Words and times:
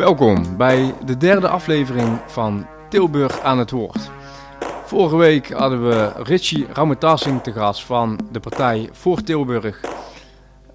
Welkom 0.00 0.56
bij 0.56 0.94
de 1.04 1.16
derde 1.16 1.48
aflevering 1.48 2.20
van 2.26 2.66
Tilburg 2.88 3.40
aan 3.40 3.58
het 3.58 3.70
woord. 3.70 4.10
Vorige 4.84 5.16
week 5.16 5.50
hadden 5.52 5.88
we 5.88 6.12
Richie 6.22 6.66
Raumetasing 6.72 7.42
te 7.42 7.52
gast 7.52 7.84
van 7.84 8.18
de 8.32 8.40
partij 8.40 8.88
Voor 8.92 9.22
Tilburg. 9.22 9.80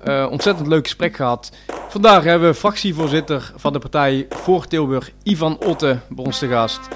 Uh, 0.03 0.27
ontzettend 0.31 0.67
leuk 0.67 0.83
gesprek 0.83 1.15
gehad. 1.15 1.51
Vandaag 1.87 2.23
hebben 2.23 2.49
we 2.49 2.55
fractievoorzitter 2.55 3.53
van 3.55 3.73
de 3.73 3.79
partij 3.79 4.25
Voor 4.29 4.67
Tilburg, 4.67 5.11
Ivan 5.23 5.57
Otte, 5.59 5.99
bij 6.09 6.25
ons 6.25 6.39
te 6.39 6.47
gast. 6.47 6.87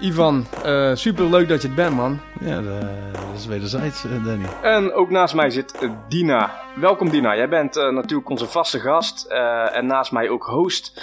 Ivan, 0.00 0.46
uh, 0.66 0.94
super 0.94 1.24
leuk 1.24 1.48
dat 1.48 1.62
je 1.62 1.66
het 1.66 1.76
bent, 1.76 1.94
man. 1.94 2.20
Ja, 2.40 2.62
dat 2.62 3.34
is 3.36 3.46
wederzijds, 3.46 4.04
eh, 4.04 4.24
Danny. 4.24 4.46
En 4.62 4.92
ook 4.92 5.10
naast 5.10 5.34
mij 5.34 5.50
zit 5.50 5.88
Dina. 6.08 6.52
Welkom, 6.74 7.10
Dina. 7.10 7.36
Jij 7.36 7.48
bent 7.48 7.76
uh, 7.76 7.88
natuurlijk 7.88 8.30
onze 8.30 8.46
vaste 8.46 8.80
gast 8.80 9.24
en 9.72 9.86
naast 9.86 10.12
mij 10.12 10.28
ook 10.28 10.44
host. 10.44 11.00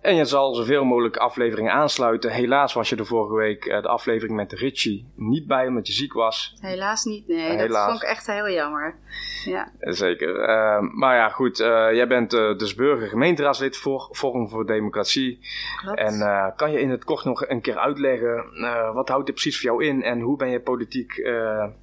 En 0.00 0.14
je 0.14 0.24
zal 0.24 0.54
zoveel 0.54 0.84
mogelijk 0.84 1.16
afleveringen 1.16 1.72
aansluiten. 1.72 2.30
Helaas 2.30 2.72
was 2.72 2.88
je 2.88 2.96
de 2.96 3.04
vorige 3.04 3.34
week 3.34 3.64
uh, 3.64 3.82
de 3.82 3.88
aflevering 3.88 4.36
met 4.36 4.52
Richie 4.52 5.12
niet 5.14 5.46
bij 5.46 5.66
omdat 5.66 5.86
je 5.86 5.92
ziek 5.92 6.12
was. 6.12 6.56
Helaas 6.60 7.04
niet, 7.04 7.28
nee. 7.28 7.56
Helaas. 7.56 7.68
Dat 7.68 7.84
vond 7.84 8.02
ik 8.02 8.08
echt 8.08 8.26
heel 8.26 8.50
jammer. 8.50 8.94
Ja. 9.44 9.72
Zeker. 9.80 10.48
Uh, 10.48 10.80
maar 10.80 11.16
ja, 11.16 11.28
goed. 11.28 11.60
Uh, 11.60 11.66
jij 11.92 12.06
bent 12.08 12.30
dus 12.30 12.74
burger 12.74 13.08
gemeenteraadslid 13.08 13.76
voor 13.76 14.08
Forum 14.12 14.48
voor 14.48 14.66
Democratie. 14.66 15.38
Klopt. 15.76 15.98
En 15.98 16.52
kan 16.56 16.72
je 16.72 16.80
in 16.80 16.90
het 16.90 17.04
kort 17.04 17.24
nog 17.24 17.48
een 17.48 17.60
keer 17.60 17.78
uitleggen 17.78 18.44
wat 18.94 19.08
houdt 19.08 19.26
dit 19.26 19.34
precies 19.34 19.60
voor 19.60 19.70
jou 19.70 19.84
in 19.84 20.02
en 20.02 20.20
hoe 20.20 20.36
ben 20.36 20.48
je 20.50 20.60
politiek 20.60 21.16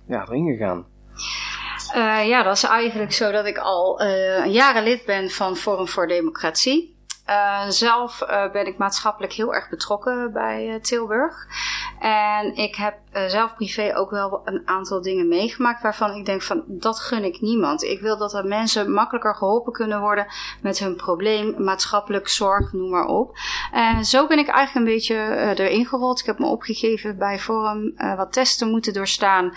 ja, 0.08 0.26
erin 0.28 0.58
gegaan? 0.58 0.86
ja, 2.28 2.44
dat 2.44 2.56
is 2.56 2.64
eigenlijk 2.64 3.12
zo 3.12 3.32
dat 3.32 3.46
ik 3.46 3.58
al 3.58 4.04
jaren 4.46 4.84
lid 4.84 5.06
ben 5.06 5.30
van 5.30 5.56
Forum 5.56 5.88
voor 5.88 6.08
Democratie. 6.08 6.97
Uh, 7.30 7.64
zelf 7.68 8.22
uh, 8.22 8.52
ben 8.52 8.68
ik 8.68 8.78
maatschappelijk 8.78 9.34
heel 9.34 9.54
erg 9.56 9.70
betrokken 9.70 10.34
bij 10.34 10.68
uh, 10.68 10.76
Tilburg. 10.76 11.48
En 12.00 12.56
ik 12.56 12.76
heb 12.76 12.96
zelf 13.28 13.56
privé 13.56 13.96
ook 13.96 14.12
wel 14.12 14.42
een 14.46 14.62
aantal 14.66 15.02
dingen 15.02 15.28
meegemaakt 15.28 15.82
waarvan 15.82 16.16
ik 16.16 16.26
denk 16.26 16.42
van 16.42 16.64
dat 16.68 17.00
gun 17.00 17.24
ik 17.24 17.42
niemand. 17.42 17.84
Ik 17.84 18.02
wil 18.02 18.18
dat 18.18 18.34
er 18.34 18.46
mensen 18.46 18.92
makkelijker 18.92 19.36
geholpen 19.36 19.74
kunnen 19.74 20.02
worden 20.02 20.28
met 20.62 20.80
hun 20.80 20.96
probleem, 20.96 21.56
maatschappelijk 21.58 22.28
zorg, 22.28 22.74
noem 22.74 22.90
maar 22.90 23.06
op. 23.06 23.38
En 23.72 24.06
zo 24.06 24.28
ben 24.28 24.40
ik 24.40 24.48
eigenlijk 24.48 24.88
een 24.88 24.94
beetje 24.94 25.16
erin 25.56 25.86
gerold. 25.86 26.20
Ik 26.20 26.26
heb 26.26 26.40
me 26.40 26.46
opgegeven 26.46 27.18
bij 27.18 27.40
Forum 27.40 27.94
wat 28.16 28.34
testen 28.34 28.70
moeten 28.70 28.94
doorstaan 28.94 29.54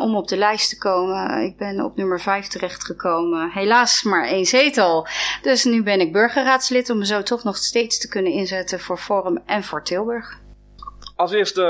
om 0.00 0.16
op 0.16 0.28
de 0.28 0.36
lijst 0.36 0.68
te 0.68 0.78
komen. 0.78 1.42
Ik 1.42 1.56
ben 1.56 1.84
op 1.84 1.96
nummer 1.96 2.20
5 2.20 2.46
terechtgekomen. 2.46 3.50
Helaas 3.50 4.02
maar 4.02 4.24
één 4.26 4.46
zetel. 4.46 5.06
Dus 5.42 5.64
nu 5.64 5.82
ben 5.82 6.00
ik 6.00 6.12
burgerraadslid 6.12 6.90
om 6.90 6.98
me 6.98 7.06
zo 7.06 7.22
toch 7.22 7.44
nog 7.44 7.56
steeds 7.56 7.98
te 7.98 8.08
kunnen 8.08 8.32
inzetten 8.32 8.80
voor 8.80 8.98
Forum 8.98 9.38
en 9.46 9.64
voor 9.64 9.84
Tilburg. 9.84 10.38
Als 11.20 11.32
eerste, 11.32 11.62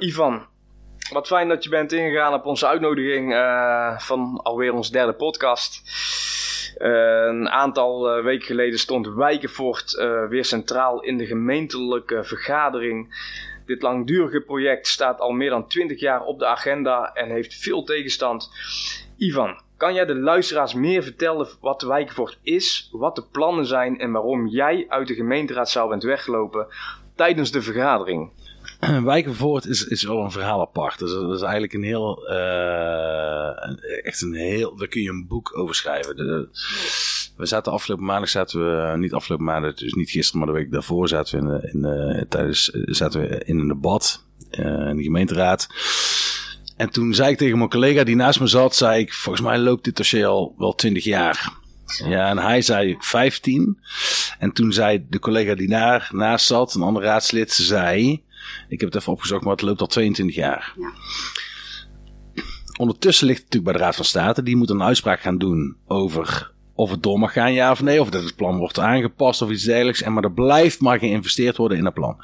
uh, 0.00 0.08
Ivan. 0.08 0.46
Wat 1.12 1.26
fijn 1.26 1.48
dat 1.48 1.64
je 1.64 1.70
bent 1.70 1.92
ingegaan 1.92 2.34
op 2.34 2.46
onze 2.46 2.66
uitnodiging 2.66 3.32
uh, 3.32 3.98
van 3.98 4.40
alweer 4.42 4.72
onze 4.72 4.92
derde 4.92 5.12
podcast. 5.12 5.82
Uh, 6.78 6.88
een 7.28 7.48
aantal 7.50 8.22
weken 8.22 8.46
geleden 8.46 8.78
stond 8.78 9.06
Wijkenvoort 9.06 9.92
weer 10.28 10.44
centraal 10.44 11.02
in 11.02 11.18
de 11.18 11.26
gemeentelijke 11.26 12.24
vergadering. 12.24 13.14
Dit 13.66 13.82
langdurige 13.82 14.40
project 14.40 14.86
staat 14.86 15.20
al 15.20 15.30
meer 15.30 15.50
dan 15.50 15.68
20 15.68 16.00
jaar 16.00 16.22
op 16.22 16.38
de 16.38 16.46
agenda 16.46 17.12
en 17.14 17.30
heeft 17.30 17.54
veel 17.54 17.84
tegenstand. 17.84 18.50
Ivan, 19.16 19.60
kan 19.76 19.94
jij 19.94 20.04
de 20.04 20.16
luisteraars 20.16 20.74
meer 20.74 21.02
vertellen 21.02 21.48
wat 21.60 21.82
Wijkenvoort 21.82 22.38
is, 22.42 22.88
wat 22.92 23.16
de 23.16 23.24
plannen 23.32 23.66
zijn 23.66 23.98
en 23.98 24.12
waarom 24.12 24.46
jij 24.46 24.86
uit 24.88 25.08
de 25.08 25.14
gemeenteraadzaal 25.14 25.88
bent 25.88 26.02
weggelopen 26.02 26.66
tijdens 27.14 27.50
de 27.50 27.62
vergadering? 27.62 28.30
Wijkenvoort 29.04 29.66
is, 29.66 29.86
is 29.86 30.02
wel 30.02 30.24
een 30.24 30.30
verhaal 30.30 30.60
apart. 30.60 30.98
Dus 30.98 31.10
dat 31.12 31.34
is 31.34 31.40
eigenlijk 31.40 31.72
een 31.72 31.82
heel, 31.82 32.30
uh, 32.30 34.04
echt 34.04 34.22
een 34.22 34.34
heel, 34.34 34.76
daar 34.76 34.88
kun 34.88 35.02
je 35.02 35.08
een 35.08 35.26
boek 35.26 35.58
over 35.58 35.74
schrijven. 35.74 36.16
We 37.36 37.46
zaten 37.46 37.72
afgelopen 37.72 38.04
maandag, 38.04 38.28
zaten 38.28 38.60
we, 38.60 38.96
niet 38.96 39.12
afgelopen 39.12 39.46
maandag, 39.46 39.74
dus 39.74 39.92
niet 39.92 40.10
gisteren, 40.10 40.40
maar 40.40 40.54
de 40.54 40.60
week 40.60 40.72
daarvoor 40.72 41.08
zaten 41.08 41.48
we 41.48 41.68
in, 41.72 42.26
tijdens, 42.28 42.64
zaten 42.72 43.20
we 43.20 43.44
in 43.44 43.58
een 43.58 43.68
debat 43.68 44.24
in 44.50 44.96
de 44.96 45.02
gemeenteraad. 45.02 45.68
En 46.76 46.90
toen 46.90 47.14
zei 47.14 47.30
ik 47.30 47.38
tegen 47.38 47.58
mijn 47.58 47.70
collega 47.70 48.04
die 48.04 48.16
naast 48.16 48.40
me 48.40 48.46
zat, 48.46 48.74
zei 48.76 49.00
ik, 49.00 49.12
volgens 49.12 49.44
mij 49.46 49.58
loopt 49.58 49.84
dit 49.84 49.96
dossier 49.96 50.26
al 50.26 50.54
wel 50.58 50.74
20 50.74 51.04
jaar. 51.04 51.52
Ja, 52.04 52.28
en 52.28 52.38
hij 52.38 52.62
zei 52.62 52.96
15. 52.98 53.78
En 54.38 54.52
toen 54.52 54.72
zei 54.72 55.06
de 55.08 55.18
collega 55.18 55.54
die 55.54 55.68
daar 55.68 56.08
naast 56.12 56.46
zat, 56.46 56.74
een 56.74 56.82
ander 56.82 57.02
raadslid, 57.02 57.52
zei, 57.52 58.22
ik 58.68 58.80
heb 58.80 58.92
het 58.92 59.00
even 59.00 59.12
opgezocht, 59.12 59.42
maar 59.42 59.52
het 59.52 59.62
loopt 59.62 59.80
al 59.80 59.86
22 59.86 60.36
jaar. 60.36 60.74
Ja. 60.76 60.92
Ondertussen 62.78 63.26
ligt 63.26 63.38
het 63.38 63.46
natuurlijk 63.48 63.72
bij 63.72 63.80
de 63.80 63.86
Raad 63.86 63.96
van 63.96 64.04
State. 64.04 64.42
Die 64.42 64.56
moet 64.56 64.70
een 64.70 64.82
uitspraak 64.82 65.20
gaan 65.20 65.38
doen 65.38 65.76
over 65.86 66.52
of 66.74 66.90
het 66.90 67.02
door 67.02 67.18
mag 67.18 67.32
gaan, 67.32 67.52
ja 67.52 67.70
of 67.70 67.82
nee. 67.82 68.00
Of 68.00 68.10
dat 68.10 68.22
het 68.22 68.36
plan 68.36 68.58
wordt 68.58 68.78
aangepast 68.78 69.42
of 69.42 69.50
iets 69.50 69.64
dergelijks. 69.64 70.02
En 70.02 70.12
maar 70.12 70.24
er 70.24 70.32
blijft 70.32 70.80
maar 70.80 70.98
geïnvesteerd 70.98 71.56
worden 71.56 71.78
in 71.78 71.84
het 71.84 71.94
plan. 71.94 72.16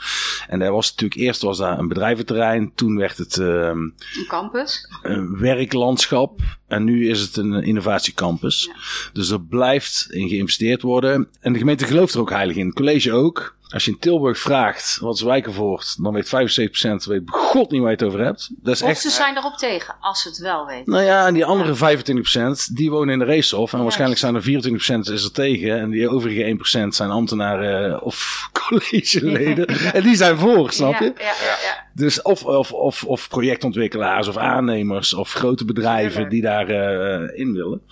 En 0.49 0.59
daar 0.59 0.73
was 0.73 0.91
natuurlijk 0.91 1.21
eerst 1.21 1.43
was 1.43 1.59
daar 1.59 1.79
een 1.79 1.89
bedrijventerrein. 1.89 2.73
Toen 2.75 2.97
werd 2.97 3.19
het... 3.19 3.37
Uh, 3.37 3.67
een 3.67 3.95
campus. 4.29 4.89
Een 5.03 5.39
werklandschap. 5.39 6.41
En 6.67 6.85
nu 6.85 7.09
is 7.09 7.21
het 7.21 7.37
een 7.37 7.53
innovatiecampus. 7.62 8.65
Ja. 8.65 9.11
Dus 9.12 9.31
er 9.31 9.41
blijft 9.41 10.06
in 10.11 10.29
geïnvesteerd 10.29 10.83
worden. 10.83 11.29
En 11.41 11.53
de 11.53 11.59
gemeente 11.59 11.85
gelooft 11.85 12.15
er 12.15 12.21
ook 12.21 12.31
heilig 12.31 12.56
in. 12.56 12.67
Het 12.67 12.75
college 12.75 13.12
ook. 13.12 13.56
Als 13.71 13.84
je 13.84 13.91
in 13.91 13.99
Tilburg 13.99 14.39
vraagt 14.39 14.99
wat 15.01 15.15
is 15.15 15.23
Wijkenvoort, 15.23 16.03
dan 16.03 16.12
weet 16.12 16.27
75% 16.27 16.31
weet 17.05 17.23
god 17.27 17.71
niet 17.71 17.81
waar 17.81 17.91
je 17.91 17.97
het 17.97 18.05
over 18.05 18.21
hebt. 18.21 18.51
Dat 18.62 18.75
is 18.75 18.83
of 18.83 18.89
echt, 18.89 19.01
ze 19.01 19.11
zijn 19.11 19.37
erop 19.37 19.56
tegen, 19.56 19.95
als 20.01 20.23
ze 20.23 20.29
het 20.29 20.39
wel 20.39 20.67
weten. 20.67 20.93
Nou 20.93 21.05
ja, 21.05 21.27
en 21.27 21.34
die 21.34 21.45
andere 21.45 21.97
25% 22.71 22.73
die 22.73 22.91
wonen 22.91 23.12
in 23.12 23.19
de 23.19 23.25
racehof. 23.25 23.73
En 23.73 23.83
waarschijnlijk 23.83 24.21
zijn 24.21 24.34
er 24.34 24.43
24% 24.43 25.12
is 25.12 25.25
er 25.25 25.33
tegen. 25.33 25.81
En 25.81 25.91
die 25.91 26.09
overige 26.09 26.56
1% 26.87 26.89
zijn 26.89 27.11
ambtenaren 27.11 28.03
of 28.03 28.49
collegeleden. 28.69 29.67
en 29.67 30.03
die 30.03 30.17
zijn 30.17 30.39
voor, 30.39 30.73
snap 30.73 30.99
je? 30.99 31.12
Ja, 31.19 31.25
ja, 31.25 31.56
ja. 31.62 31.87
Dus 31.93 32.23
of, 32.23 32.45
of, 32.45 32.73
of, 32.73 33.05
of 33.05 33.29
projectontwikkelaars 33.29 34.29
of 34.29 34.37
aannemers 34.37 35.15
of 35.15 35.33
grote 35.33 35.65
bedrijven 35.65 36.29
die 36.29 36.43
daarin 36.43 37.31
uh, 37.31 37.39
in 37.39 37.53
willen. 37.53 37.83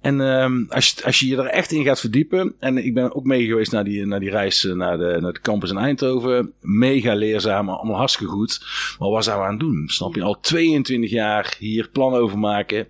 En 0.00 0.20
um, 0.20 0.66
als, 0.68 0.88
je, 0.88 1.04
als 1.04 1.18
je 1.18 1.26
je 1.26 1.36
er 1.36 1.46
echt 1.46 1.72
in 1.72 1.84
gaat 1.84 2.00
verdiepen. 2.00 2.54
En 2.58 2.84
ik 2.84 2.94
ben 2.94 3.14
ook 3.14 3.24
mee 3.24 3.46
geweest 3.46 3.72
naar 3.72 3.84
die, 3.84 4.06
naar 4.06 4.20
die 4.20 4.30
reis 4.30 4.64
eh, 4.64 4.72
naar 4.72 4.98
de, 4.98 5.18
naar 5.20 5.32
de 5.32 5.40
campus 5.40 5.70
in 5.70 5.78
Eindhoven. 5.78 6.52
Mega 6.60 7.14
leerzaam, 7.14 7.68
allemaal 7.68 7.96
hartstikke 7.96 8.32
goed. 8.32 8.60
Maar 8.98 9.08
wat 9.08 9.24
zijn 9.24 9.38
we 9.38 9.44
aan 9.44 9.50
het 9.50 9.60
doen? 9.60 9.88
Snap 9.88 10.14
je? 10.14 10.22
Al 10.22 10.40
22 10.40 11.10
jaar 11.10 11.54
hier 11.58 11.88
plannen 11.88 12.20
over 12.20 12.38
maken. 12.38 12.88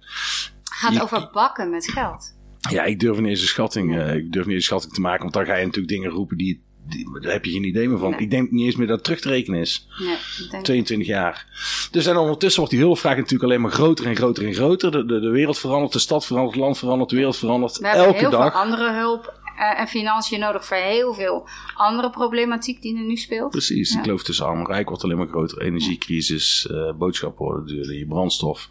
Gaat 0.63 0.95
je, 0.95 1.03
over 1.03 1.31
bakken 1.33 1.71
met 1.71 1.91
geld. 1.91 2.39
Ja, 2.71 2.85
ik 2.85 3.01
durf 3.01 3.19
niet 3.19 3.29
eens 3.29 3.41
een 3.41 3.47
schatting, 3.47 3.95
uh, 3.95 4.15
ik 4.15 4.33
durf 4.33 4.47
niet 4.47 4.55
eens 4.55 4.63
een 4.63 4.69
schatting 4.69 4.93
te 4.93 5.01
maken. 5.01 5.21
Want 5.21 5.33
dan 5.33 5.47
ga 5.47 5.55
je 5.57 5.65
natuurlijk 5.65 5.93
dingen 5.93 6.11
roepen 6.11 6.37
die 6.37 6.63
daar 7.23 7.33
heb 7.33 7.45
je 7.45 7.51
geen 7.51 7.65
idee 7.65 7.89
meer 7.89 7.99
van. 7.99 8.19
Ik 8.19 8.31
denk 8.31 8.51
niet 8.51 8.65
eens 8.65 8.77
meer 8.77 8.87
dat 8.87 8.97
het 8.97 9.05
terug 9.05 9.21
te 9.21 9.29
rekenen 9.29 9.61
is. 9.61 9.87
Nee, 10.51 10.63
22 10.63 11.07
jaar. 11.07 11.47
Dus 11.91 12.07
en 12.07 12.17
ondertussen 12.17 12.61
wordt 12.61 12.75
die 12.75 12.85
hulpvraag 12.85 13.17
natuurlijk 13.17 13.43
alleen 13.43 13.61
maar 13.61 13.71
groter 13.71 14.07
en 14.07 14.17
groter 14.17 14.47
en 14.47 14.55
groter. 14.55 14.91
De, 14.91 15.05
de, 15.05 15.21
de 15.21 15.31
wereld 15.31 15.59
verandert, 15.59 15.93
de 15.93 15.99
stad 15.99 16.27
verandert, 16.27 16.55
het 16.55 16.65
land 16.65 16.79
verandert, 16.79 17.11
de 17.11 17.17
wereld 17.17 17.37
verandert. 17.37 17.79
We 17.79 17.87
elke 17.87 18.19
heel 18.19 18.31
dag. 18.31 18.53
veel 18.53 18.61
andere 18.61 18.93
hulp 18.93 19.41
uh, 19.61 19.81
en 19.81 19.87
financiën 19.87 20.41
nodig 20.41 20.65
voor 20.65 20.77
heel 20.77 21.15
veel 21.15 21.49
andere 21.75 22.11
problematiek 22.11 22.83
die 22.83 22.97
er 22.97 23.05
nu 23.05 23.17
speelt. 23.17 23.51
Precies, 23.51 23.93
ja. 23.93 24.01
kloof 24.01 24.23
tussen 24.23 24.47
arm 24.47 24.59
en 24.59 24.67
rijk 24.67 24.89
wordt 24.89 25.05
alleen 25.05 25.17
maar 25.17 25.29
groter. 25.29 25.61
Energiecrisis, 25.61 26.69
uh, 26.71 26.93
boodschappen 26.93 27.45
worden 27.45 27.67
duurder, 27.67 28.07
brandstof 28.07 28.69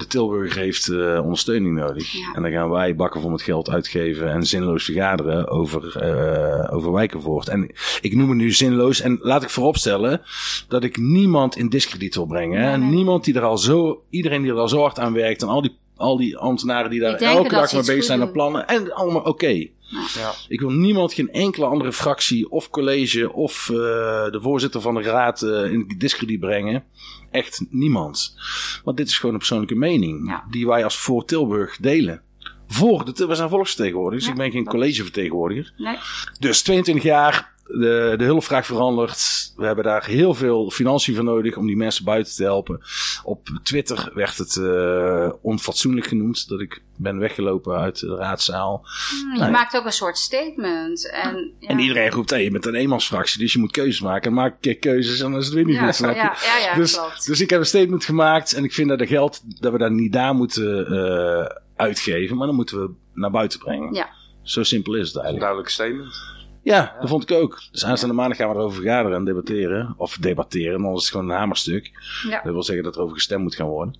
de 0.00 0.06
Tilburg 0.06 0.54
heeft 0.54 0.88
uh, 0.88 1.20
ondersteuning 1.22 1.76
nodig. 1.76 2.12
Ja. 2.12 2.32
En 2.34 2.42
dan 2.42 2.50
gaan 2.50 2.70
wij 2.70 2.96
bakken 2.96 3.20
voor 3.20 3.32
het 3.32 3.42
geld 3.42 3.70
uitgeven 3.70 4.32
en 4.32 4.46
zinloos 4.46 4.84
vergaderen 4.84 5.48
over, 5.48 6.02
uh, 6.04 6.74
over 6.76 6.92
Wijkenvoort. 6.92 7.48
En 7.48 7.70
ik 8.00 8.14
noem 8.14 8.28
het 8.28 8.38
nu 8.38 8.52
zinloos. 8.52 9.00
En 9.00 9.18
laat 9.22 9.42
ik 9.42 9.50
vooropstellen 9.50 10.20
dat 10.68 10.84
ik 10.84 10.96
niemand 10.96 11.56
in 11.56 11.68
discrediet 11.68 12.14
wil 12.14 12.26
brengen. 12.26 12.60
Nee, 12.60 12.76
nee. 12.76 12.88
Niemand 12.88 13.24
die 13.24 13.34
er 13.34 13.44
al 13.44 13.58
zo, 13.58 14.02
iedereen 14.10 14.42
die 14.42 14.50
er 14.50 14.58
al 14.58 14.68
zo 14.68 14.80
hard 14.80 14.98
aan 14.98 15.12
werkt 15.12 15.42
en 15.42 15.48
al 15.48 15.62
die, 15.62 15.76
al 15.96 16.16
die 16.16 16.36
ambtenaren 16.36 16.90
die 16.90 17.00
daar 17.00 17.14
elke 17.14 17.48
dag 17.48 17.72
mee 17.72 17.84
bezig 17.84 18.04
zijn 18.04 18.20
aan 18.20 18.32
plannen. 18.32 18.68
En 18.68 18.92
allemaal 18.92 19.20
oké. 19.20 19.28
Okay. 19.28 19.72
Ja. 20.14 20.32
Ik 20.48 20.60
wil 20.60 20.70
niemand, 20.70 21.12
geen 21.12 21.32
enkele 21.32 21.66
andere 21.66 21.92
fractie 21.92 22.50
of 22.50 22.70
college 22.70 23.32
of 23.32 23.68
uh, 23.68 23.76
de 23.76 24.38
voorzitter 24.42 24.80
van 24.80 24.94
de 24.94 25.02
raad 25.02 25.42
uh, 25.42 25.72
in 25.72 25.94
discrediet 25.98 26.40
brengen. 26.40 26.84
Echt 27.30 27.60
niemand. 27.70 28.36
Want 28.84 28.96
dit 28.96 29.08
is 29.08 29.16
gewoon 29.16 29.32
een 29.32 29.38
persoonlijke 29.38 29.74
mening 29.74 30.28
ja. 30.28 30.44
die 30.50 30.66
wij 30.66 30.84
als 30.84 30.96
voor 30.96 31.24
Tilburg 31.24 31.76
delen. 31.76 32.22
Voor 32.68 33.04
de, 33.04 33.26
we 33.26 33.34
zijn 33.34 33.48
volksvertegenwoordigers, 33.48 34.24
ja, 34.24 34.32
ik 34.32 34.38
ben 34.38 34.50
geen 34.50 34.64
collegevertegenwoordiger. 34.64 35.72
Nee. 35.76 35.96
Dus 36.38 36.62
22 36.62 37.04
jaar 37.04 37.49
de, 37.78 38.14
de 38.16 38.24
hulpvraag 38.24 38.66
verandert. 38.66 39.52
We 39.56 39.66
hebben 39.66 39.84
daar 39.84 40.04
heel 40.04 40.34
veel 40.34 40.70
financiën 40.70 41.14
voor 41.14 41.24
nodig 41.24 41.56
om 41.56 41.66
die 41.66 41.76
mensen 41.76 42.04
buiten 42.04 42.34
te 42.34 42.42
helpen. 42.42 42.80
Op 43.24 43.48
Twitter 43.62 44.10
werd 44.14 44.38
het 44.38 44.56
uh, 44.56 45.30
onfatsoenlijk 45.42 46.06
genoemd 46.06 46.48
dat 46.48 46.60
ik 46.60 46.82
ben 46.96 47.18
weggelopen 47.18 47.76
uit 47.76 48.00
de 48.00 48.16
raadzaal. 48.16 48.86
Hmm, 49.22 49.44
je 49.44 49.50
maakt 49.50 49.76
ook 49.76 49.84
een 49.84 49.92
soort 49.92 50.18
statement. 50.18 51.10
En, 51.10 51.52
ja. 51.58 51.68
en 51.68 51.78
iedereen 51.78 52.10
roept, 52.10 52.30
hey, 52.30 52.42
je 52.42 52.50
bent 52.50 52.66
een 52.66 52.74
eenmansfractie, 52.74 53.40
dus 53.40 53.52
je 53.52 53.58
moet 53.58 53.70
keuzes 53.70 54.00
maken. 54.00 54.30
En 54.30 54.36
maak 54.36 54.52
een 54.52 54.60
keer 54.60 54.78
keuzes 54.78 55.20
en 55.20 55.30
dan 55.30 55.40
is 55.40 55.46
het 55.46 55.54
weer 55.54 55.64
niet 55.64 55.78
goed. 55.78 55.98
Ja, 55.98 56.14
ja, 56.14 56.34
ja, 56.62 56.74
dus, 56.74 56.96
klopt. 56.96 57.26
dus 57.26 57.40
ik 57.40 57.50
heb 57.50 57.60
een 57.60 57.66
statement 57.66 58.04
gemaakt 58.04 58.52
en 58.52 58.64
ik 58.64 58.72
vind 58.72 58.88
dat 58.88 58.98
de 58.98 59.06
geld, 59.06 59.60
dat 59.60 59.72
we 59.72 59.78
dat 59.78 59.90
niet 59.90 60.12
daar 60.12 60.34
moeten 60.34 60.92
uh, 60.92 61.46
uitgeven, 61.76 62.36
maar 62.36 62.46
dan 62.46 62.56
moeten 62.56 62.80
we 62.80 62.90
naar 63.14 63.30
buiten 63.30 63.58
brengen. 63.58 63.94
Ja. 63.94 64.08
Zo 64.42 64.62
simpel 64.62 64.94
is 64.94 65.08
het 65.08 65.16
eigenlijk. 65.16 65.34
Een 65.34 65.40
duidelijk 65.40 65.68
statement. 65.68 66.38
Ja, 66.62 66.96
dat 67.00 67.08
vond 67.08 67.30
ik 67.30 67.36
ook. 67.36 67.60
Dus 67.70 67.84
aanstaande 67.84 68.14
maandag 68.14 68.36
gaan 68.36 68.48
we 68.48 68.54
erover 68.54 68.76
vergaderen 68.82 69.16
en 69.16 69.24
debatteren. 69.24 69.94
Of 69.96 70.16
debatteren, 70.16 70.82
dan 70.82 70.94
is 70.94 71.02
het 71.02 71.10
gewoon 71.10 71.30
een 71.30 71.36
hamerstuk. 71.36 71.90
Ja. 72.28 72.42
Dat 72.42 72.52
wil 72.52 72.62
zeggen 72.62 72.84
dat 72.84 72.96
er 72.96 73.02
over 73.02 73.14
gestemd 73.14 73.42
moet 73.42 73.54
gaan 73.54 73.66
worden. 73.66 73.94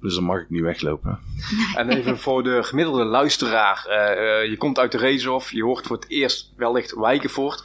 Dus 0.00 0.14
dan 0.14 0.24
mag 0.24 0.40
ik 0.40 0.50
niet 0.50 0.62
weglopen. 0.62 1.18
En 1.76 1.90
even 1.90 2.18
voor 2.18 2.42
de 2.42 2.62
gemiddelde 2.62 3.04
luisteraar. 3.04 3.86
Uh, 3.88 3.94
uh, 4.24 4.50
je 4.50 4.56
komt 4.56 4.78
uit 4.78 4.92
de 4.92 4.98
Reeshof, 4.98 5.50
je 5.50 5.62
hoort 5.62 5.86
voor 5.86 5.96
het 5.96 6.10
eerst 6.10 6.52
wellicht 6.56 6.94
Wijkenvoort. 6.94 7.64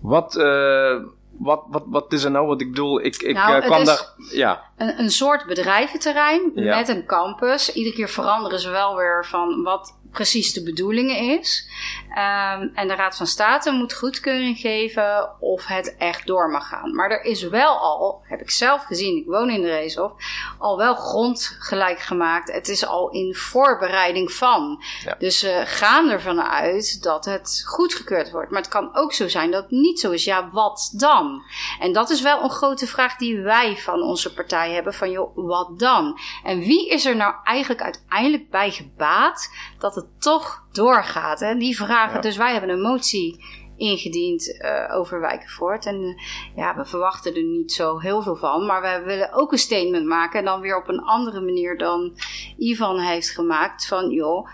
Wat, 0.00 0.36
uh, 0.36 1.02
wat, 1.38 1.64
wat, 1.68 1.82
wat 1.86 2.12
is 2.12 2.24
er 2.24 2.30
nou? 2.30 2.46
Wat 2.46 2.60
ik 2.60 2.70
bedoel, 2.70 3.04
ik, 3.04 3.16
ik 3.16 3.34
nou, 3.34 3.60
kwam 3.60 3.84
daar... 3.84 4.14
Ja. 4.32 4.62
Een, 4.76 4.98
een 4.98 5.10
soort 5.10 5.46
bedrijventerrein 5.46 6.52
Ja. 6.54 6.78
met 6.78 6.88
een 6.88 7.06
campus. 7.06 7.72
Iedere 7.72 7.94
keer 7.94 8.08
veranderen 8.08 8.60
ze 8.60 8.70
wel 8.70 8.96
weer 8.96 9.26
van 9.26 9.62
wat 9.62 9.98
precies 10.12 10.52
de 10.52 10.62
bedoeling 10.62 11.10
is. 11.10 11.68
Ehm, 12.14 12.68
en 12.74 12.88
de 12.88 12.94
Raad 12.94 13.16
van 13.16 13.26
State 13.26 13.70
moet 13.70 13.92
goedkeuring 13.92 14.58
geven 14.58 15.40
of 15.40 15.66
het 15.66 15.96
echt 15.98 16.26
door 16.26 16.50
mag 16.50 16.68
gaan. 16.68 16.94
Maar 16.94 17.10
er 17.10 17.24
is 17.24 17.42
wel 17.42 17.76
al, 17.76 18.22
heb 18.22 18.40
ik 18.40 18.50
zelf 18.50 18.84
gezien, 18.84 19.16
ik 19.16 19.26
woon 19.26 19.50
in 19.50 19.60
de 19.60 19.68
Reeshof, 19.68 20.12
al 20.58 20.76
wel 20.76 20.94
grond 20.94 21.56
gelijk 21.58 22.00
gemaakt. 22.00 22.52
Het 22.52 22.68
is 22.68 22.86
al 22.86 23.10
in 23.10 23.34
voorbereiding 23.34 24.32
van. 24.32 24.82
Ja. 25.04 25.14
Dus 25.18 25.38
ze 25.38 25.62
gaan 25.66 26.08
ervan 26.08 26.42
uit 26.42 27.02
dat 27.02 27.24
het 27.24 27.62
goedgekeurd 27.66 28.30
wordt. 28.30 28.50
Maar 28.50 28.60
het 28.60 28.70
kan 28.70 28.96
ook 28.96 29.12
zo 29.12 29.28
zijn 29.28 29.50
dat 29.50 29.62
het 29.62 29.70
niet 29.70 30.00
zo 30.00 30.10
is. 30.10 30.24
Ja, 30.24 30.50
wat 30.52 30.92
dan? 30.96 31.42
En 31.80 31.92
dat 31.92 32.10
is 32.10 32.22
wel 32.22 32.42
een 32.42 32.50
grote 32.50 32.86
vraag 32.86 33.16
die 33.16 33.40
wij 33.40 33.76
van 33.76 34.02
onze 34.02 34.34
partij 34.34 34.72
hebben. 34.72 34.94
Van 34.94 35.10
joh, 35.10 35.36
wat 35.36 35.78
dan? 35.78 36.18
En 36.44 36.58
wie 36.58 36.88
is 36.88 37.06
er 37.06 37.16
nou 37.16 37.34
eigenlijk 37.44 37.82
uiteindelijk 37.82 38.50
bij 38.50 38.70
gebaat 38.70 39.50
dat 39.78 39.94
het 39.94 39.99
toch 40.18 40.64
doorgaat? 40.72 41.40
Hè? 41.40 41.54
Die 41.56 41.76
vragen. 41.76 42.14
Ja. 42.14 42.20
Dus 42.20 42.36
wij 42.36 42.52
hebben 42.52 42.70
een 42.70 42.80
motie 42.80 43.44
ingediend 43.76 44.48
uh, 44.48 44.96
over 44.96 45.20
Wijkenvoort. 45.20 45.86
En 45.86 46.00
uh, 46.00 46.18
ja, 46.56 46.76
we 46.76 46.84
verwachten 46.84 47.34
er 47.34 47.42
niet 47.42 47.72
zo 47.72 47.98
heel 47.98 48.22
veel 48.22 48.36
van. 48.36 48.66
Maar 48.66 48.82
we 48.82 49.04
willen 49.04 49.32
ook 49.32 49.52
een 49.52 49.58
statement 49.58 50.06
maken. 50.06 50.38
En 50.38 50.44
dan 50.44 50.60
weer 50.60 50.76
op 50.76 50.88
een 50.88 51.02
andere 51.02 51.40
manier 51.40 51.78
dan 51.78 52.16
Ivan 52.58 52.98
heeft 52.98 53.30
gemaakt. 53.30 53.86
Van 53.86 54.10
joh, 54.10 54.48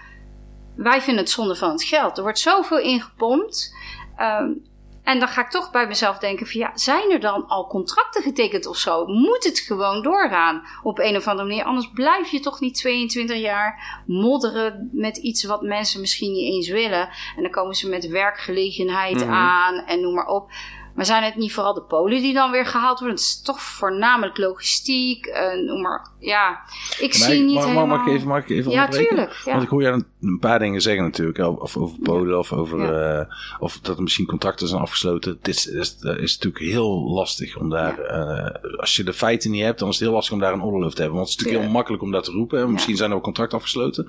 wij 0.77 1.01
vinden 1.01 1.25
het 1.25 1.33
zonde 1.33 1.57
van 1.57 1.71
het 1.71 1.83
geld. 1.83 2.17
Er 2.17 2.23
wordt 2.23 2.39
zoveel 2.39 2.79
ingepompt. 2.79 3.75
Um, 4.19 4.75
en 5.07 5.19
dan 5.19 5.29
ga 5.29 5.41
ik 5.41 5.51
toch 5.51 5.71
bij 5.71 5.87
mezelf 5.87 6.19
denken: 6.19 6.47
van 6.47 6.61
ja, 6.61 6.71
zijn 6.75 7.11
er 7.11 7.21
dan 7.21 7.47
al 7.47 7.67
contracten 7.67 8.23
getekend 8.23 8.67
of 8.67 8.77
zo? 8.77 9.07
Moet 9.07 9.45
het 9.45 9.59
gewoon 9.59 10.03
doorgaan 10.03 10.63
op 10.83 10.99
een 10.99 11.17
of 11.17 11.27
andere 11.27 11.49
manier? 11.49 11.65
Anders 11.65 11.91
blijf 11.95 12.31
je 12.31 12.41
toch 12.41 12.61
niet 12.61 12.75
22 12.75 13.39
jaar 13.41 14.03
modderen 14.07 14.89
met 14.93 15.17
iets 15.17 15.45
wat 15.45 15.63
mensen 15.63 16.01
misschien 16.01 16.33
niet 16.33 16.53
eens 16.55 16.69
willen. 16.69 17.09
En 17.37 17.43
dan 17.43 17.51
komen 17.51 17.75
ze 17.75 17.89
met 17.89 18.09
werkgelegenheid 18.09 19.25
Mhm. 19.25 19.33
aan 19.33 19.75
en 19.85 20.01
noem 20.01 20.15
maar 20.15 20.27
op. 20.27 20.51
Maar 20.97 21.05
zijn 21.05 21.23
het 21.23 21.37
niet 21.37 21.53
vooral 21.53 21.75
de 21.75 21.83
Polen 21.83 22.23
die 22.23 22.35
dan 22.35 22.51
weer 22.51 22.67
gehaald 22.67 22.99
worden? 22.99 23.17
Het 23.17 23.25
is 23.27 23.43
toch 23.43 23.61
voornamelijk 23.63 24.39
logistiek. 24.39 25.39
Noem 25.67 25.81
maar. 25.81 26.09
Ja, 26.19 26.61
ik 26.99 27.19
Maar 27.19 27.29
zie 27.29 27.37
ik- 27.41 27.45
niet 27.45 27.55
mag, 27.55 27.65
helemaal... 27.65 27.87
mag 27.87 28.07
ik 28.07 28.13
even, 28.13 28.29
mag 28.29 28.39
ik 28.43 28.51
even 28.51 28.71
ja, 28.73 28.89
tuurlijk. 28.89 29.33
Ja. 29.45 29.51
Want 29.51 29.63
ik 29.63 29.69
hoor 29.69 29.83
je 29.83 29.89
een, 29.89 30.07
een 30.21 30.39
paar 30.39 30.59
dingen 30.59 30.81
zeggen 30.83 31.05
natuurlijk. 31.05 31.39
Of 31.39 31.77
over 31.77 31.99
Polen 32.03 32.39
of 32.39 32.53
over... 32.53 32.79
Ja. 32.79 33.19
eh, 33.21 33.27
of 33.59 33.79
dat 33.83 33.97
er 33.97 34.03
misschien 34.03 34.27
contracten 34.27 34.69
zijn 34.69 34.81
afgesloten. 34.81 35.39
Dit 35.43 35.57
is, 35.57 35.67
is, 35.67 35.97
is 36.01 36.35
natuurlijk 36.39 36.65
heel 36.65 37.11
lastig 37.13 37.57
om 37.57 37.71
daar... 37.71 37.99
eh, 37.99 38.79
als 38.81 38.97
je 38.97 39.05
de 39.05 39.13
feiten 39.13 39.51
niet 39.51 39.63
hebt, 39.63 39.79
dan 39.79 39.89
is 39.89 39.95
het 39.95 40.05
heel 40.05 40.15
lastig 40.15 40.35
om 40.35 40.41
daar 40.41 40.53
een 40.53 40.63
over 40.63 40.95
te 40.95 41.01
hebben. 41.03 41.17
Want 41.19 41.29
het 41.29 41.29
is 41.29 41.37
natuurlijk 41.37 41.63
heel 41.65 41.73
makkelijk 41.73 42.03
om 42.03 42.11
dat 42.13 42.25
te 42.25 42.31
roepen. 42.33 42.59
hè. 42.59 42.67
Misschien 42.69 42.97
zijn 42.97 43.11
er 43.11 43.17
ook 43.17 43.23
contracten 43.23 43.59
afgesloten. 43.59 44.05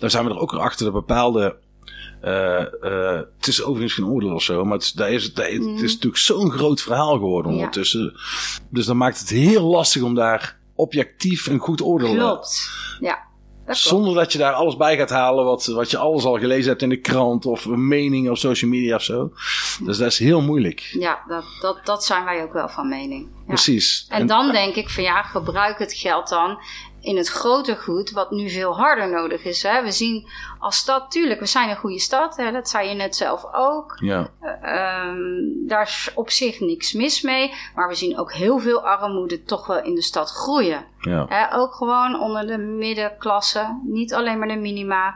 Daar 0.00 0.10
zijn 0.10 0.24
we 0.24 0.30
er 0.30 0.38
ook 0.40 0.52
achter 0.54 0.84
dat 0.84 0.94
bepaalde... 0.94 1.56
eh, 2.20 2.60
eh, 2.60 3.22
het 3.38 3.46
is 3.46 3.62
overigens 3.62 3.94
geen 3.94 4.06
oordeel 4.06 4.34
of 4.34 4.42
zo, 4.42 4.64
maar 4.64 4.72
het 4.72 4.82
is, 4.82 4.92
daar 4.92 5.10
is, 5.10 5.24
het, 5.24 5.38
is 5.82 5.92
natuurlijk 5.92 6.16
zo'n 6.16 6.50
groot 6.50 6.82
verhaal 6.82 7.12
geworden 7.12 7.50
Mhm. 7.50 7.60
Ja. 7.60 7.66
ondertussen. 7.66 8.20
Dus 8.70 8.86
dan 8.86 8.96
maakt 8.96 9.18
het 9.20 9.28
heel 9.28 9.62
lastig 9.62 10.02
om 10.02 10.14
daar 10.14 10.58
objectief 10.74 11.46
een 11.46 11.58
goed 11.58 11.82
oordeel 11.82 12.14
Klopt. 12.14 12.70
Ja, 13.00 13.18
dat 13.66 13.76
zonder 13.76 14.14
dat 14.14 14.32
je 14.32 14.38
daar 14.38 14.52
alles 14.52 14.76
bij 14.76 14.96
gaat 14.96 15.10
halen 15.10 15.44
wat, 15.44 15.66
wat 15.66 15.90
je 15.90 15.98
alles 15.98 16.24
al 16.24 16.38
gelezen 16.38 16.68
hebt 16.68 16.82
in 16.82 16.88
de 16.88 17.00
krant 17.00 17.46
of 17.46 17.64
een 17.64 17.88
mening 17.88 18.30
op 18.30 18.36
social 18.36 18.70
media 18.70 18.94
of 18.94 19.02
zo. 19.02 19.32
Dus 19.84 19.98
dat 19.98 20.06
is 20.06 20.18
heel 20.18 20.40
moeilijk. 20.40 20.80
Ja, 20.80 21.18
dat, 21.28 21.44
dat, 21.60 21.80
dat 21.86 22.04
zijn 22.04 22.24
wij 22.24 22.42
ook 22.42 22.52
wel 22.52 22.68
van 22.68 22.88
mening. 22.88 23.28
Ja. 23.34 23.44
Precies. 23.46 24.06
En 24.08 24.26
dan 24.26 24.52
denk 24.52 24.74
ik 24.74 24.90
van 24.90 25.02
ja, 25.02 25.22
gebruik 25.22 25.78
het 25.78 25.92
geld 25.94 26.28
dan 26.28 26.58
in 27.00 27.16
het 27.16 27.28
groter 27.28 27.76
goed, 27.76 28.10
wat 28.10 28.30
nu 28.30 28.50
veel 28.50 28.76
harder 28.76 29.10
nodig 29.10 29.44
is. 29.44 29.62
Hè? 29.62 29.82
We 29.82 29.90
zien 29.90 30.28
als 30.58 30.76
stad, 30.76 31.10
tuurlijk, 31.10 31.40
we 31.40 31.46
zijn 31.46 31.70
een 31.70 31.76
goede 31.76 31.98
stad, 31.98 32.36
hè? 32.36 32.52
dat 32.52 32.68
zei 32.68 32.88
je 32.88 32.94
net 32.94 33.16
zelf 33.16 33.44
ook. 33.52 33.96
Ja, 34.00 34.30
Ehm, 34.62 35.18
daar 35.66 35.82
is 35.82 36.10
op 36.14 36.30
zich 36.30 36.60
niks 36.60 36.92
mis 36.92 37.22
mee, 37.22 37.52
maar 37.74 37.88
we 37.88 37.94
zien 37.94 38.18
ook 38.18 38.32
heel 38.32 38.58
veel 38.58 38.86
armoede 38.86 39.42
toch 39.42 39.66
wel 39.66 39.82
in 39.82 39.94
de 39.94 40.02
stad 40.02 40.30
groeien. 40.30 40.84
ja. 41.00 41.26
Hè, 41.28 41.54
ook 41.56 41.74
gewoon 41.74 42.20
onder 42.20 42.46
de 42.46 42.58
middenklasse, 42.58 43.80
niet 43.84 44.14
alleen 44.14 44.38
maar 44.38 44.48
de 44.48 44.56
minima. 44.56 45.14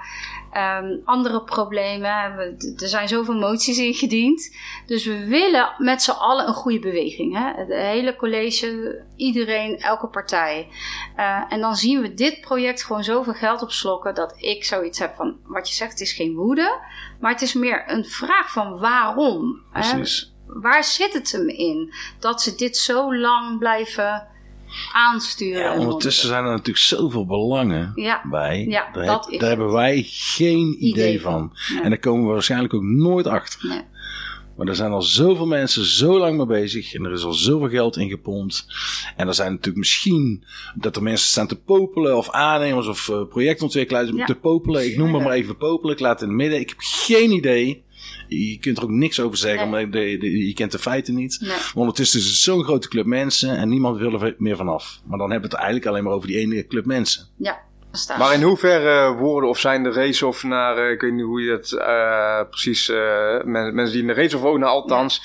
Ehm, 0.54 0.96
andere 1.04 1.42
problemen, 1.42 2.36
we- 2.36 2.74
er 2.82 2.88
zijn 2.88 3.08
zoveel 3.08 3.34
moties 3.34 3.78
ingediend. 3.78 4.56
Dus 4.86 5.04
we 5.06 5.24
willen 5.26 5.74
met 5.78 6.02
z'n 6.02 6.10
allen 6.10 6.48
een 6.48 6.54
goede 6.54 6.78
beweging. 6.78 7.34
Hè? 7.36 7.52
Het 7.62 7.68
hele 7.68 8.16
college, 8.16 9.02
iedereen, 9.16 9.78
elke 9.78 10.06
partij. 10.06 10.68
Eh, 11.16 11.42
en 11.48 11.60
dan 11.60 11.76
zien 11.76 12.00
we 12.00 12.14
dit 12.14 12.40
project 12.40 12.84
gewoon 12.84 13.04
zoveel 13.04 13.32
geld 13.34 13.62
opslokken 13.62 14.14
dat 14.14 14.34
ik 14.36 14.64
zoiets 14.64 14.98
heb 14.98 15.14
van, 15.14 15.36
wat 15.46 15.68
je 15.68 15.74
zegt, 15.74 15.90
het 15.90 16.00
is 16.00 16.12
geen 16.12 16.34
woede. 16.34 16.78
Maar 17.20 17.32
het 17.32 17.42
is 17.42 17.52
meer 17.54 17.84
een 17.86 18.04
vraag 18.04 18.52
van 18.52 18.78
waarom. 18.78 19.62
hè? 19.72 19.80
Precies. 19.80 20.32
Waar 20.46 20.84
zit 20.84 21.12
het 21.12 21.32
hem 21.32 21.48
in? 21.48 21.92
Dat 22.18 22.42
ze 22.42 22.54
dit 22.54 22.76
zo 22.76 23.16
lang 23.16 23.58
blijven 23.58 24.26
aansturen. 24.92 25.60
Ja, 25.62 25.72
en 25.72 25.78
ondertussen 25.80 26.28
zijn 26.28 26.44
er 26.44 26.50
natuurlijk 26.50 26.78
zoveel 26.78 27.26
belangen 27.26 27.92
Ja. 27.94 28.22
bij. 28.30 28.64
Ja, 28.68 28.88
daar, 28.92 29.04
dat 29.06 29.26
heb- 29.30 29.40
daar 29.40 29.48
hebben 29.48 29.72
wij 29.72 30.02
geen 30.06 30.76
idee, 30.84 31.20
van. 31.20 31.52
En 31.82 31.90
daar 31.90 31.98
komen 31.98 32.26
we 32.26 32.32
waarschijnlijk 32.32 32.74
ook 32.74 32.82
nooit 32.82 33.26
achter. 33.26 33.68
Nee. 33.68 33.80
Maar 34.56 34.66
er 34.66 34.74
zijn 34.74 34.92
al 34.92 35.02
zoveel 35.02 35.46
mensen 35.46 35.84
zo 35.84 36.18
lang 36.18 36.36
mee 36.36 36.46
bezig. 36.46 36.94
En 36.94 37.04
er 37.04 37.12
is 37.12 37.24
al 37.24 37.32
zoveel 37.32 37.68
geld 37.68 37.96
in 37.96 38.08
gepompt. 38.08 38.66
En 39.16 39.28
er 39.28 39.34
zijn 39.34 39.50
natuurlijk 39.50 39.76
misschien 39.76 40.44
dat 40.74 40.96
er 40.96 41.02
mensen 41.02 41.28
staan 41.28 41.46
te 41.46 41.60
popelen. 41.60 42.16
Of 42.16 42.30
aannemers 42.30 42.86
of 42.86 43.08
eh, 43.08 43.22
projectontwikkelaars 43.28 44.10
Ja. 44.14 44.24
te 44.24 44.34
popelen. 44.34 44.86
Ik 44.86 44.96
noem 44.96 45.10
maar, 45.10 45.20
maar 45.22 45.32
even 45.32 45.56
popelen. 45.56 45.94
Ik 45.94 46.00
laat 46.00 46.12
het 46.12 46.22
in 46.22 46.28
het 46.28 46.36
midden. 46.36 46.60
Ik 46.60 46.68
heb 46.68 46.78
geen 46.80 47.30
idee. 47.30 47.83
Je 48.34 48.58
kunt 48.58 48.76
er 48.76 48.82
ook 48.82 48.90
niks 48.90 49.20
over 49.20 49.36
zeggen. 49.38 49.70
Nee. 49.70 49.82
Maar 49.86 49.90
de, 49.90 50.16
de- 50.18 50.46
je 50.46 50.54
kent 50.54 50.72
de 50.72 50.78
feiten 50.78 51.14
niet. 51.14 51.36
Nee. 51.40 51.48
Maar 51.50 51.72
ondertussen 51.74 52.20
is 52.20 52.26
het 52.26 52.34
zo'n 52.34 52.62
grote 52.64 52.88
club 52.88 53.06
mensen. 53.06 53.56
En 53.56 53.68
niemand 53.68 53.98
wil 53.98 54.20
er 54.22 54.34
meer 54.38 54.56
vanaf. 54.56 55.00
Maar 55.06 55.18
dan 55.18 55.30
hebben 55.30 55.50
we 55.50 55.56
het 55.56 55.64
eigenlijk 55.64 55.86
alleen 55.92 56.04
maar 56.04 56.12
over 56.12 56.28
die 56.28 56.38
ene 56.38 56.66
club 56.66 56.84
mensen. 56.84 57.26
Ja, 57.36 57.58
staat. 57.96 58.18
Maar 58.18 58.34
in 58.34 58.42
hoeverre 58.42 59.12
worden 59.14 59.48
of 59.48 59.58
zijn 59.58 59.82
de 59.82 59.92
race 59.92 60.26
of 60.26 60.42
naar, 60.42 60.76
eh, 60.78 60.90
ik 60.90 61.00
weet 61.00 61.12
niet 61.12 61.24
hoe 61.24 61.42
je 61.42 61.50
dat 61.50 61.72
eh, 61.72 62.40
precies, 62.50 62.88
eh, 62.88 63.42
men- 63.44 63.74
mensen 63.74 63.92
die 63.92 64.00
in 64.02 64.06
de 64.06 64.14
race 64.14 64.36
of 64.36 64.42
wonen 64.42 64.68
althans, 64.68 65.22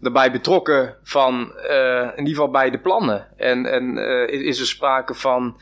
daarbij 0.00 0.32
betrokken 0.32 0.96
van, 1.02 1.52
in 2.16 2.18
ieder 2.18 2.34
geval 2.34 2.50
bij 2.50 2.70
de 2.70 2.78
plannen. 2.78 3.26
En, 3.36 3.66
en 3.66 3.96
is, 4.28 4.60
er 4.60 4.66
sprake 4.66 5.14
van, 5.14 5.56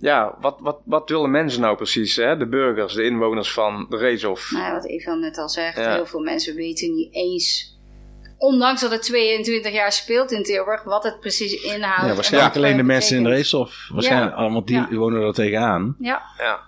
ja, 0.00 0.36
wat, 0.40 0.56
wat, 0.60 0.78
wat 0.84 1.08
willen 1.10 1.30
mensen 1.30 1.60
nou 1.60 1.76
precies, 1.76 2.16
hè? 2.16 2.36
de 2.36 2.46
burgers, 2.48 2.94
de 2.94 3.04
inwoners 3.04 3.52
van 3.52 3.86
de 3.88 3.96
race 3.96 4.28
of? 4.30 4.50
Nou 4.50 4.64
ja, 4.64 4.72
wat 4.72 4.86
Evan 4.86 5.20
net 5.20 5.38
al 5.38 5.48
zegt, 5.48 5.76
Ja. 5.76 5.94
heel 5.94 6.06
veel 6.06 6.20
mensen 6.20 6.54
weten 6.54 6.94
niet 6.94 7.14
eens, 7.14 7.78
ondanks 8.40 8.80
dat 8.80 8.90
het 8.90 9.02
22 9.02 9.72
jaar 9.72 9.92
speelt 9.92 10.30
in 10.32 10.42
Tilburg, 10.42 10.82
wat 10.82 11.04
het 11.04 11.20
precies 11.20 11.52
inhoudt. 11.62 12.08
Ja, 12.08 12.14
waarschijnlijk 12.14 12.56
alleen 12.56 12.76
de 12.76 12.82
mensen 12.82 13.16
in 13.16 13.22
de 13.24 13.30
race 13.30 13.56
of 13.58 13.88
waarschijnlijk, 13.92 14.36
want 14.36 14.66
die 14.66 14.76
Ja. 14.76 14.88
wonen 14.90 15.22
er 15.22 15.32
tegenaan. 15.32 15.96
Ja, 15.98 16.22
Ja. 16.38 16.60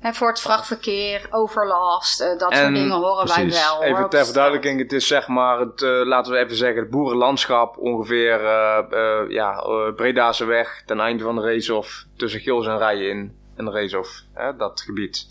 en 0.00 0.14
voor 0.14 0.28
het 0.28 0.40
vrachtverkeer, 0.40 1.26
overlast, 1.30 2.20
eh, 2.20 2.38
dat 2.38 2.50
En- 2.52 2.58
soort 2.58 2.74
dingen 2.74 2.96
horen 2.96 3.26
wij 3.26 3.48
wel. 3.50 3.74
hoor, 3.74 3.84
Even 3.84 4.08
ter 4.10 4.18
de 4.18 4.24
verduidelijking, 4.24 4.80
het 4.80 4.92
is 4.92 5.06
zeg 5.06 5.28
maar 5.28 5.58
het, 5.60 5.82
eh, 5.82 5.90
laten 6.04 6.32
we 6.32 6.38
even 6.38 6.56
zeggen, 6.56 6.80
het 6.82 6.90
boerenlandschap 6.90 7.76
ongeveer 7.78 8.44
eh 8.44 8.78
eh 8.90 9.30
ja, 9.30 9.52
eh, 9.58 9.94
Breda's 9.96 10.38
weg 10.38 10.82
ten 10.86 11.00
einde 11.00 11.22
van 11.24 11.34
de 11.36 11.42
race 11.42 11.74
of 11.74 12.04
tussen 12.16 12.40
Gils 12.40 12.66
en 12.66 12.78
Rijen 12.78 13.08
in 13.10 13.36
en 13.56 13.64
de 13.64 13.70
race 13.70 13.98
of 13.98 14.08
hè, 14.34 14.56
dat 14.56 14.80
gebied. 14.80 15.26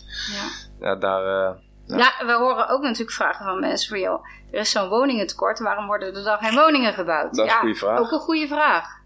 Ja, 0.80 0.94
daar, 0.94 1.56
eh, 1.90 1.98
Ja. 1.98 2.26
we 2.26 2.32
horen 2.32 2.68
ook 2.68 2.82
natuurlijk 2.82 3.10
vragen 3.10 3.44
van 3.44 3.60
mensen 3.60 3.88
van, 3.88 4.00
joh, 4.00 4.24
er 4.50 4.60
is 4.60 4.70
zo'n 4.70 4.88
woningentekort, 4.88 5.58
waarom 5.58 5.86
worden 5.86 6.14
er 6.14 6.24
dan 6.24 6.38
geen 6.38 6.54
woningen 6.54 6.92
gebouwd? 6.92 7.34
Dat 7.34 7.46
is 7.46 7.52
ja, 7.52 7.56
een 7.56 7.60
goede 7.60 7.78
vraag. 7.78 7.98
Ook 7.98 8.12
een 8.12 8.18
goede 8.18 8.46
vraag. 8.46 8.96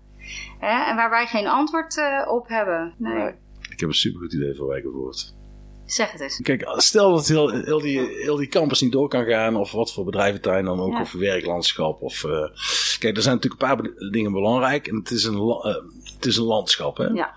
Hè? 0.58 0.90
En 0.90 0.96
waar 0.96 1.10
wij 1.10 1.26
geen 1.26 1.46
antwoord 1.46 1.96
uh, 1.96 2.22
op 2.28 2.48
hebben. 2.48 2.94
Nee. 2.98 3.14
nee. 3.14 3.34
Ik 3.70 3.80
heb 3.80 3.88
een 3.88 3.94
supergoed 3.94 4.32
idee 4.32 4.54
voor 4.54 4.68
Wijkenvoort. 4.68 5.34
Zeg 5.84 6.12
het 6.12 6.20
eens. 6.20 6.40
Kijk, 6.42 6.72
stel 6.76 7.14
dat 7.14 7.28
heel, 7.28 7.50
heel, 7.50 7.80
die, 7.80 8.00
heel 8.00 8.36
die 8.36 8.48
campus 8.48 8.80
niet 8.80 8.92
door 8.92 9.08
kan 9.08 9.24
gaan, 9.24 9.56
of 9.56 9.72
wat 9.72 9.92
voor 9.92 10.04
bedrijventuin 10.04 10.64
dan 10.64 10.80
ook, 10.80 10.92
ja. 10.92 11.00
of 11.00 11.12
werklandschap. 11.12 12.02
Of, 12.02 12.24
uh, 12.24 12.30
kijk, 12.98 13.16
er 13.16 13.22
zijn 13.22 13.34
natuurlijk 13.34 13.62
een 13.62 13.76
paar 13.76 14.10
dingen 14.10 14.32
belangrijk. 14.32 14.86
En 14.86 14.96
het 14.96 15.10
is 15.10 15.24
een, 15.24 15.34
uh, 15.34 15.64
het 16.14 16.26
is 16.26 16.36
een 16.36 16.44
landschap. 16.44 16.96
Hè? 16.96 17.04
Ja. 17.04 17.34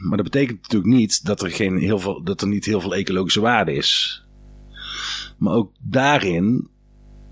Maar 0.00 0.16
dat 0.16 0.30
betekent 0.30 0.62
natuurlijk 0.62 0.92
niet 0.92 1.24
dat 1.24 1.42
er, 1.42 1.50
geen 1.50 1.78
heel 1.78 1.98
veel, 1.98 2.22
dat 2.22 2.40
er 2.40 2.48
niet 2.48 2.64
heel 2.64 2.80
veel 2.80 2.94
ecologische 2.94 3.40
waarde 3.40 3.72
is. 3.72 4.21
Maar 5.42 5.54
ook 5.54 5.72
daarin 5.80 6.68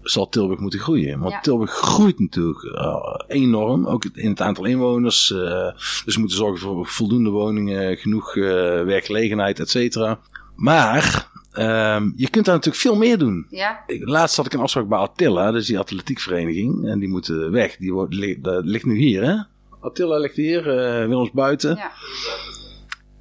zal 0.03 0.29
Tilburg 0.29 0.61
moeten 0.61 0.81
groeien. 0.81 1.19
Want 1.19 1.33
ja. 1.33 1.41
Tilburg 1.41 1.71
groeit 1.71 2.19
natuurlijk 2.19 2.63
uh, 2.63 3.15
enorm, 3.27 3.87
ook 3.87 4.05
in 4.05 4.31
het 4.31 4.41
aantal 4.41 4.65
inwoners. 4.65 5.31
Uh, 5.31 5.41
dus 6.05 6.15
we 6.15 6.21
moeten 6.21 6.39
zorgen 6.39 6.59
voor 6.59 6.87
voldoende 6.87 7.31
woningen, 7.31 7.97
genoeg 7.97 8.35
uh, 8.35 8.45
werkgelegenheid, 8.83 9.61
et 9.61 9.71
cetera. 9.71 10.21
Maar 10.57 11.31
um, 11.59 12.13
je 12.17 12.31
kunt 12.31 12.45
daar 12.45 12.55
natuurlijk 12.55 12.83
veel 12.83 12.97
meer 12.97 13.19
doen. 13.19 13.47
Ja. 13.51 13.85
Laatst 13.87 14.37
had 14.37 14.47
ik 14.47 14.53
een 14.53 14.61
afspraak 14.61 14.89
bij 14.89 14.99
Attila, 14.99 15.51
dus 15.51 15.67
die 15.67 15.79
atletiekvereniging. 15.79 16.89
En 16.89 16.99
die 16.99 17.09
moeten 17.09 17.51
weg. 17.51 17.77
Die 17.77 17.93
wordt, 17.93 18.15
ligt, 18.15 18.45
dat 18.45 18.65
ligt 18.65 18.85
nu 18.85 18.99
hier, 18.99 19.25
hè? 19.25 19.37
Attila 19.81 20.19
ligt 20.19 20.37
hier, 20.37 20.65
Willems 21.09 21.31
buiten. 21.31 21.77
Ja. 21.77 21.91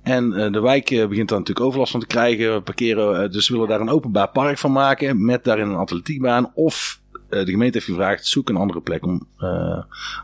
En 0.09 0.31
uh, 0.31 0.51
de 0.51 0.61
wijk 0.61 0.89
uh, 0.89 1.07
begint 1.07 1.29
daar 1.29 1.39
natuurlijk 1.39 1.65
overlast 1.65 1.91
van 1.91 1.99
te 1.99 2.05
krijgen. 2.05 2.63
Parkeren, 2.63 3.23
uh, 3.23 3.31
dus 3.31 3.45
ze 3.45 3.51
willen 3.51 3.67
daar 3.67 3.81
een 3.81 3.89
openbaar 3.89 4.29
park 4.29 4.57
van 4.57 4.71
maken. 4.71 5.25
Met 5.25 5.43
daarin 5.43 5.69
een 5.69 5.75
atletiekbaan. 5.75 6.51
Of 6.53 6.99
de 7.29 7.45
gemeente 7.45 7.77
heeft 7.77 7.89
gevraagd: 7.89 8.25
zoek 8.25 8.49
een 8.49 8.55
andere 8.55 8.81
plek 8.81 9.05
om, 9.05 9.27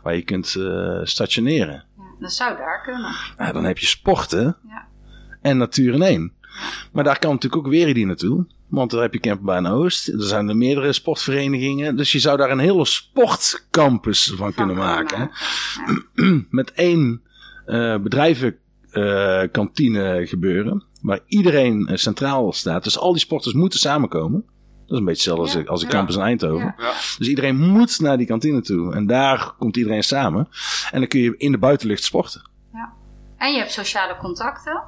waar 0.02 0.16
je 0.16 0.22
kunt 0.22 0.56
stationeren. 1.02 1.84
Ja, 1.96 2.04
dat 2.20 2.32
zou 2.32 2.56
daar 2.56 2.82
kunnen. 2.82 3.14
Nou, 3.38 3.52
dan 3.52 3.64
heb 3.64 3.78
je 3.78 3.86
sporten 3.86 4.56
ja. 4.68 4.86
en 5.42 5.56
natuur 5.56 5.94
in 5.94 6.02
één. 6.02 6.32
Maar 6.92 7.04
daar 7.04 7.18
kan 7.18 7.32
natuurlijk 7.32 7.66
ook 7.66 7.72
weer 7.72 7.94
die 7.94 8.06
naartoe. 8.06 8.46
Want 8.68 8.90
daar 8.90 9.02
heb 9.02 9.12
je 9.12 9.20
Camperbaan 9.20 9.66
Oost. 9.66 10.08
Er 10.08 10.22
zijn 10.22 10.48
er 10.48 10.56
meerdere 10.56 10.92
sportverenigingen. 10.92 11.96
Dus 11.96 12.12
je 12.12 12.18
zou 12.18 12.36
daar 12.36 12.50
een 12.50 12.58
hele 12.58 12.84
sportcampus 12.84 14.24
van, 14.24 14.36
van 14.36 14.54
kunnen 14.54 14.76
maken. 14.76 15.30
Met 16.50 16.72
één 16.72 17.22
bedrijven 18.02 18.48
uh, 18.48 18.54
kantine 19.52 20.26
gebeuren. 20.26 20.84
Waar 21.02 21.20
iedereen 21.26 21.88
uh, 21.90 21.96
centraal 21.96 22.52
staat. 22.52 22.84
Dus 22.84 22.98
al 22.98 23.12
die 23.12 23.20
sporters 23.20 23.54
moeten 23.54 23.78
samenkomen. 23.78 24.44
Dat 24.86 24.94
is 24.94 24.98
een 24.98 25.04
beetje 25.04 25.30
hetzelfde 25.30 25.58
als, 25.58 25.68
als 25.68 25.80
de 25.80 25.86
campus 25.86 26.14
in 26.14 26.20
Eindhoven. 26.20 26.74
Ja. 26.78 26.92
Dus 27.18 27.28
iedereen 27.28 27.56
moet 27.56 28.00
naar 28.00 28.16
die 28.16 28.26
kantine 28.26 28.60
toe. 28.60 28.94
En 28.94 29.06
daar 29.06 29.54
komt 29.58 29.76
iedereen 29.76 30.04
samen. 30.04 30.48
En 30.90 31.00
dan 31.00 31.08
kun 31.08 31.20
je 31.20 31.34
in 31.36 31.52
de 31.52 31.58
buitenlucht 31.58 32.04
sporten. 32.04 32.50
Ja. 32.72 32.92
En 33.36 33.52
je 33.52 33.58
hebt 33.58 33.72
sociale 33.72 34.16
contacten. 34.16 34.82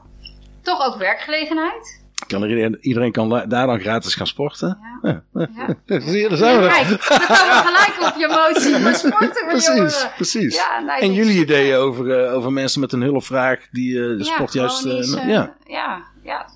Toch 0.63 0.87
ook 0.87 0.97
werkgelegenheid. 0.97 1.98
Kan 2.27 2.43
er, 2.43 2.79
iedereen 2.81 3.13
kan 3.13 3.29
daar 3.49 3.67
dan 3.67 3.81
gratis 3.81 4.15
gaan 4.15 4.27
sporten. 4.27 4.79
Ja. 5.03 5.23
ja. 5.33 5.77
Zie 6.01 6.21
je, 6.21 6.29
daar 6.29 6.39
zijn 6.39 6.59
we. 6.59 6.65
Ja, 6.65 6.71
kijk, 6.71 6.89
we 6.89 7.27
komen 7.29 7.65
gelijk 7.65 8.13
op 8.13 8.21
je 8.21 8.29
motie 8.29 8.79
voor 8.83 8.95
sporten. 8.95 9.47
precies, 9.47 10.07
precies. 10.17 10.55
Ja, 10.55 10.81
nee, 10.81 11.01
en 11.01 11.13
jullie 11.13 11.41
ideeën 11.41 11.77
over, 11.77 12.25
uh, 12.25 12.35
over 12.35 12.53
mensen 12.53 12.81
met 12.81 12.93
een 12.93 13.03
hulpvraag 13.03 13.67
die 13.71 13.93
uh, 13.93 14.19
de 14.19 14.25
sport 14.25 14.53
juist... 14.53 14.85
Uh, 14.85 15.27
ja, 15.27 15.57
ja, 15.67 16.03
ja 16.23 16.47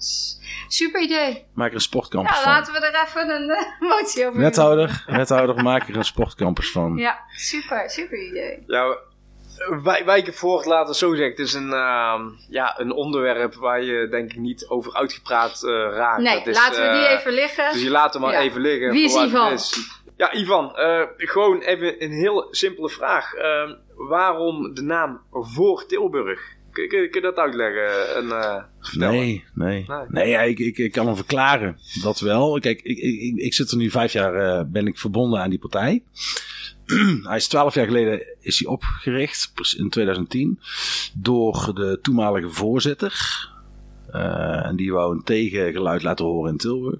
super 0.73 1.01
idee. 1.01 1.45
Maak 1.55 1.69
er 1.69 1.75
een 1.75 1.81
sportcampus 1.81 2.37
ja, 2.37 2.43
van. 2.43 2.53
laten 2.53 2.73
we 2.73 2.79
er 2.79 3.07
even 3.07 3.31
een 3.31 3.47
motie 3.89 4.27
over 4.27 4.41
Wethouder, 4.41 5.05
wethouder, 5.07 5.63
maak 5.63 5.89
er 5.89 5.97
een 5.97 6.05
sportcampus 6.05 6.71
van. 6.71 6.97
Ja, 6.97 7.19
super, 7.31 7.91
super 7.91 8.27
idee. 8.27 8.63
Ja, 8.67 8.97
Wijkenvoort, 10.05 10.65
laten 10.67 10.93
we 10.93 10.99
zo 10.99 11.09
zeggen. 11.15 11.31
Het 11.31 11.39
is 11.39 11.53
een, 11.53 11.69
uh, 11.69 12.15
ja, 12.49 12.81
een 12.81 12.93
onderwerp 12.93 13.55
waar 13.55 13.83
je 13.83 14.09
denk 14.11 14.31
ik 14.33 14.39
niet 14.39 14.67
over 14.69 14.95
uitgepraat 14.95 15.63
uh, 15.65 15.71
raakt. 15.73 16.23
Nee, 16.23 16.43
is, 16.45 16.57
laten 16.57 16.83
we 16.83 16.91
die 16.99 17.01
uh, 17.07 17.11
even 17.11 17.33
liggen. 17.33 17.73
Dus 17.73 17.83
je 17.83 17.91
laat 17.91 18.13
hem 18.13 18.23
maar 18.23 18.33
Ja. 18.33 18.41
even 18.41 18.61
liggen. 18.61 18.91
Wie 18.91 19.05
is 19.05 19.15
Ivan? 19.15 19.53
is. 19.53 19.91
Ja, 20.17 20.35
Ivan. 20.35 20.77
eh, 20.77 21.01
gewoon 21.17 21.61
even 21.61 22.03
een 22.05 22.13
heel 22.13 22.47
simpele 22.51 22.89
vraag. 22.89 23.35
Ehm, 23.35 23.75
waarom 23.97 24.75
de 24.75 24.83
naam 24.83 25.21
voor 25.31 25.87
Tilburg? 25.87 26.41
Kun, 26.73 26.89
kun, 26.89 27.11
kun 27.11 27.21
je 27.21 27.27
dat 27.27 27.37
uitleggen 27.37 28.15
en 28.17 28.25
uh, 28.25 28.63
vertellen? 28.81 29.15
Nee, 29.15 29.45
nee. 29.55 29.85
Nee. 29.89 30.07
Nee, 30.09 30.29
ja, 30.29 30.41
ik, 30.41 30.59
ik, 30.59 30.79
ik 30.79 30.93
kan 30.93 31.07
hem 31.07 31.17
verklaren. 31.17 31.79
Dat 32.03 32.21
wel. 32.21 32.59
Kijk, 32.61 32.81
ik, 32.83 32.99
ik, 32.99 33.21
ik- 33.21 33.37
ik 33.45 33.55
zit 33.55 33.71
er 33.71 33.77
nu 33.77 33.91
vijf 33.91 34.13
jaar, 34.13 34.35
eh, 34.35 34.65
ben 34.67 34.87
ik 34.87 34.99
verbonden 34.99 35.41
aan 35.41 35.51
die 35.51 35.59
partij. 35.59 36.03
hij 37.29 37.37
is 37.37 37.49
twaalf 37.49 37.75
jaar 37.75 37.87
geleden 37.87 38.23
is 38.41 38.59
hij 38.59 38.69
opgericht, 38.69 39.53
in 39.77 39.91
2010, 39.91 40.61
door 41.15 41.71
de 41.75 41.99
toenmalige 42.03 42.49
voorzitter. 42.49 43.51
Eh, 44.11 44.67
en 44.67 44.77
die 44.77 44.93
wou 44.93 45.15
een 45.15 45.23
tegengeluid 45.23 46.03
laten 46.03 46.25
horen 46.25 46.51
in 46.51 46.57
Tilburg. 46.57 46.99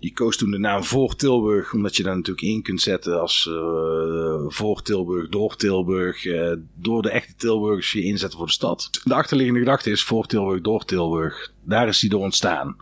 Die 0.00 0.12
koos 0.12 0.36
toen 0.36 0.50
de 0.50 0.58
naam 0.58 0.84
voor 0.84 1.16
Tilburg, 1.16 1.72
omdat 1.72 1.96
je 1.96 2.02
daar 2.02 2.16
natuurlijk 2.16 2.46
in 2.46 2.62
kunt 2.62 2.80
zetten 2.80 3.20
als 3.20 3.48
eh, 3.50 4.44
voor 4.46 4.82
Tilburg, 4.82 5.28
door 5.28 5.56
Tilburg, 5.56 6.24
eh, 6.24 6.52
door 6.74 7.02
de 7.02 7.10
echte 7.10 7.34
Tilburgers 7.36 7.92
je 7.92 8.02
inzetten 8.02 8.38
voor 8.38 8.46
de 8.46 8.52
stad. 8.52 9.00
De 9.04 9.14
achterliggende 9.14 9.60
gedachte 9.60 9.90
is 9.90 10.02
voor 10.02 10.26
Tilburg, 10.26 10.60
door 10.60 10.84
Tilburg. 10.84 11.52
Daar 11.64 11.88
is 11.88 11.98
die 11.98 12.10
door 12.10 12.22
ontstaan. 12.22 12.76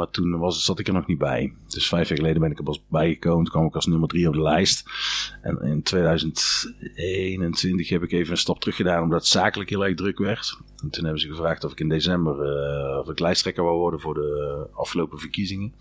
Maar 0.00 0.10
toen 0.10 0.38
was, 0.38 0.64
zat 0.64 0.78
ik 0.78 0.86
er 0.86 0.92
nog 0.92 1.06
niet 1.06 1.18
bij. 1.18 1.52
Dus 1.68 1.88
vijf 1.88 2.08
jaar 2.08 2.18
geleden 2.18 2.40
ben 2.40 2.50
ik 2.50 2.58
er 2.58 2.64
pas 2.64 2.82
bijgekomen. 2.88 3.44
Toen 3.44 3.52
kwam 3.52 3.66
ik 3.66 3.74
als 3.74 3.86
nummer 3.86 4.08
drie 4.08 4.28
op 4.28 4.32
de 4.32 4.42
lijst. 4.42 4.90
En 5.42 5.62
in 5.62 5.82
2021 5.82 7.88
heb 7.88 8.02
ik 8.02 8.12
even 8.12 8.30
een 8.30 8.38
stap 8.38 8.60
terug 8.60 8.76
gedaan, 8.76 9.02
omdat 9.02 9.18
het 9.18 9.28
zakelijk 9.28 9.70
heel 9.70 9.84
erg 9.84 9.96
druk 9.96 10.18
werd. 10.18 10.58
En 10.82 10.90
toen 10.90 11.04
hebben 11.04 11.20
ze 11.20 11.28
gevraagd 11.28 11.64
of 11.64 11.72
ik 11.72 11.80
in 11.80 11.88
december 11.88 12.42
eh, 12.42 12.98
of 12.98 13.08
ik 13.08 13.18
lijsttrekker 13.18 13.64
wou 13.64 13.78
worden 13.78 14.00
voor 14.00 14.14
de 14.14 14.66
afgelopen 14.72 15.18
verkiezingen. 15.18 15.74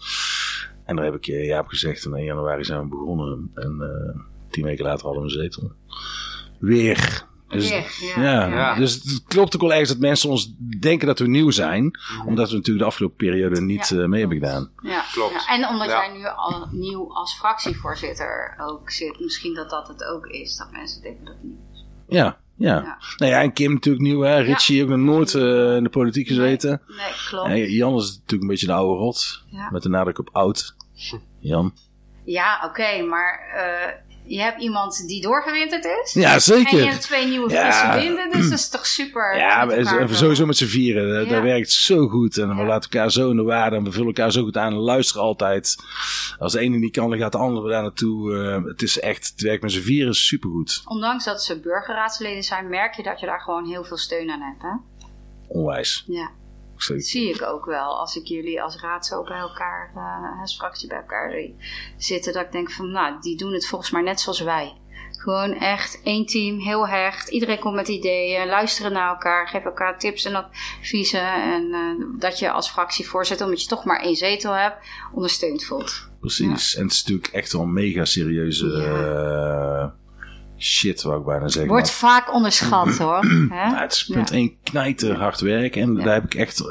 En 0.85 0.95
daar 0.95 1.05
heb 1.05 1.15
ik 1.15 1.27
eh, 1.27 1.45
ja 1.45 1.59
op 1.59 1.67
gezegd. 1.67 2.05
En 2.05 2.13
in 2.13 2.23
januari 2.23 2.63
zijn 2.63 2.81
we 2.81 2.87
begonnen. 2.87 3.51
En 3.53 3.81
eh, 3.81 4.19
tien 4.49 4.63
weken 4.63 4.85
later 4.85 5.05
hadden 5.05 5.23
we 5.23 5.29
een 5.29 5.41
zetel. 5.41 5.71
Weer. 6.59 7.27
Dus, 7.49 7.69
ja, 7.69 8.21
ja, 8.21 8.47
ja. 8.47 8.75
dus 8.75 8.93
het 8.93 9.23
klopt 9.27 9.55
ook 9.55 9.61
wel 9.61 9.71
ergens 9.71 9.89
dat 9.89 9.97
mensen 9.99 10.29
ons 10.29 10.53
denken 10.79 11.07
dat 11.07 11.19
we 11.19 11.27
nieuw 11.27 11.51
zijn. 11.51 11.99
Omdat 12.25 12.49
we 12.49 12.55
natuurlijk 12.55 12.79
de 12.79 12.85
afgelopen 12.91 13.17
periode 13.17 13.61
niet 13.61 13.89
Ja, 13.89 13.97
eh, 13.97 14.05
mee 14.07 14.19
hebben 14.19 14.39
klopt. 14.39 14.53
gedaan. 14.53 14.71
Ja, 14.91 15.03
Klopt. 15.11 15.33
ja. 15.33 15.47
En 15.55 15.67
omdat 15.67 15.87
Ja. 15.89 16.05
jij 16.05 16.17
nu 16.17 16.25
al 16.35 16.67
nieuw 16.71 17.13
als 17.13 17.33
fractievoorzitter 17.37 18.55
ook 18.61 18.91
zit, 18.91 19.19
misschien 19.19 19.53
dat 19.53 19.69
dat 19.69 19.87
het 19.87 20.03
ook 20.03 20.25
is, 20.25 20.55
dat 20.57 20.71
mensen 20.71 21.01
denken 21.01 21.25
dat 21.25 21.33
het 21.33 21.43
niet 21.43 21.59
is. 21.73 21.85
Ja, 22.07 22.37
ja. 22.55 22.75
Ja. 22.75 22.97
Nou 23.17 23.31
ja, 23.31 23.41
en 23.41 23.53
Kim 23.53 23.73
natuurlijk 23.73 24.03
nieuw, 24.03 24.21
hè. 24.21 24.39
Richie 24.39 24.83
ook 24.83 24.89
nog 24.89 24.97
nooit 24.99 25.33
eh, 25.35 25.75
in 25.75 25.83
de 25.83 25.89
politiek 25.89 26.27
gezeten. 26.27 26.81
Nee, 26.87 27.11
klopt. 27.29 27.49
En 27.49 27.71
Jan 27.71 27.95
is 27.95 28.07
natuurlijk 28.11 28.41
een 28.41 28.47
beetje 28.47 28.65
de 28.65 28.73
oude 28.73 28.99
rot. 28.99 29.43
Ja. 29.47 29.69
Met 29.71 29.83
de 29.83 29.89
nadruk 29.89 30.19
op 30.19 30.29
oud. 30.31 30.75
Jan. 31.39 31.73
Ja, 32.23 32.61
oké, 32.65 33.01
maar 33.01 33.39
eh, 33.55 34.08
je 34.29 34.41
hebt 34.41 34.61
iemand 34.61 35.07
die 35.07 35.21
doorgewinterd 35.21 35.85
is. 36.03 36.13
Ja, 36.13 36.27
En 36.27 36.33
je 36.33 36.39
zeker. 36.39 36.87
hebt 36.89 37.01
twee 37.01 37.27
nieuwe 37.27 37.51
Ja. 37.51 37.71
frisse 37.71 37.99
winden, 38.07 38.31
dus 38.31 38.49
dat 38.49 38.59
is 38.59 38.69
toch 38.69 38.85
super. 38.85 39.37
Ja, 39.37 39.65
met 39.65 39.75
even 39.77 40.15
sowieso 40.15 40.45
met 40.45 40.57
z'n 40.57 40.65
vieren. 40.65 41.13
Dat, 41.13 41.25
Ja. 41.25 41.33
dat 41.33 41.43
werkt 41.43 41.71
zo 41.71 42.07
goed. 42.07 42.37
En 42.37 42.49
we 42.49 42.55
Ja. 42.55 42.63
laten 42.67 42.89
elkaar 42.91 43.11
zo 43.11 43.29
in 43.29 43.35
de 43.35 43.43
waarde. 43.43 43.75
En 43.75 43.83
we 43.83 43.91
vullen 43.91 44.07
elkaar 44.07 44.31
zo 44.31 44.43
goed 44.43 44.57
aan. 44.57 44.71
En 44.73 44.79
luisteren 44.79 45.21
altijd. 45.23 45.75
Als 46.39 46.53
de 46.53 46.59
ene 46.59 46.77
niet 46.77 46.91
kan, 46.91 47.09
dan 47.09 47.19
gaat 47.19 47.31
de 47.31 47.37
andere 47.37 47.69
daar 47.69 47.81
naartoe. 47.81 48.35
Eh, 48.35 48.63
het 48.63 48.81
is 48.81 48.99
echt, 48.99 49.27
het 49.27 49.41
werkt 49.41 49.61
met 49.61 49.71
z'n 49.71 49.81
vieren 49.81 50.13
supergoed. 50.13 50.81
Ondanks 50.85 51.25
dat 51.25 51.43
ze 51.43 51.59
burgerraadsleden 51.59 52.43
zijn, 52.43 52.69
merk 52.69 52.93
je 52.95 53.03
dat 53.03 53.19
je 53.19 53.25
daar 53.25 53.41
gewoon 53.41 53.65
heel 53.65 53.83
veel 53.83 53.97
steun 53.97 54.29
aan 54.31 54.41
hebt. 54.41 54.61
Hè? 54.61 54.69
Onwijs. 55.47 56.03
Ja, 56.07 56.29
Dat 56.87 57.03
zie 57.03 57.33
ik 57.33 57.41
ook 57.41 57.65
wel. 57.65 57.99
Als 57.99 58.15
ik 58.15 58.25
jullie 58.25 58.61
als 58.61 58.81
raad 58.81 59.05
zo 59.05 59.23
bij 59.23 59.37
elkaar, 59.37 59.91
eh, 59.95 60.41
als 60.41 60.55
fractie 60.55 60.87
bij 60.87 60.97
elkaar 60.97 61.49
zitten, 61.97 62.33
dat 62.33 62.45
ik 62.45 62.51
denk 62.51 62.71
van, 62.71 62.91
nou, 62.91 63.21
die 63.21 63.37
doen 63.37 63.53
het 63.53 63.67
volgens 63.67 63.91
mij 63.91 64.01
net 64.01 64.19
zoals 64.19 64.41
wij. 64.41 64.77
Gewoon 65.11 65.53
echt 65.53 66.01
één 66.03 66.25
team, 66.25 66.59
heel 66.59 66.87
hecht. 66.87 67.29
Iedereen 67.29 67.59
komt 67.59 67.75
met 67.75 67.87
ideeën, 67.87 68.47
luisteren 68.47 68.91
naar 68.91 69.09
elkaar, 69.09 69.47
geven 69.47 69.65
elkaar 69.65 69.99
tips 69.99 70.25
en 70.25 70.35
adviezen. 70.35 71.33
En 71.33 71.73
eh, 71.73 72.19
dat 72.19 72.39
je 72.39 72.51
als 72.51 72.69
fractievoorzitter, 72.69 73.45
omdat 73.45 73.61
je 73.61 73.67
toch 73.67 73.85
maar 73.85 74.01
één 74.01 74.15
zetel 74.15 74.53
hebt, 74.53 74.75
ondersteund 75.13 75.65
voelt. 75.65 76.09
Precies. 76.19 76.75
En 76.75 76.83
het 76.83 76.91
is 76.91 77.03
natuurlijk 77.03 77.33
echt 77.33 77.53
wel 77.53 77.65
mega 77.65 78.05
serieuze 78.05 78.73
eh, 78.73 79.87
shit, 80.59 81.01
wou 81.01 81.19
ik 81.19 81.25
bijna 81.25 81.47
zeggen. 81.47 81.71
Wordt 81.71 81.91
vaak 81.91 82.33
onderschat 82.33 82.97
hoor. 83.03 83.25
Ja, 83.49 83.81
het 83.81 83.91
is 83.93 84.05
punt 84.05 84.29
Ja. 84.29 84.35
één 84.35 84.53
knijter 84.63 85.17
hard 85.17 85.39
werken. 85.39 85.81
En 85.81 85.93
daar 85.95 86.13
heb 86.13 86.23
ik 86.23 86.33
echt... 86.35 86.59
eh, 86.59 86.67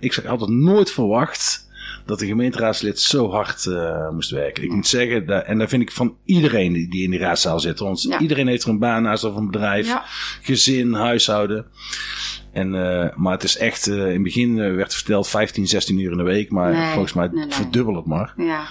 Ik 0.00 0.12
zeg 0.12 0.26
altijd 0.26 0.50
nooit 0.50 0.90
verwacht 0.92 1.62
dat 2.06 2.18
de 2.18 2.26
gemeenteraadslid 2.26 3.00
zo 3.00 3.30
hard 3.30 3.66
eh, 3.66 4.08
moest 4.10 4.30
werken. 4.30 4.62
Ik 4.64 4.70
moet 4.72 4.86
zeggen, 4.86 5.26
dat, 5.26 5.44
en 5.44 5.58
dat 5.58 5.68
vind 5.68 5.82
ik 5.82 5.92
van 5.92 6.16
iedereen 6.24 6.72
die 6.72 7.02
in 7.02 7.10
die 7.10 7.18
raadzaal 7.18 7.60
zit. 7.60 7.78
Want 7.78 8.02
Ja. 8.02 8.18
iedereen 8.18 8.46
heeft 8.46 8.62
er 8.62 8.68
een 8.68 8.78
baan 8.78 9.02
naast 9.02 9.24
of 9.24 9.36
een 9.36 9.46
bedrijf, 9.50 9.86
Ja. 9.86 10.02
gezin, 10.42 10.92
huishouden. 10.92 11.66
En, 12.52 12.74
eh, 12.74 13.16
maar 13.16 13.32
het 13.32 13.42
is 13.42 13.56
echt, 13.56 13.86
in 13.86 13.98
het 13.98 14.22
begin 14.22 14.76
werd 14.76 14.94
verteld 14.94 15.28
15, 15.28 15.66
16 15.68 15.98
uur 15.98 16.10
in 16.10 16.16
de 16.16 16.22
week. 16.22 16.50
Maar 16.50 16.72
Nee, 16.72 16.92
volgens 16.92 17.12
mij 17.12 17.26
nee, 17.32 17.44
nee. 17.44 17.54
verdubbel 17.54 17.94
het 17.96 18.06
maar. 18.06 18.34
Ja. 18.36 18.66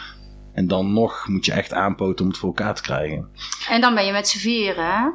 En 0.54 0.68
dan 0.68 0.94
nog 0.94 1.28
moet 1.28 1.46
je 1.46 1.52
echt 1.52 1.74
aanpoten 1.74 2.26
om 2.26 2.32
het 2.32 2.40
voor 2.40 2.50
elkaar 2.50 2.76
te 2.76 2.82
krijgen. 2.82 3.30
En 3.70 3.82
dan 3.82 3.96
ben 3.96 4.06
je 4.06 4.12
met 4.12 4.28
z'n 4.28 4.38
vieren, 4.38 4.86
hè? 4.86 5.10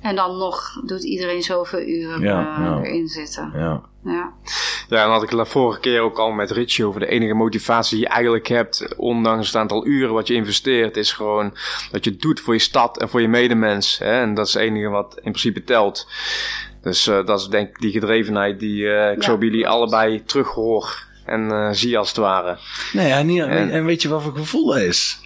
En 0.00 0.16
dan 0.16 0.36
nog 0.36 0.80
doet 0.86 1.02
iedereen 1.04 1.42
zoveel 1.42 1.80
uren 1.80 2.20
Ja, 2.20 2.56
eh, 2.58 2.64
ja. 2.64 2.80
erin 2.82 3.08
zitten. 3.08 3.50
Ja. 3.54 3.82
Ja. 4.04 4.32
Ja, 4.88 5.04
en 5.04 5.10
had 5.10 5.22
ik 5.22 5.28
het 5.30 5.38
de 5.38 5.44
vorige 5.46 5.80
keer 5.80 6.00
ook 6.00 6.18
al 6.18 6.30
met 6.30 6.50
Richie 6.50 6.86
over 6.86 7.00
de 7.00 7.06
enige 7.06 7.34
motivatie 7.34 7.96
die 7.96 8.06
je 8.06 8.12
eigenlijk 8.12 8.46
hebt, 8.48 8.94
ondanks 8.96 9.46
het 9.46 9.56
aantal 9.56 9.86
uren 9.86 10.14
wat 10.14 10.26
je 10.26 10.34
investeert, 10.34 10.96
is 10.96 11.12
gewoon 11.12 11.54
dat 11.90 12.04
je 12.04 12.10
het 12.10 12.20
doet 12.20 12.40
voor 12.40 12.54
je 12.54 12.60
stad 12.60 12.98
en 12.98 13.08
voor 13.08 13.20
je 13.20 13.28
medemens. 13.28 13.98
Hè? 13.98 14.20
En 14.20 14.34
dat 14.34 14.46
is 14.46 14.54
het 14.54 14.62
enige 14.62 14.88
wat 14.88 15.14
in 15.14 15.22
principe 15.22 15.64
telt. 15.64 16.08
Dus 16.82 17.06
eh, 17.06 17.26
dat 17.26 17.40
is 17.40 17.46
denk 17.46 17.68
ik 17.68 17.80
die 17.80 17.92
gedrevenheid 17.92 18.60
die 18.60 18.88
eh, 18.92 19.10
ik 19.12 19.16
Ja. 19.22 19.28
zo 19.28 19.38
bij 19.38 19.48
jullie 19.48 19.68
allebei 19.68 20.24
terughoor 20.24 21.06
en 21.26 21.50
eh, 21.50 21.68
zie 21.72 21.98
als 21.98 22.08
het 22.08 22.16
ware. 22.16 22.58
Nee, 22.92 23.08
ja, 23.08 23.22
niet, 23.22 23.40
En- 23.40 23.70
en 23.70 23.84
weet 23.84 24.02
je 24.02 24.08
wat 24.08 24.22
voor 24.22 24.36
gevoel 24.36 24.66
dat 24.66 24.76
is? 24.76 25.18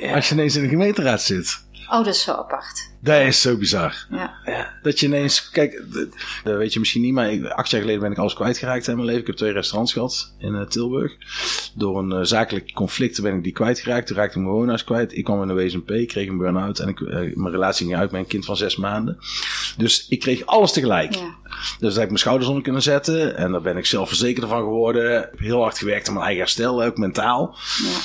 Ja. 0.00 0.14
Als 0.14 0.28
je 0.28 0.34
ineens 0.34 0.56
in 0.56 0.62
de 0.62 0.68
gemeenteraad 0.68 1.22
zit. 1.22 1.64
Oh, 1.90 2.04
dat 2.04 2.06
is 2.06 2.22
zo 2.22 2.32
apart. 2.32 2.90
Dat 3.00 3.20
is 3.20 3.40
zo 3.40 3.56
bizar. 3.56 4.06
Ja. 4.10 4.78
Dat 4.82 5.00
je 5.00 5.06
ineens, 5.06 5.50
kijk, 5.50 5.82
dat, 5.92 6.08
dat 6.44 6.56
weet 6.56 6.72
je 6.72 6.78
misschien 6.78 7.02
niet, 7.02 7.12
maar 7.12 7.32
ik, 7.32 7.46
acht 7.46 7.70
jaar 7.70 7.80
geleden 7.80 8.02
ben 8.02 8.12
ik 8.12 8.18
alles 8.18 8.34
kwijtgeraakt 8.34 8.86
in 8.86 8.94
mijn 8.94 9.06
leven. 9.06 9.20
Ik 9.20 9.26
heb 9.26 9.36
twee 9.36 9.52
restaurants 9.52 9.92
gehad 9.92 10.34
in 10.38 10.54
eh, 10.54 10.66
Tilburg. 10.66 11.16
Door 11.74 11.98
een 11.98 12.12
eh, 12.12 12.18
zakelijk 12.22 12.72
conflict 12.72 13.22
ben 13.22 13.36
ik 13.36 13.42
die 13.42 13.52
kwijtgeraakt. 13.52 14.06
Toen 14.06 14.16
raakte 14.16 14.38
ik 14.38 14.44
mijn 14.44 14.56
woonhuis 14.56 14.84
kwijt. 14.84 15.16
Ik 15.16 15.24
kwam 15.24 15.42
in 15.42 15.48
de 15.48 15.54
WSMP, 15.54 16.08
kreeg 16.08 16.28
een 16.28 16.38
burn-out 16.38 16.78
en 16.78 16.88
ik, 16.88 17.00
eh, 17.00 17.14
mijn 17.14 17.50
relatie 17.50 17.86
ging 17.86 17.98
uit 17.98 18.10
met 18.10 18.20
een 18.20 18.26
kind 18.26 18.44
van 18.44 18.56
zes 18.56 18.76
maanden. 18.76 19.18
Dus 19.76 20.06
ik 20.08 20.20
kreeg 20.20 20.46
alles 20.46 20.72
tegelijk. 20.72 21.14
Ja. 21.14 21.34
Dus 21.78 21.78
daar 21.78 21.90
heb 21.90 22.02
ik 22.02 22.08
mijn 22.08 22.18
schouders 22.18 22.48
onder 22.48 22.62
kunnen 22.62 22.82
zetten. 22.82 23.36
En 23.36 23.52
daar 23.52 23.62
ben 23.62 23.76
ik 23.76 23.86
zelfverzekerder 23.86 24.48
van 24.48 24.62
geworden. 24.62 25.16
Ik 25.16 25.28
heb 25.30 25.38
heel 25.38 25.62
hard 25.62 25.78
gewerkt 25.78 26.08
aan 26.08 26.14
mijn 26.14 26.26
eigen 26.26 26.42
herstel, 26.42 26.82
ook 26.82 26.96
mentaal. 26.96 27.56
Ja. 27.84 27.98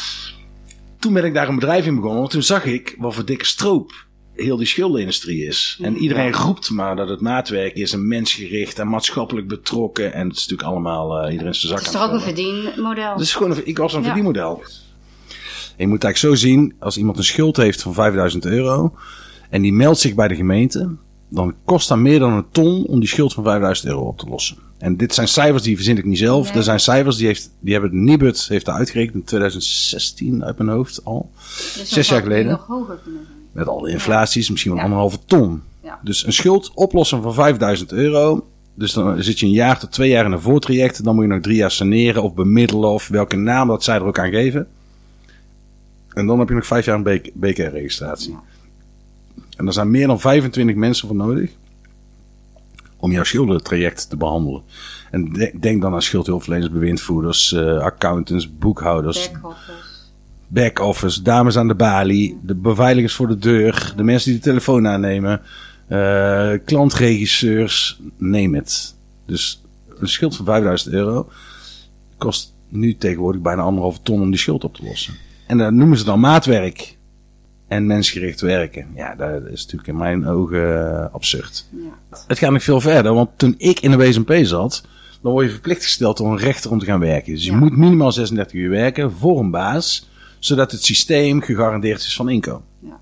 Toen 1.02 1.14
ben 1.14 1.26
ik 1.26 1.34
daar 1.34 1.48
een 1.48 1.56
bedrijf 1.56 1.86
in 1.86 1.96
begonnen. 1.96 2.20
Want 2.20 2.32
toen 2.32 2.44
zag 2.44 2.66
ik 2.66 2.96
wat 3.00 3.14
voor 3.14 3.26
dikke 3.26 3.46
stroop 3.46 3.92
heel 4.34 4.58
die 4.58 4.66
schuldenindustrie 4.68 5.46
is. 5.46 5.80
En 5.82 5.98
iedereen 5.98 6.34
roept 6.34 6.70
maar 6.70 6.96
dat 6.96 7.10
het 7.10 7.22
maatwerk 7.22 7.76
is 7.76 7.94
en 7.94 8.08
mensgericht 8.08 8.80
en 8.80 8.88
maatschappelijk 8.90 9.48
betrokken. 9.48 10.14
En 10.14 10.28
het 10.28 10.38
is 10.38 10.42
natuurlijk 10.48 10.70
allemaal 10.70 11.18
eh, 11.18 11.32
iedereen 11.32 11.56
zijn 11.56 11.68
zak 11.74 11.80
Het 11.80 11.88
is 11.88 11.96
aan 11.96 12.02
toch 12.02 12.10
ook 12.10 12.16
een 12.16 12.26
verdienmodel? 12.36 13.18
Dus 13.18 13.34
gewoon, 13.34 13.52
een- 13.52 13.68
ik 13.68 13.78
was 13.78 13.94
een 13.94 14.00
Ja. 14.00 14.06
verdienmodel. 14.06 14.62
En 15.78 15.88
je 15.88 15.88
moet 15.88 16.04
eigenlijk 16.04 16.18
zo 16.18 16.48
zien, 16.48 16.74
als 16.80 16.98
iemand 16.98 17.18
een 17.18 17.24
schuld 17.24 17.58
heeft 17.58 17.82
van 17.82 17.94
5000 17.94 18.46
euro 18.46 18.94
en 19.50 19.62
die 19.62 19.74
meldt 19.74 20.00
zich 20.00 20.16
bij 20.16 20.28
de 20.28 20.36
gemeente, 20.36 20.96
dan 21.30 21.56
kost 21.66 21.88
dat 21.88 21.98
meer 21.98 22.20
dan 22.20 22.32
een 22.34 22.50
ton 22.52 22.86
om 22.86 23.00
die 23.00 23.10
schuld 23.10 23.34
van 23.34 23.44
5000 23.44 23.88
euro 23.88 24.02
op 24.02 24.18
te 24.18 24.26
lossen. 24.30 24.58
En 24.82 24.98
dit 24.98 25.14
zijn 25.14 25.28
cijfers 25.28 25.64
die 25.64 25.76
verzin 25.76 25.98
ik 25.98 26.06
niet 26.06 26.18
zelf. 26.18 26.48
Nee. 26.48 26.58
Er 26.58 26.64
zijn 26.64 26.80
cijfers 26.80 27.18
die, 27.18 27.28
heeft, 27.28 27.52
die 27.60 27.74
hebben 27.74 28.04
Nibud 28.04 28.48
heeft 28.48 28.66
daar 28.66 28.76
uitgerekend 28.76 29.16
in 29.16 29.24
2016 29.24 30.44
uit 30.44 30.58
mijn 30.58 30.70
hoofd 30.70 31.06
al. 31.06 31.30
Dus 31.78 31.90
zes 31.90 32.10
jaar 32.10 32.22
geleden. 32.22 32.52
nog 32.52 32.68
hoger 32.68 33.00
kunnen 33.04 33.22
zijn. 33.26 33.38
Met 33.52 33.68
al 33.68 33.80
de 33.80 33.92
inflaties, 33.92 34.50
misschien 34.50 34.72
wel 34.72 34.80
Ja. 34.80 34.86
anderhalve 34.86 35.18
ton. 35.26 35.62
Ja. 35.84 36.00
Dus 36.04 36.26
een 36.26 36.34
schuld 36.34 36.72
oplossen 36.76 37.22
van 37.22 37.34
5000 37.34 37.92
euro. 37.92 38.48
Dus 38.74 38.94
dan 38.94 39.24
zit 39.24 39.40
je 39.40 39.46
een 39.46 39.52
jaar 39.52 39.80
tot 39.80 39.92
twee 39.92 40.10
jaar 40.10 40.26
in 40.26 40.32
een 40.32 40.42
voortraject. 40.42 41.04
Dan 41.04 41.16
moet 41.16 41.24
je 41.24 41.30
nog 41.30 41.42
drie 41.42 41.56
jaar 41.56 41.72
saneren 41.72 42.24
of 42.24 42.34
bemiddelen 42.34 42.90
of 42.90 43.08
welke 43.08 43.36
naam 43.36 43.68
dat 43.68 43.84
zij 43.84 43.96
er 43.96 44.04
ook 44.04 44.20
aan 44.20 44.30
geven. 44.32 44.68
En 46.14 46.28
dan 46.28 46.40
heb 46.40 46.50
je 46.50 46.56
nog 46.56 46.66
vijf 46.66 46.86
jaar 46.86 46.96
een 46.96 47.22
BK-registratie. 47.34 48.36
En 49.58 49.68
er 49.68 49.74
zijn 49.74 49.92
meer 49.92 50.08
dan 50.08 50.20
25 50.20 50.76
mensen 50.76 51.08
voor 51.08 51.18
nodig 51.18 51.52
om 53.02 53.12
jouw 53.12 53.24
schuldentraject 53.24 54.10
te 54.10 54.18
behandelen. 54.18 54.62
En 55.12 55.34
de- 55.34 55.52
denk 55.60 55.82
dan 55.82 55.94
aan 55.94 56.02
schuldhulpverleners, 56.02 56.72
bewindvoerders, 56.72 57.54
eh, 57.54 57.78
accountants, 57.80 58.58
boekhouders, 58.58 59.32
Back-office. 59.32 59.72
back-office, 60.48 61.22
dames 61.22 61.58
aan 61.58 61.68
de 61.68 61.76
balie, 61.76 62.40
de 62.44 62.56
beveiligers 62.56 63.14
voor 63.14 63.28
de 63.28 63.38
deur, 63.38 63.94
de 63.96 64.04
mensen 64.04 64.30
die 64.32 64.40
de 64.40 64.46
telefoon 64.46 64.88
aannemen, 64.88 65.42
eh, 65.88 66.52
klantregisseurs, 66.66 68.00
neem 68.18 68.56
het. 68.56 68.96
Dus 69.26 69.62
een 70.00 70.08
schuld 70.08 70.36
van 70.36 70.46
5000 70.46 70.94
euro 70.94 71.30
kost 72.18 72.54
nu 72.70 72.96
tegenwoordig 72.98 73.42
bijna 73.42 73.62
anderhalve 73.62 74.00
ton 74.04 74.22
om 74.22 74.30
die 74.30 74.40
schuld 74.40 74.64
op 74.64 74.76
te 74.76 74.84
lossen. 74.84 75.14
En 75.48 75.58
dat 75.58 75.72
noemen 75.74 75.98
ze 75.98 76.04
dan 76.04 76.20
maatwerk 76.20 76.98
en 77.72 77.86
mensgericht 77.86 78.42
werken. 78.42 78.88
Ja, 78.96 79.16
dat 79.16 79.42
is 79.46 79.62
natuurlijk 79.62 79.88
in 79.88 79.98
mijn 79.98 80.28
ogen 80.28 80.90
eh, 81.00 81.14
absurd. 81.14 81.66
Ja. 81.72 82.20
Het 82.28 82.38
gaat 82.38 82.52
nog 82.52 82.64
veel 82.64 82.82
verder, 82.82 83.14
want 83.14 83.30
toen 83.36 83.56
ik 83.58 83.80
in 83.80 83.92
de 83.92 83.98
WSMP 83.98 84.34
zat, 84.44 84.84
dan 85.22 85.32
word 85.32 85.46
je 85.46 85.52
verplicht 85.52 85.84
gesteld 85.84 86.18
door 86.18 86.32
een 86.32 86.38
rechter 86.38 86.72
om 86.72 86.80
te 86.80 86.86
gaan 86.86 87.00
werken. 87.00 87.34
Dus 87.34 87.46
je 87.46 87.52
Ja. 87.52 87.58
moet 87.58 87.78
minimaal 87.78 88.12
36 88.12 88.54
uur 88.54 88.70
werken 88.70 89.12
voor 89.12 89.40
een 89.40 89.52
baas, 89.52 90.10
zodat 90.40 90.72
het 90.72 90.84
systeem 90.84 91.42
gegarandeerd 91.42 92.00
is 92.02 92.16
van 92.16 92.30
inkomen. 92.30 92.64
Ja. 92.80 93.00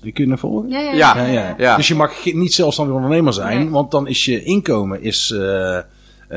Kun 0.00 0.12
je 0.14 0.26
me 0.26 0.38
volgen? 0.38 0.68
Ja, 0.68 0.78
ja, 0.80 0.92
Ja. 0.94 1.16
Ja, 1.16 1.26
ja. 1.26 1.54
Ja. 1.58 1.76
Dus 1.76 1.88
je 1.88 1.94
mag 1.94 2.24
niet 2.24 2.54
zelfstandig 2.54 2.94
ondernemer 2.94 3.32
zijn, 3.32 3.58
Nee. 3.58 3.68
want 3.70 3.90
dan 3.90 4.06
is 4.06 4.24
je 4.24 4.42
inkomen 4.42 5.02
is, 5.02 5.30
eh, 5.30 5.76
eh, 5.78 5.84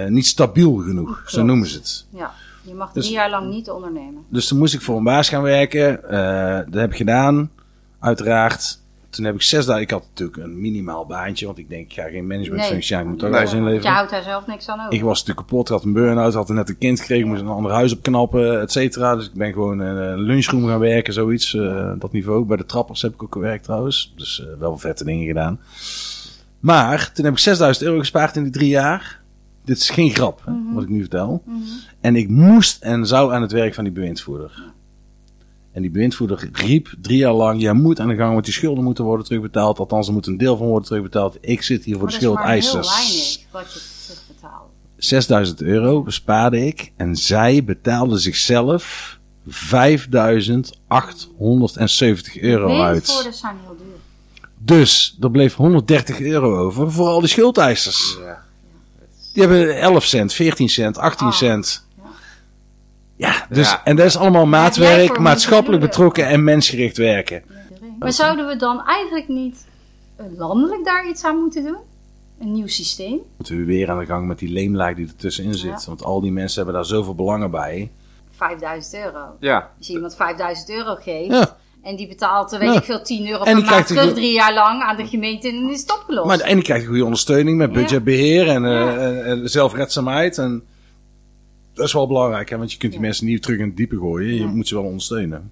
niet 0.08 0.26
stabiel 0.28 0.76
genoeg. 0.76 1.24
Zo 1.26 1.44
noemen 1.44 1.68
ze 1.68 1.78
het. 1.78 2.06
Ja. 2.10 2.32
Je 2.62 2.74
mag 2.74 2.92
Dus- 2.92 3.04
drie 3.04 3.16
jaar 3.16 3.30
lang 3.30 3.50
niet 3.50 3.70
ondernemen. 3.70 4.24
Dus 4.30 4.48
toen 4.48 4.58
moest 4.58 4.74
ik 4.74 4.82
voor 4.82 4.98
een 4.98 5.04
baas 5.04 5.30
gaan 5.30 5.42
werken. 5.42 6.10
Eh, 6.10 6.56
dat 6.72 6.82
heb 6.82 6.92
ik 6.92 6.98
gedaan, 6.98 7.52
uiteraard. 8.00 8.80
Toen 9.10 9.26
heb 9.26 9.36
ik 9.36 9.42
zes 9.42 9.66
dagen. 9.66 9.82
Ik 9.82 9.90
had 9.92 10.04
natuurlijk 10.10 10.38
een 10.38 10.62
minimaal 10.62 11.06
baantje, 11.06 11.46
want 11.46 11.58
ik 11.58 11.70
denk, 11.70 11.86
ik 11.86 11.94
ga 11.94 12.04
geen 12.10 12.28
managementfunctie 12.28 12.96
aan. 12.96 13.02
Ik 13.02 13.08
moet 13.08 13.24
ook 13.24 13.30
Nee. 13.30 13.40
alles 13.40 13.52
Want 13.52 13.64
je 13.64 13.68
inleveren. 13.70 13.96
houdt 13.96 14.12
daar 14.12 14.24
zelf 14.24 14.48
niks 14.48 14.68
aan 14.70 14.80
over. 14.80 14.94
Ik 14.94 15.02
was 15.02 15.20
natuurlijk 15.20 15.48
kapot, 15.48 15.68
had 15.70 15.84
een 15.84 15.94
burn-out, 15.94 16.34
had 16.34 16.50
net 16.50 16.70
een 16.70 16.78
kind 16.78 17.00
gekregen, 17.00 17.28
moest 17.28 17.42
een 17.42 17.48
ander 17.48 17.72
huis 17.72 17.94
opknappen, 17.94 18.62
et 18.62 18.72
cetera. 18.72 19.16
Dus 19.16 19.26
ik 19.26 19.34
ben 19.34 19.54
gewoon 19.54 19.82
in 19.82 19.88
een 19.88 20.20
lunchroom 20.20 20.68
gaan 20.68 20.80
werken, 20.80 21.14
zoiets. 21.14 21.54
eh, 21.56 21.92
dat 22.00 22.12
niveau. 22.12 22.46
Bij 22.46 22.58
de 22.58 22.66
trappers 22.66 23.02
heb 23.02 23.14
ik 23.14 23.24
ook 23.24 23.34
gewerkt 23.34 23.64
trouwens. 23.64 24.14
Dus 24.18 24.42
eh, 24.42 24.60
wel 24.60 24.78
vette 24.78 25.04
dingen 25.04 25.28
gedaan. 25.28 25.60
Maar 26.60 27.12
toen 27.14 27.26
heb 27.26 27.34
ik 27.34 27.40
6000 27.40 27.86
euro 27.86 28.00
gespaard 28.00 28.36
in 28.36 28.44
die 28.44 28.52
drie 28.52 28.70
jaar. 28.70 29.21
Dit 29.66 29.78
is 29.78 29.90
geen 29.90 30.10
grap, 30.10 30.42
hè, 30.46 30.52
wat 30.74 30.84
ik 30.84 30.90
nu 30.90 31.00
vertel. 31.00 31.42
Mhm. 31.46 31.58
En 32.02 32.16
ik 32.16 32.30
moest 32.30 32.82
en 32.82 33.08
zou 33.08 33.34
aan 33.34 33.42
het 33.42 33.52
werk 33.52 33.74
van 33.74 33.84
die 33.84 33.94
bewindvoerder. 33.94 34.64
En 35.72 35.82
die 35.82 35.92
bewindvoerder 35.92 36.50
riep 36.52 36.94
drie 37.02 37.18
jaar 37.18 37.34
lang: 37.34 37.62
Jij 37.62 37.74
moet 37.74 38.00
aan 38.00 38.08
de 38.08 38.16
gang, 38.16 38.34
want 38.34 38.46
die 38.46 38.54
schulden 38.54 38.84
moeten 38.84 39.04
worden 39.04 39.26
terugbetaald. 39.26 39.80
Althans, 39.80 40.08
er 40.08 40.14
moet 40.14 40.28
een 40.28 40.38
deel 40.38 40.58
van 40.58 40.68
worden 40.68 40.88
terugbetaald. 40.88 41.38
Ik 41.42 41.62
zit 41.62 41.84
hier 41.84 41.98
voor 41.98 42.10
Maar 42.10 42.20
de 42.20 42.26
dat 42.26 42.38
is 42.38 42.44
maar 42.44 42.54
schuldeisers. 42.54 42.96
heel 42.96 43.06
weinig 43.06 43.38
wat 43.52 43.74
je 43.74 43.80
terugbetaalt. 44.08 44.70
6000 44.98 45.62
euro 45.62 46.02
bespaarde 46.02 46.66
ik 46.66 46.92
en 46.98 47.16
zij 47.16 47.64
betaalde 47.64 48.18
zichzelf 48.18 49.20
5870 49.48 52.38
euro 52.42 52.82
uit. 52.82 53.06
Windvoerders 53.06 53.40
zijn 53.40 53.56
heel 53.64 53.76
duur. 53.78 53.86
Dus 54.58 55.18
er 55.22 55.32
bleef 55.32 55.56
130 55.56 56.20
euro 56.20 56.58
over 56.58 56.92
voor 56.92 57.08
al 57.08 57.20
die 57.20 57.30
schuldeisers. 57.30 58.18
Die 59.34 59.44
hebben 59.48 59.80
11 59.80 60.04
cent, 60.06 60.34
14 60.34 60.70
cent, 60.70 60.98
18 60.98 61.28
Ah. 61.28 61.34
cent. 61.34 61.88
Ja, 63.16 63.46
dus, 63.50 63.70
Ja. 63.70 63.82
en 63.84 63.96
dat 63.96 64.06
is 64.06 64.18
allemaal 64.18 64.46
maatwerk, 64.46 65.20
maatschappelijk 65.20 65.82
betrokken 65.82 66.28
en 66.28 66.44
mensgericht 66.44 66.98
werken. 66.98 67.44
Maar 68.00 68.12
zouden 68.12 68.48
we 68.48 68.56
dan 68.56 68.86
eigenlijk 68.86 69.28
niet 69.28 69.66
eh, 70.16 70.26
landelijk 70.38 70.86
daar 70.86 71.08
iets 71.10 71.24
aan 71.24 71.36
moeten 71.38 71.64
doen? 71.64 71.78
Een 72.40 72.52
nieuw 72.52 72.68
systeem? 72.68 73.20
Moeten 73.38 73.58
we 73.58 73.64
weer 73.66 73.90
aan 73.92 74.00
de 74.00 74.06
gang 74.06 74.28
met 74.28 74.40
die 74.40 74.50
leemlaag 74.50 74.96
die 74.96 75.08
ertussenin 75.08 75.54
zit. 75.56 75.70
Ja. 75.82 75.86
Want 75.86 76.04
al 76.04 76.22
die 76.22 76.32
mensen 76.32 76.56
hebben 76.64 76.74
daar 76.76 76.86
zoveel 76.90 77.16
belangen 77.16 77.52
bij. 77.52 77.92
5000 78.36 78.94
euro. 79.04 79.26
Ja, 79.40 79.70
Als 79.78 79.88
je 79.88 79.94
iemand 79.94 80.16
5000 80.16 80.70
euro 80.70 80.96
geeft 80.96 81.32
Ja. 81.32 81.58
En 81.84 81.96
die 81.96 82.08
betaalt, 82.08 82.54
eh, 82.54 82.60
weet 82.60 82.70
Ja. 82.74 82.78
ik 82.80 82.84
veel, 82.84 83.02
10 83.04 83.28
euro 83.28 83.38
En 83.44 83.44
per 83.44 83.56
die 83.56 83.64
maand 83.64 83.68
krijgt 83.86 83.88
terug 83.88 84.14
drie 84.14 84.34
jaar 84.34 84.54
lang 84.54 84.82
aan 84.82 84.96
de 84.96 85.08
gemeente 85.08 85.48
en 85.48 85.70
is 85.70 85.82
het 85.82 85.92
opgelost. 85.94 86.28
Maar, 86.28 86.40
en 86.40 86.56
die 86.56 86.64
krijgt 86.64 86.86
goede 86.86 87.04
ondersteuning 87.04 87.58
met 87.58 87.70
Ja. 87.74 87.74
budgetbeheer 87.82 88.48
en, 88.48 88.66
eh, 88.66 88.72
Ja. 88.72 88.98
en- 88.98 89.26
en 89.26 89.50
zelfredzaamheid. 89.50 90.38
En 90.38 90.64
dat 91.74 91.86
is 91.86 91.94
wel 91.94 92.08
belangrijk, 92.08 92.50
hè, 92.50 92.58
want 92.58 92.72
je 92.72 92.78
kunt 92.78 92.92
die 92.92 93.02
Ja. 93.02 93.08
mensen 93.08 93.26
niet 93.26 93.42
terug 93.42 93.60
in 93.60 93.66
het 93.66 93.78
diepe 93.78 93.98
gooien. 93.98 94.36
Je 94.36 94.46
moet 94.46 94.68
ze 94.68 94.76
wel 94.76 94.84
ondersteunen. 94.84 95.52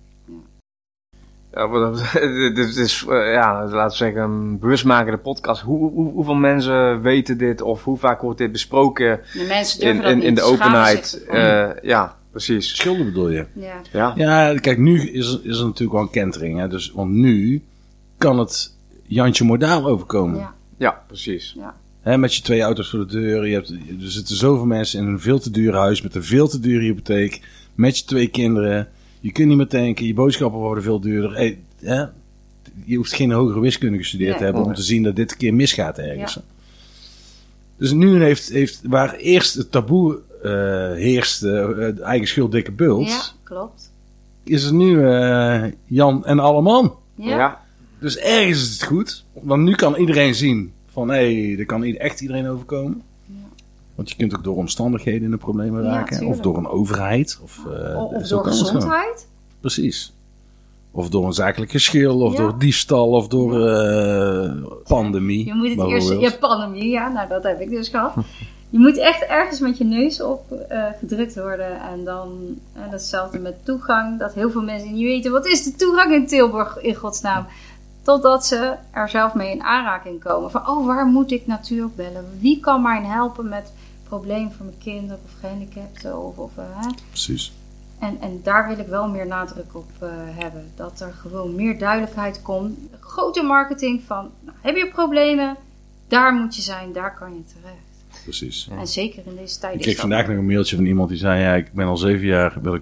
Ja, 1.53 1.67
maar 1.67 1.91
dit 2.55 2.75
is, 2.75 3.05
eh, 3.09 3.33
ja, 3.33 3.65
laten 3.67 3.89
we 3.89 3.95
zeggen, 3.95 4.21
een 4.21 4.59
bewustmakende 4.59 5.17
podcast. 5.17 5.61
Hoe, 5.61 5.91
hoe, 5.91 6.11
hoeveel 6.11 6.33
mensen 6.35 7.01
weten 7.01 7.37
dit 7.37 7.61
of 7.61 7.83
hoe 7.83 7.97
vaak 7.97 8.21
wordt 8.21 8.37
dit 8.37 8.51
besproken 8.51 9.21
de 9.33 9.45
mensen 9.47 9.79
durven 9.79 10.03
in, 10.03 10.09
in, 10.09 10.15
niet. 10.17 10.25
in 10.25 10.35
de 10.35 10.41
openheid? 10.41 11.25
Eh, 11.29 11.69
ja, 11.81 12.17
precies. 12.31 12.75
Schulden 12.75 13.05
bedoel 13.05 13.29
je? 13.29 13.45
ja. 13.53 13.81
Ja. 13.93 14.13
Ja, 14.15 14.59
kijk, 14.59 14.77
nu 14.77 15.09
is 15.09 15.27
er, 15.33 15.39
is 15.43 15.57
er 15.59 15.65
natuurlijk 15.65 15.91
wel 15.91 16.01
een 16.01 16.09
kentering. 16.09 16.59
Hè, 16.59 16.67
dus, 16.67 16.91
want 16.91 17.11
nu 17.11 17.61
kan 18.17 18.39
het 18.39 18.75
Jantje 19.05 19.43
Modaal 19.43 19.85
overkomen. 19.87 20.39
Ja. 20.39 20.53
ja, 20.77 21.03
precies. 21.07 21.55
Hè, 22.01 22.17
met 22.17 22.35
je 22.35 22.41
twee 22.41 22.61
auto's 22.61 22.89
voor 22.89 22.99
de 22.99 23.05
deur. 23.19 23.47
Je 23.47 23.53
hebt, 23.53 23.69
er 23.69 24.11
zitten 24.11 24.35
zoveel 24.35 24.65
mensen 24.65 24.99
in 24.99 25.07
een 25.07 25.19
veel 25.19 25.39
te 25.39 25.51
duur 25.51 25.73
huis 25.75 26.01
met 26.01 26.15
een 26.15 26.23
veel 26.23 26.47
te 26.47 26.59
dure 26.59 26.83
hypotheek. 26.83 27.41
met 27.75 27.97
je 27.97 28.05
twee 28.05 28.27
kinderen. 28.27 28.87
Je 29.19 29.31
kunt 29.31 29.47
niet 29.47 29.57
meer 29.57 29.67
tanken, 29.67 30.05
je 30.05 30.13
boodschappen 30.13 30.59
worden 30.59 30.83
veel 30.83 30.99
duurder. 30.99 31.33
Hey, 31.35 31.59
hè? 31.79 32.03
Je 32.85 32.95
hoeft 32.95 33.13
geen 33.13 33.31
hogere 33.31 33.59
wiskunde 33.59 33.97
gestudeerd 33.97 34.29
Nee. 34.29 34.37
te 34.37 34.43
hebben 34.43 34.63
om 34.63 34.73
te 34.73 34.81
zien 34.83 35.03
dat 35.03 35.15
dit 35.15 35.31
een 35.31 35.37
keer 35.37 35.53
misgaat 35.53 35.97
ergens. 35.97 36.39
Dus 37.77 37.91
nu 37.91 38.23
heeft, 38.23 38.49
heeft 38.49 38.79
waar 38.83 39.15
eerst 39.15 39.53
het 39.55 39.71
taboe 39.71 40.19
heerste, 40.95 41.75
eh, 41.97 42.05
eigen 42.05 42.27
schuld 42.27 42.51
dikke 42.51 42.71
bult, 42.71 43.07
Ja, 43.07 43.21
klopt. 43.43 43.91
is 44.43 44.63
het 44.63 44.73
nu 44.73 45.07
eh, 45.07 45.63
Jan 45.85 46.25
en 46.25 46.39
alle 46.39 46.61
man. 46.61 46.95
Ja. 47.15 47.37
Ja. 47.37 47.61
Dus 47.99 48.17
ergens 48.17 48.61
is 48.61 48.73
het 48.73 48.83
goed. 48.83 49.25
Want 49.33 49.63
nu 49.63 49.75
kan 49.75 49.95
iedereen 49.95 50.35
zien 50.35 50.73
van 50.91 51.09
hé, 51.09 51.45
hey, 51.47 51.59
er 51.59 51.65
kan 51.65 51.83
echt 51.83 52.21
iedereen 52.21 52.47
overkomen. 52.47 53.01
Want 53.95 54.09
je 54.11 54.17
kunt 54.17 54.35
ook 54.35 54.43
door 54.43 54.55
omstandigheden 54.55 55.23
in 55.23 55.31
de 55.31 55.37
problemen 55.37 55.83
Ja, 55.83 55.89
raken. 55.89 56.27
of 56.27 56.39
door 56.39 56.57
een 56.57 56.67
overheid. 56.67 57.39
Of, 57.43 57.59
eh, 57.65 58.03
Of, 58.03 58.11
of 58.13 58.25
zo 58.27 58.35
door 58.35 58.45
gezondheid. 58.45 59.27
Precies. 59.59 60.13
Of 60.91 61.09
door 61.09 61.25
een 61.25 61.33
zakelijk 61.33 61.71
geschil, 61.71 62.19
of 62.21 62.31
Ja. 62.33 62.39
door 62.41 62.59
diefstal, 62.59 63.09
of 63.09 63.27
door 63.27 63.67
eh, 63.67 64.51
pandemie. 64.83 65.45
Je 65.45 65.53
moet 65.53 65.69
het 65.69 65.79
eerst, 65.87 66.19
ja, 66.19 66.31
pandemie, 66.39 66.89
ja, 66.89 67.07
nou 67.11 67.27
dat 67.29 67.43
heb 67.43 67.59
ik 67.61 67.69
dus 67.69 67.87
gehad. 67.89 68.13
Je 68.69 68.79
moet 68.79 68.97
echt 68.97 69.21
ergens 69.21 69.59
met 69.59 69.77
je 69.77 69.83
neus 69.83 70.21
op 70.21 70.51
eh, 70.51 70.85
gedrukt 70.99 71.35
worden. 71.35 71.81
En 71.81 72.03
dan 72.03 72.59
en 72.73 72.89
hetzelfde 72.89 73.39
met 73.39 73.65
toegang. 73.65 74.19
Dat 74.19 74.33
heel 74.33 74.51
veel 74.51 74.61
mensen 74.61 74.93
niet 74.93 75.03
weten, 75.03 75.31
wat 75.31 75.45
is 75.45 75.63
de 75.63 75.75
toegang 75.75 76.13
in 76.13 76.27
Tilburg 76.27 76.81
in 76.81 76.95
godsnaam? 76.95 77.45
Totdat 78.01 78.45
ze 78.45 78.75
er 78.91 79.09
zelf 79.09 79.33
mee 79.33 79.51
in 79.51 79.63
aanraking 79.63 80.23
komen. 80.23 80.51
Van, 80.51 80.67
oh, 80.67 80.85
waar 80.85 81.05
moet 81.05 81.31
ik 81.31 81.47
natuurlijk 81.47 81.95
bellen? 81.95 82.25
Wie 82.39 82.59
kan 82.59 82.81
mij 82.81 83.01
helpen 83.01 83.49
met 83.49 83.71
problemen 84.03 84.51
voor 84.51 84.65
mijn 84.65 84.77
kinderen 84.77 85.19
of 85.25 85.31
gehandicapten? 85.39 86.19
Of, 86.25 86.37
of, 86.37 86.51
eh? 86.57 86.87
Precies. 87.09 87.53
En, 87.99 88.21
en 88.21 88.39
daar 88.43 88.67
wil 88.67 88.79
ik 88.79 88.87
wel 88.87 89.07
meer 89.07 89.27
nadruk 89.27 89.75
op 89.75 89.89
eh, 89.99 90.09
hebben. 90.13 90.71
Dat 90.75 90.99
er 90.99 91.13
gewoon 91.13 91.55
meer 91.55 91.79
duidelijkheid 91.79 92.41
komt. 92.41 92.77
Grote 92.99 93.41
marketing 93.41 94.03
van, 94.05 94.31
nou, 94.39 94.57
heb 94.61 94.75
je 94.75 94.87
problemen? 94.87 95.55
Daar 96.07 96.33
moet 96.33 96.55
je 96.55 96.61
zijn, 96.61 96.93
daar 96.93 97.15
kan 97.15 97.33
je 97.33 97.43
terecht. 97.43 97.88
Precies. 98.23 98.69
En 98.71 98.87
zeker 98.87 99.23
in 99.25 99.35
deze 99.35 99.59
tijd 99.59 99.75
Ik 99.75 99.81
kreeg 99.81 99.97
vandaag 99.97 100.27
nog 100.27 100.37
een 100.37 100.45
mailtje 100.45 100.75
van 100.75 100.85
iemand 100.85 101.09
die 101.09 101.17
zei: 101.17 101.41
Ja, 101.41 101.55
ik 101.55 101.73
ben 101.73 101.85
al 101.87 101.97
zeven 101.97 102.25
jaar. 102.25 102.57
Wil 102.61 102.73
ik 102.75 102.81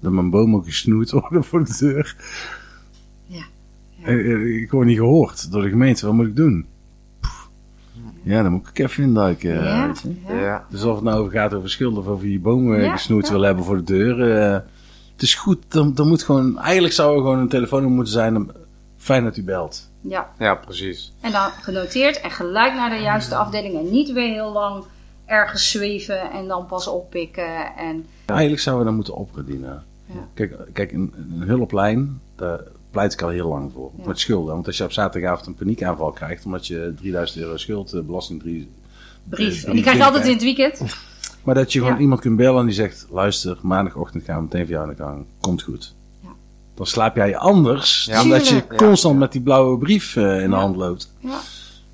dat 0.00 0.12
mijn 0.12 0.30
boom 0.30 0.54
ook 0.54 0.64
gesnoeid 0.64 1.10
worden 1.10 1.44
voor 1.50 1.64
de 1.64 1.76
deur. 1.78 2.16
Ja. 3.26 3.44
Ja. 3.90 4.06
Eh, 4.06 4.62
Ik 4.62 4.70
word 4.70 4.86
niet 4.86 4.96
gehoord 4.98 5.50
door 5.52 5.62
de 5.62 5.68
gemeente. 5.68 6.06
Wat 6.06 6.14
moet 6.14 6.26
ik 6.26 6.36
doen? 6.36 6.66
Ja, 8.22 8.42
dan 8.42 8.52
moet 8.52 8.68
ik 8.68 8.78
even 8.78 9.02
induiken. 9.04 9.58
eh, 9.58 9.64
Ja, 9.64 9.86
weet 9.86 10.00
je. 10.00 10.14
ja. 10.28 10.40
Ja. 10.40 10.66
Dus 10.70 10.82
of 10.84 10.94
het 10.94 11.04
nou 11.04 11.30
gaat 11.30 11.54
over 11.54 11.70
schuld 11.70 11.96
of 11.98 12.06
over 12.06 12.28
je 12.28 12.38
boom 12.40 12.74
eh, 12.74 12.82
Ja, 12.82 12.92
gesnoeid 12.92 13.26
ja. 13.26 13.32
wil 13.32 13.42
hebben 13.42 13.64
voor 13.64 13.76
de 13.76 13.82
deur. 13.84 14.18
het 15.12 15.22
is 15.22 15.34
goed. 15.34 15.58
Dan, 15.68 15.94
dan 15.94 16.08
moet 16.08 16.22
gewoon, 16.22 16.58
eigenlijk 16.58 16.94
zou 16.94 17.12
er 17.14 17.20
gewoon 17.20 17.38
een 17.38 17.48
telefoonnummer 17.48 17.96
moeten 17.96 18.14
zijn. 18.14 18.36
om- 18.36 18.50
Fijn 18.96 19.24
dat 19.24 19.36
u 19.36 19.42
belt. 19.44 19.90
Ja, 20.02 20.30
ja, 20.38 20.54
precies. 20.54 21.12
en 21.20 21.32
dan 21.32 21.50
genoteerd 21.50 22.20
en 22.20 22.30
gelijk 22.30 22.74
naar 22.74 22.90
de 22.90 22.96
juiste 22.96 23.34
afdeling. 23.36 23.78
En 23.78 23.90
niet 23.90 24.12
weer 24.12 24.32
heel 24.32 24.52
lang 24.52 24.84
ergens 25.26 25.70
zweven 25.70 26.30
en 26.30 26.48
dan 26.48 26.66
pas 26.66 26.86
oppikken. 26.86 27.76
En 27.76 28.06
Eigenlijk 28.26 28.60
zouden 28.62 28.84
we 28.84 28.88
dan 28.90 28.98
moeten 28.98 29.14
opgedienen. 29.16 29.84
Ja. 30.06 30.28
Kijk, 30.34 30.54
kijk 30.72 30.92
een, 30.92 31.14
een 31.16 31.42
hulplijn, 31.48 32.20
daar 32.36 32.60
pleit 32.90 33.12
ik 33.12 33.22
al 33.22 33.28
heel 33.28 33.48
lang 33.48 33.72
voor. 33.72 33.90
Ja. 33.96 34.06
Met 34.06 34.18
schulden. 34.18 34.54
Want 34.54 34.66
als 34.66 34.76
je 34.76 34.84
op 34.84 34.92
zaterdagavond 34.92 35.46
een 35.46 35.54
paniekaanval 35.54 36.10
krijgt, 36.12 36.44
omdat 36.44 36.66
je 36.66 36.94
3000 37.00 37.40
euro 37.40 37.56
schuld, 37.56 37.92
eh, 37.92 38.00
belasting 38.00 38.40
3. 38.40 38.70
brief. 39.24 39.62
eh, 39.62 39.68
En 39.68 39.72
die 39.74 39.82
krijg 39.82 39.96
je 39.98 40.04
altijd 40.04 40.24
in 40.26 40.32
het 40.32 40.42
weekend. 40.42 40.80
Maar 41.44 41.54
dat 41.54 41.72
je 41.72 41.78
gewoon 41.78 41.94
Ja. 41.94 42.00
iemand 42.00 42.20
kunt 42.20 42.36
bellen 42.36 42.60
en 42.60 42.66
die 42.66 42.74
zegt: 42.74 43.06
luister, 43.10 43.58
maandagochtend 43.62 44.24
gaan 44.24 44.36
we 44.36 44.42
meteen 44.42 44.60
voor 44.64 44.70
jou 44.74 44.88
aan 44.88 44.94
de 44.96 45.02
gang. 45.02 45.26
Komt 45.40 45.62
goed. 45.62 45.94
Dan 46.82 46.90
slaap 46.90 47.16
jij 47.16 47.36
anders 47.36 48.04
Ja. 48.10 48.14
dan 48.16 48.28
dat 48.28 48.48
je 48.48 48.62
constant 48.76 49.18
met 49.18 49.32
die 49.32 49.40
blauwe 49.40 49.78
brief 49.78 50.16
eh, 50.16 50.42
in 50.42 50.50
de 50.50 50.56
hand 50.56 50.76
loopt. 50.76 51.12
Ja. 51.20 51.38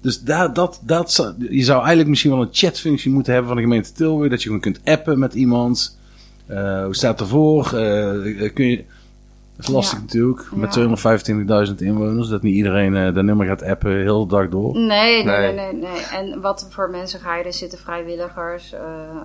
Dus 0.01 0.21
daar, 0.23 0.53
dat, 0.53 0.81
dat, 0.83 1.13
zou- 1.13 1.35
je 1.51 1.65
zou 1.65 1.79
eigenlijk 1.79 2.09
misschien 2.09 2.31
wel 2.31 2.41
een 2.41 2.49
chatfunctie 2.53 3.11
moeten 3.11 3.33
hebben 3.33 3.49
van 3.51 3.61
de 3.61 3.67
gemeente 3.69 3.93
Tilburg. 3.93 4.31
Dat 4.31 4.39
je 4.39 4.45
gewoon 4.47 4.61
kunt 4.61 4.81
appen 4.85 5.19
met 5.19 5.35
iemand. 5.35 5.99
Eh, 6.47 6.85
hoe 6.85 6.97
staat 6.97 7.21
ervoor? 7.21 7.65
Eh, 7.65 8.53
kun 8.55 8.67
je, 8.67 8.85
dat 9.59 9.67
is 9.69 9.73
lastig 9.75 9.99
Ja. 9.99 10.05
natuurlijk. 10.05 10.49
Ja. 10.51 10.57
Met 10.57 10.71
225.000 11.71 11.75
inwoners. 11.81 12.29
Dat 12.29 12.43
niet 12.43 12.55
iedereen 12.55 12.97
eh 12.97 13.15
dat 13.15 13.25
nummer 13.25 13.47
gaat 13.47 13.63
appen 13.63 13.91
heel 14.01 14.27
de 14.27 14.35
dag 14.37 14.49
door. 14.49 14.75
Nee, 14.79 15.25
nee, 15.25 15.25
nee, 15.25 15.53
Nee. 15.53 15.73
nee, 15.73 15.91
nee. 15.91 16.03
En 16.03 16.41
wat 16.41 16.67
voor 16.71 16.91
mensen 16.91 17.21
ga 17.21 17.37
je? 17.37 17.45
Er 17.45 17.53
zitten 17.53 17.79
vrijwilligers 17.79 18.73
eh, 18.73 18.81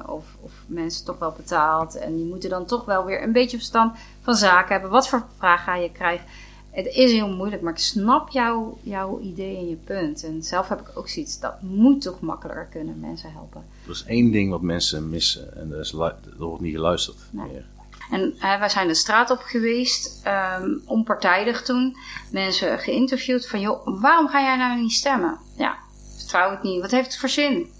of, 0.05 0.23
of 0.41 0.51
mensen 0.65 1.05
toch 1.05 1.19
wel 1.19 1.33
betaald. 1.37 1.95
En 1.97 2.15
die 2.15 2.25
moeten 2.25 2.49
dan 2.49 2.65
toch 2.65 2.85
wel 2.85 3.05
weer 3.05 3.23
een 3.23 3.31
beetje 3.31 3.57
verstand 3.57 3.95
van 4.21 4.35
zaken 4.35 4.71
hebben. 4.73 4.89
Wat 4.91 5.07
voor 5.09 5.23
vraag 5.37 5.63
ga 5.63 5.75
je 5.75 5.91
krijgen? 5.91 6.25
Het 6.71 6.85
is 6.85 7.11
heel 7.11 7.29
moeilijk, 7.29 7.61
maar 7.61 7.73
ik 7.73 7.79
snap 7.79 8.29
jouw, 8.29 8.77
jouw 8.83 9.19
idee 9.19 9.57
en 9.57 9.69
je 9.69 9.75
punt. 9.75 10.23
En 10.23 10.43
zelf 10.43 10.69
heb 10.69 10.79
ik 10.79 10.91
ook 10.97 11.07
zoiets, 11.09 11.39
dat 11.39 11.61
moet 11.61 12.01
toch 12.01 12.19
makkelijker 12.21 12.67
kunnen 12.71 12.99
mensen 12.99 13.31
helpen. 13.31 13.63
Er 13.85 13.91
is 13.91 14.03
één 14.07 14.31
ding 14.31 14.49
wat 14.51 14.61
mensen 14.61 15.09
missen. 15.09 15.57
En 15.57 15.69
dat 15.69 15.79
is, 15.79 15.91
er 15.93 16.13
wordt 16.37 16.61
niet 16.61 16.73
geluisterd 16.75 17.17
Nee. 17.31 17.47
meer. 17.51 17.65
En 18.13 18.35
wij 18.39 18.69
zijn 18.69 18.87
de 18.87 18.93
straat 18.93 19.29
op 19.29 19.39
geweest, 19.39 20.19
ehm, 20.23 20.69
onpartijdig 20.85 21.63
toen. 21.63 21.97
Mensen 22.31 22.79
geïnterviewd 22.79 23.47
van, 23.47 23.59
joh, 23.59 24.01
waarom 24.01 24.27
ga 24.27 24.41
jij 24.41 24.57
nou 24.57 24.79
niet 24.79 24.91
stemmen? 24.91 25.39
Ja, 25.57 25.77
vertrouw 26.17 26.51
het 26.51 26.63
niet. 26.63 26.81
Wat 26.81 26.91
heeft 26.91 27.05
het 27.05 27.17
voor 27.17 27.29
zin? 27.29 27.71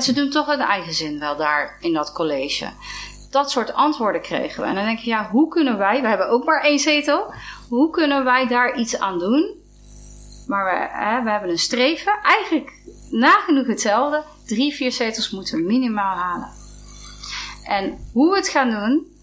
Ze 0.00 0.12
doen 0.12 0.30
toch 0.30 0.46
hun 0.46 0.60
eigen 0.60 0.94
zin 0.94 1.18
wel 1.18 1.36
daar 1.36 1.76
in 1.80 1.92
dat 1.92 2.12
college. 2.12 2.68
Dat 3.30 3.50
soort 3.50 3.72
antwoorden 3.72 4.20
kregen 4.20 4.62
we. 4.62 4.68
En 4.68 4.74
dan 4.74 4.84
denk 4.84 4.98
je, 4.98 5.10
ja, 5.10 5.28
hoe 5.30 5.48
kunnen 5.48 5.78
wij, 5.78 6.00
we 6.00 6.08
hebben 6.08 6.28
ook 6.28 6.44
maar 6.44 6.62
één 6.62 6.78
zetel, 6.78 7.34
hoe 7.68 7.90
kunnen 7.90 8.24
wij 8.24 8.46
daar 8.46 8.78
iets 8.78 8.98
aan 8.98 9.18
doen? 9.18 9.56
Maar 10.46 10.64
we, 10.64 10.98
hè, 11.04 11.22
we 11.22 11.30
hebben 11.30 11.50
een 11.50 11.58
streven, 11.58 12.12
eigenlijk 12.22 12.82
nagenoeg 13.10 13.66
hetzelfde. 13.66 14.24
Drie, 14.46 14.74
vier 14.74 14.92
zetels 14.92 15.30
moeten 15.30 15.58
we 15.58 15.64
minimaal 15.64 16.16
halen. 16.16 16.48
En 17.64 17.98
hoe 18.12 18.30
we 18.30 18.36
het 18.36 18.48
gaan 18.48 18.70
doen, 18.70 19.16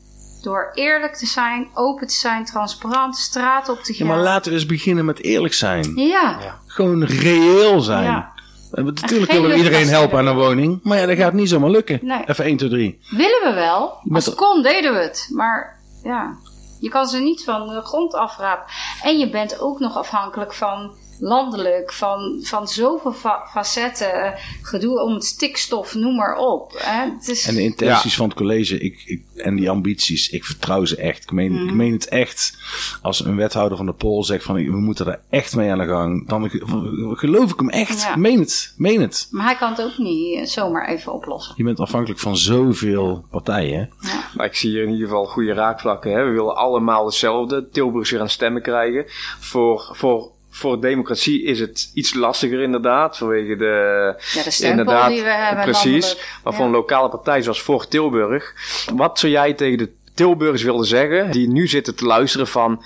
door 0.45 0.71
eerlijk 0.73 1.15
te 1.15 1.25
zijn, 1.25 1.67
open 1.73 2.07
te 2.07 2.13
zijn, 2.13 2.45
transparant, 2.45 3.17
straat 3.17 3.69
op 3.69 3.79
te 3.83 3.91
Ja, 3.91 3.97
gaan. 3.97 4.07
maar 4.07 4.17
laten 4.17 4.51
we 4.51 4.57
eens 4.57 4.65
beginnen 4.65 5.05
met 5.05 5.21
eerlijk 5.23 5.53
zijn. 5.53 5.95
Ja, 5.95 6.59
Gewoon 6.65 7.03
reëel 7.03 7.81
zijn. 7.81 8.03
ja. 8.03 8.33
Eh, 8.71 8.83
Natuurlijk 8.83 9.31
willen 9.31 9.49
we 9.49 9.55
iedereen 9.55 9.87
helpen 9.87 10.19
aan 10.19 10.27
een 10.27 10.35
woning. 10.35 10.79
Maar 10.83 10.97
ja, 10.97 11.05
dat 11.05 11.17
gaat 11.17 11.33
niet 11.33 11.49
zomaar 11.49 11.69
lukken. 11.69 11.99
Nee. 12.01 12.23
Even 12.25 12.45
1, 12.45 12.57
2, 12.57 12.69
3. 12.69 12.99
Willen 13.09 13.41
we 13.43 13.51
wel. 13.53 13.97
Als 14.13 14.25
het 14.25 14.35
kon, 14.35 14.61
deden 14.61 14.93
we 14.93 14.99
het. 14.99 15.27
Maar 15.33 15.79
ja, 16.03 16.35
je 16.79 16.89
kan 16.89 17.07
ze 17.07 17.17
niet 17.17 17.43
van 17.43 17.67
de 17.67 17.81
grond 17.81 18.13
afrapen. 18.13 18.65
En 19.03 19.17
je 19.17 19.29
bent 19.29 19.59
ook 19.59 19.79
nog 19.79 19.97
afhankelijk 19.97 20.53
van 20.53 20.91
landelijk, 21.19 21.93
van, 21.93 22.39
van 22.43 22.67
zoveel 22.67 23.11
fa- 23.13 23.47
facetten. 23.51 24.33
Gedoe 24.61 25.01
om 25.01 25.13
het 25.13 25.23
stikstof, 25.25 25.95
noem 25.95 26.15
maar 26.15 26.37
op. 26.37 26.71
Hè. 26.77 27.11
Het 27.11 27.27
is, 27.29 27.47
En 27.47 27.55
de 27.55 27.61
intenties 27.61 28.15
van 28.15 28.27
het 28.27 28.37
college 28.37 28.77
ik, 28.79 29.03
ik, 29.05 29.23
en 29.35 29.55
die 29.55 29.69
ambities, 29.69 30.29
ik 30.29 30.45
vertrouw 30.45 30.85
ze 30.85 30.95
echt. 30.97 31.23
Ik 31.23 31.31
meen, 31.31 31.51
Mhm. 31.53 31.67
ik 31.67 31.73
meen 31.73 31.91
het 31.93 32.07
echt. 32.07 32.57
Als 33.01 33.25
een 33.25 33.35
wethouder 33.35 33.77
van 33.77 33.85
de 33.85 33.93
Pool 33.93 34.23
zegt 34.23 34.43
van 34.43 34.55
we 34.55 34.61
moeten 34.79 35.07
er 35.07 35.19
echt 35.29 35.55
mee 35.55 35.71
aan 35.71 35.77
de 35.77 35.85
gang, 35.87 36.27
dan 36.27 36.49
ge- 36.49 37.11
geloof 37.15 37.51
ik 37.51 37.59
hem 37.59 37.69
echt. 37.69 38.01
Ja. 38.01 38.15
Meen 38.15 38.39
het, 38.39 38.73
meen 38.77 39.01
het. 39.01 39.27
Maar 39.31 39.45
hij 39.45 39.55
kan 39.55 39.69
het 39.69 39.81
ook 39.81 39.97
niet 39.97 40.39
eh, 40.39 40.45
zomaar 40.45 40.87
even 40.87 41.13
oplossen. 41.13 41.53
Je 41.57 41.63
bent 41.63 41.79
afhankelijk 41.79 42.19
van 42.19 42.37
zoveel 42.37 43.25
partijen. 43.31 43.89
Ja. 43.99 44.23
Maar 44.35 44.45
ik 44.45 44.55
zie 44.55 44.69
hier 44.69 44.83
in 44.83 44.89
ieder 44.91 45.07
geval 45.07 45.25
goede 45.25 45.53
raakvlakken. 45.53 46.11
Hè? 46.11 46.23
We 46.25 46.31
willen 46.31 46.55
allemaal 46.55 47.05
hetzelfde. 47.05 47.69
Tilburgers 47.69 48.11
weer 48.11 48.19
aan 48.21 48.29
stemmen 48.29 48.61
krijgen. 48.61 49.05
Voor, 49.39 49.89
voor, 49.91 50.31
voor 50.55 50.81
democratie 50.81 51.43
is 51.43 51.59
het 51.59 51.91
iets 51.93 52.13
lastiger 52.13 52.61
inderdaad. 52.61 53.17
Vanwege 53.17 53.55
de... 53.55 54.13
Ja, 54.33 54.43
de 54.43 54.51
stempel 54.51 54.79
inderdaad, 54.79 55.09
die 55.09 55.23
we 55.23 55.29
hebben 55.29 55.63
Precies. 55.63 55.83
landelijk. 55.83 56.39
Maar 56.43 56.51
Ja. 56.53 56.57
voor 56.57 56.65
een 56.67 56.71
lokale 56.71 57.09
partij 57.09 57.41
zoals 57.41 57.61
Voor 57.61 57.87
Tilburg. 57.87 58.53
Wat 58.95 59.19
zou 59.19 59.31
jij 59.31 59.53
tegen 59.53 59.77
de 59.77 59.89
Tilburgers 60.13 60.63
willen 60.63 60.85
zeggen? 60.85 61.31
Die 61.31 61.47
nu 61.49 61.67
zitten 61.67 61.95
te 61.95 62.05
luisteren 62.05 62.47
van... 62.47 62.83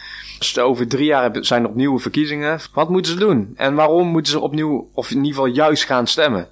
Over 0.59 0.87
drie 0.87 1.05
jaar 1.05 1.31
zijn 1.39 1.63
er 1.63 1.69
opnieuw 1.69 1.99
verkiezingen. 1.99 2.59
Wat 2.73 2.89
moeten 2.89 3.11
ze 3.11 3.17
doen? 3.17 3.53
En 3.55 3.75
waarom 3.75 4.07
moeten 4.07 4.31
ze 4.31 4.39
opnieuw, 4.39 4.89
of 4.93 5.09
in 5.09 5.15
ieder 5.17 5.29
geval 5.31 5.45
juist 5.45 5.83
gaan 5.83 6.07
stemmen? 6.07 6.47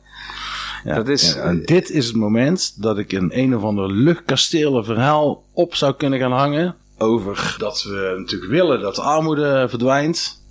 Ja, 0.84 0.96
Dat 0.96 1.08
is- 1.08 1.34
ja, 1.34 1.42
en 1.42 1.62
dit 1.66 1.90
is 1.90 2.08
het 2.08 2.16
moment 2.16 2.82
dat 2.82 2.98
ik 2.98 3.12
een 3.12 3.30
een 3.40 3.56
of 3.56 3.64
ander 3.64 3.92
luchtkastelen 3.92 4.86
verhaal 4.86 5.44
op 5.54 5.76
zou 5.76 5.94
kunnen 5.94 6.20
gaan 6.20 6.32
hangen. 6.32 6.76
Over 6.98 7.56
dat 7.58 7.84
we 7.84 8.16
natuurlijk 8.18 8.52
willen 8.52 8.80
dat 8.82 8.96
de 8.96 9.02
armoede 9.02 9.66
verdwijnt. 9.70 10.42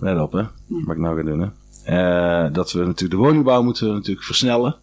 Let 0.00 0.20
op 0.20 0.32
hè, 0.32 0.42
wat 0.66 0.96
ik 0.96 1.02
nou 1.02 1.16
ga 1.16 1.22
doen 1.22 1.40
hè. 1.40 1.48
Eh, 1.84 2.52
dat 2.52 2.72
we 2.72 2.78
natuurlijk 2.78 3.20
de 3.20 3.26
woningbouw 3.26 3.62
moeten 3.62 3.92
natuurlijk 3.92 4.26
versnellen. 4.26 4.76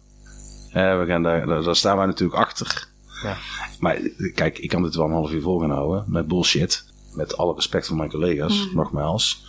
Eh, 0.72 0.98
we 0.98 1.04
gaan 1.06 1.22
daar, 1.22 1.46
daar, 1.46 1.62
daar 1.62 1.76
staan 1.76 1.96
wij 1.96 2.06
natuurlijk 2.06 2.38
achter. 2.38 2.88
Ja. 3.22 3.36
Maar 3.80 3.98
kijk, 4.34 4.58
ik 4.58 4.68
kan 4.68 4.82
dit 4.82 4.94
wel 4.94 5.06
een 5.06 5.12
half 5.12 5.32
uur 5.32 5.42
vol 5.42 5.58
gaan 5.60 5.70
houden 5.70 6.04
met 6.06 6.28
bullshit. 6.28 6.84
Met 7.14 7.36
alle 7.36 7.54
respect 7.54 7.86
voor 7.86 7.96
mijn 7.96 8.10
collega's, 8.10 8.68
nogmaals. 8.74 9.44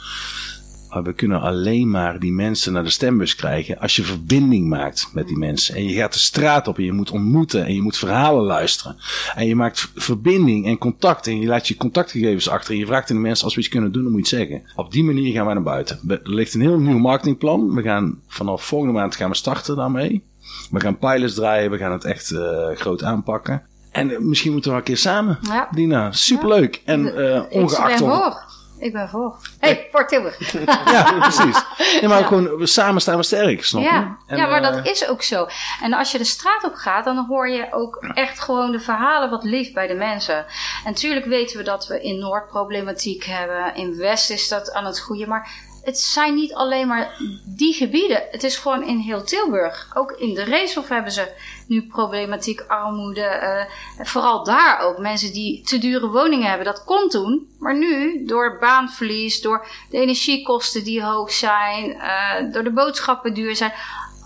Maar 0.90 1.04
we 1.04 1.14
kunnen 1.14 1.42
alleen 1.42 1.90
maar 1.90 2.20
die 2.20 2.32
mensen 2.32 2.74
naar 2.74 2.84
de 2.84 2.90
stembus 2.90 3.36
krijgen 3.36 3.80
als 3.80 3.96
je 3.96 4.04
verbinding 4.04 4.68
maakt 4.68 5.10
met 5.14 5.28
die 5.28 5.38
mensen. 5.38 5.76
En 5.76 5.84
je 5.84 5.94
gaat 5.94 6.14
de 6.14 6.20
straat 6.20 6.68
op 6.68 6.78
en 6.78 6.84
je 6.84 6.92
moet 6.92 7.12
ontmoeten 7.12 7.66
en 7.66 7.74
je 7.74 7.82
moet 7.82 7.98
verhalen 7.98 8.44
luisteren. 8.44 8.96
En 9.36 9.48
je 9.48 9.56
maakt 9.56 9.92
verbinding 9.96 10.66
en 10.66 10.78
contact 10.78 11.28
en 11.28 11.40
je 11.40 11.48
laat 11.48 11.68
je 11.68 11.78
contactgegevens 11.78 12.50
achter. 12.50 12.74
En 12.74 12.80
je 12.80 12.86
vraagt 12.86 13.10
aan 13.10 13.16
de 13.16 13.22
mensen 13.22 13.46
als 13.46 13.56
we 13.56 13.60
iets 13.62 13.70
kunnen 13.70 13.92
doen, 13.92 14.04
dan 14.04 14.12
moet 14.12 14.30
je 14.30 14.36
het 14.36 14.48
zeggen. 14.48 14.68
Op 14.76 14.92
die 14.92 15.04
manier 15.04 15.34
gaan 15.34 15.46
wij 15.46 15.54
naar 15.54 15.64
buiten. 15.64 16.00
Er 16.08 16.20
ligt 16.24 16.54
een 16.54 16.62
heel 16.62 16.80
nieuw 16.80 16.98
marketingplan. 16.98 17.74
We 17.74 17.82
gaan 17.82 18.20
vanaf 18.28 18.64
volgende 18.64 18.94
maand 18.94 19.16
gaan 19.16 19.30
we 19.30 19.36
starten 19.36 19.76
daarmee. 19.76 20.24
We 20.72 20.80
gaan 20.80 20.98
pilots 20.98 21.34
draaien, 21.34 21.72
we 21.72 21.78
gaan 21.78 21.92
het 21.92 22.04
echt 22.04 22.32
uh, 22.32 22.68
groot 22.74 23.04
aanpakken. 23.04 23.62
En 23.92 24.10
uh, 24.10 24.20
misschien 24.20 24.52
moeten 24.52 24.72
we 24.72 24.78
een 24.78 24.84
keer 24.84 24.98
samen, 24.98 25.40
Ja. 25.42 25.68
Dina. 25.72 26.12
Superleuk. 26.12 26.82
En 26.86 27.02
uh, 27.02 27.42
ongeacht 27.50 28.00
Ik 28.00 28.06
ben. 28.06 28.56
Ik 28.80 28.94
ben 28.94 29.10
voor. 29.10 29.36
hey, 29.60 29.88
voor 29.92 30.08
Tilburg. 30.08 30.54
Ja, 30.92 31.20
precies. 31.20 31.64
Nee, 31.78 32.08
maar 32.08 32.24
gewoon, 32.24 32.58
we 32.58 32.66
samen 32.66 33.02
staan 33.02 33.18
we 33.18 33.24
sterk, 33.24 33.66
snap 33.66 33.82
je? 33.82 33.88
Ja, 33.88 34.18
En, 34.28 34.38
ja, 34.38 34.48
maar 34.48 34.62
eh, 34.62 34.74
dat 34.74 34.86
is 34.86 35.08
ook 35.08 35.24
zo. 35.24 35.48
En 35.82 35.94
als 35.94 36.12
je 36.12 36.18
de 36.18 36.24
straat 36.24 36.64
op 36.64 36.74
gaat, 36.74 37.06
dan 37.06 37.26
hoor 37.28 37.50
je 37.50 37.68
ook 37.72 37.96
echt 38.14 38.40
gewoon 38.40 38.72
de 38.72 38.80
verhalen 38.80 39.30
wat 39.30 39.44
lief 39.44 39.74
bij 39.74 39.88
de 39.88 39.94
mensen. 39.94 40.38
En 40.38 40.46
natuurlijk 40.86 41.26
weten 41.26 41.58
we 41.58 41.64
dat 41.64 41.88
we 41.88 42.02
in 42.02 42.20
Noord 42.20 42.48
problematiek 42.48 43.24
hebben. 43.24 43.76
In 43.76 43.98
West 43.98 44.30
is 44.30 44.48
dat 44.48 44.74
aan 44.74 44.86
het 44.86 45.00
groeien. 45.00 45.30
Maar 45.30 45.50
het 45.88 46.00
zijn 46.00 46.36
niet 46.36 46.54
alleen 46.54 46.88
maar 46.88 47.16
die 47.46 47.74
gebieden. 47.74 48.24
Het 48.32 48.44
is 48.44 48.56
gewoon 48.58 48.84
in 48.88 48.98
heel 48.98 49.24
Tilburg. 49.24 49.92
Ook 49.94 50.12
in 50.12 50.34
de 50.34 50.44
Reeshof 50.44 50.88
hebben 50.90 51.12
ze 51.12 51.32
nu 51.68 51.88
problematiek, 51.88 52.62
armoede. 52.68 53.22
eh, 53.22 53.66
vooral 54.06 54.44
daar 54.44 54.80
ook. 54.80 54.98
Mensen 54.98 55.34
die 55.34 55.62
te 55.64 55.78
dure 55.78 56.08
woningen 56.08 56.48
hebben. 56.48 56.66
Dat 56.66 56.84
kon 56.84 57.10
toen. 57.10 57.48
Maar 57.60 57.78
nu, 57.78 58.26
door 58.26 58.58
baanverlies, 58.60 59.42
door 59.42 59.68
de 59.90 59.98
energiekosten 59.98 60.84
die 60.84 61.04
hoog 61.04 61.32
zijn, 61.32 61.92
eh, 62.00 62.52
door 62.52 62.64
de 62.64 62.74
boodschappen 62.74 63.34
duur 63.34 63.56
zijn. 63.56 63.74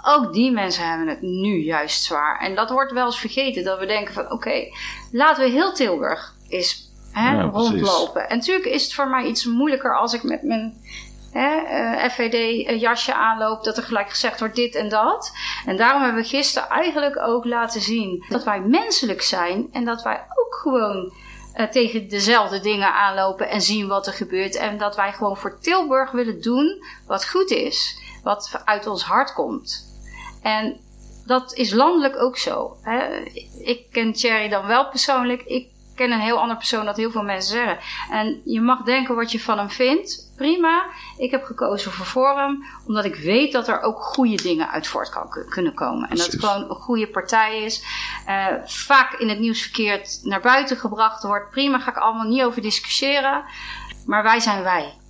Ook 0.05 0.33
die 0.33 0.51
mensen 0.51 0.87
hebben 0.89 1.07
het 1.07 1.21
nu 1.21 1.63
juist 1.63 2.03
zwaar. 2.03 2.39
En 2.39 2.55
dat 2.55 2.69
wordt 2.69 2.91
wel 2.91 3.05
eens 3.05 3.19
vergeten. 3.19 3.63
Dat 3.63 3.79
we 3.79 3.85
denken 3.85 4.13
van 4.13 4.31
oké, 4.31 4.67
laten 5.11 5.43
we 5.43 5.49
heel 5.49 5.73
Tilburg 5.73 6.33
eens 6.49 6.89
hè, 7.11 7.31
Ja, 7.31 7.47
precies. 7.47 7.69
rondlopen. 7.69 8.29
En 8.29 8.37
natuurlijk 8.37 8.65
is 8.65 8.83
het 8.83 8.93
voor 8.93 9.07
mij 9.09 9.25
iets 9.25 9.45
moeilijker 9.45 9.97
als 9.97 10.13
ik 10.13 10.23
met 10.23 10.43
mijn 10.43 10.73
hè, 11.31 11.55
eh, 11.55 12.09
FVD-jasje 12.09 13.13
aanloop. 13.13 13.63
Dat 13.63 13.77
er 13.77 13.83
gelijk 13.83 14.09
gezegd 14.09 14.39
wordt 14.39 14.55
dit 14.55 14.75
en 14.75 14.89
dat. 14.89 15.31
En 15.65 15.77
daarom 15.77 16.01
hebben 16.01 16.21
we 16.21 16.27
gisteren 16.27 16.69
eigenlijk 16.69 17.19
ook 17.19 17.45
laten 17.45 17.81
zien 17.81 18.25
dat 18.29 18.43
wij 18.43 18.59
menselijk 18.59 19.21
zijn. 19.21 19.67
En 19.71 19.85
dat 19.85 20.03
wij 20.03 20.25
ook 20.35 20.55
gewoon 20.55 21.13
eh, 21.53 21.67
tegen 21.67 22.07
dezelfde 22.07 22.59
dingen 22.59 22.93
aanlopen 22.93 23.49
en 23.49 23.61
zien 23.61 23.87
wat 23.87 24.07
er 24.07 24.13
gebeurt. 24.13 24.55
En 24.55 24.77
dat 24.77 24.95
wij 24.95 25.13
gewoon 25.13 25.37
voor 25.37 25.59
Tilburg 25.59 26.11
willen 26.11 26.41
doen 26.41 26.83
wat 27.07 27.29
goed 27.29 27.49
is. 27.49 27.99
Wat 28.23 28.61
uit 28.65 28.87
ons 28.87 29.03
hart 29.03 29.33
komt. 29.33 29.89
En 30.41 30.79
dat 31.25 31.53
is 31.53 31.71
landelijk 31.71 32.21
ook 32.21 32.37
zo. 32.37 32.77
Hè. 32.81 33.23
Ik 33.63 33.85
ken 33.91 34.13
Thierry 34.13 34.49
dan 34.49 34.67
wel 34.67 34.89
persoonlijk. 34.89 35.41
Ik 35.41 35.70
ken 36.01 36.11
een 36.11 36.19
heel 36.19 36.39
andere 36.39 36.57
persoon 36.57 36.85
dat 36.85 36.97
heel 36.97 37.11
veel 37.11 37.23
mensen 37.23 37.51
zeggen. 37.51 37.77
En 38.09 38.41
je 38.45 38.61
mag 38.61 38.83
denken 38.83 39.15
wat 39.15 39.31
je 39.31 39.39
van 39.39 39.57
hem 39.57 39.69
vindt. 39.69 40.31
Prima. 40.35 40.85
Ik 41.17 41.31
heb 41.31 41.43
gekozen 41.43 41.91
voor 41.91 42.05
Forum. 42.05 42.65
Omdat 42.87 43.05
ik 43.05 43.15
weet 43.15 43.51
dat 43.51 43.67
er 43.67 43.81
ook 43.81 44.03
goede 44.03 44.35
dingen 44.35 44.69
uit 44.69 44.87
voort 44.87 45.09
kan, 45.09 45.45
kunnen 45.49 45.73
komen. 45.73 46.09
En 46.09 46.15
dat 46.15 46.31
het 46.31 46.45
gewoon 46.45 46.69
een 46.69 46.75
goede 46.75 47.07
partij 47.07 47.63
is. 47.63 47.83
Eh, 48.25 48.45
vaak 48.65 49.13
in 49.13 49.29
het 49.29 49.39
nieuws 49.39 49.61
verkeerd 49.61 50.19
naar 50.23 50.41
buiten 50.41 50.77
gebracht 50.77 51.23
wordt. 51.23 51.49
Prima, 51.49 51.79
ga 51.79 51.89
ik 51.89 51.97
allemaal 51.97 52.27
niet 52.27 52.43
over 52.43 52.61
discussiëren. 52.61 53.43
Maar 54.05 54.23
wij 54.23 54.39
zijn 54.39 54.63
wij. 54.63 55.00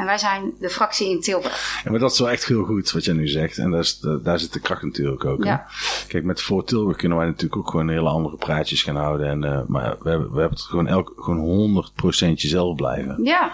En 0.00 0.06
wij 0.06 0.18
zijn 0.18 0.52
de 0.60 0.70
fractie 0.70 1.10
in 1.10 1.20
Tilburg. 1.20 1.80
Ja, 1.84 1.90
maar 1.90 2.00
dat 2.00 2.12
is 2.12 2.18
wel 2.18 2.30
echt 2.30 2.46
heel 2.46 2.64
goed 2.64 2.92
wat 2.92 3.04
jij 3.04 3.14
nu 3.14 3.28
zegt. 3.28 3.58
En 3.58 3.70
daar, 3.70 3.80
is 3.80 4.00
daar 4.22 4.38
zit 4.38 4.52
de 4.52 4.60
kracht 4.60 4.82
natuurlijk 4.82 5.24
ook. 5.24 5.44
Ja. 5.44 5.66
Kijk, 6.08 6.24
met 6.24 6.42
Voor 6.42 6.64
Tilburg 6.64 6.96
kunnen 6.96 7.18
wij 7.18 7.26
natuurlijk 7.26 7.56
ook 7.56 7.70
gewoon 7.70 7.88
hele 7.88 8.08
andere 8.08 8.36
praatjes 8.36 8.82
gaan 8.82 8.96
houden. 8.96 9.28
En, 9.28 9.44
eh, 9.44 9.60
maar 9.66 9.96
we 10.00 10.10
hebben, 10.10 10.32
we 10.32 10.40
hebben 10.40 10.58
het 10.58 10.66
gewoon, 10.66 10.86
elk, 10.86 11.12
gewoon 11.16 11.38
100% 11.38 12.40
jezelf 12.40 12.74
blijven. 12.74 13.20
Ja. 13.22 13.52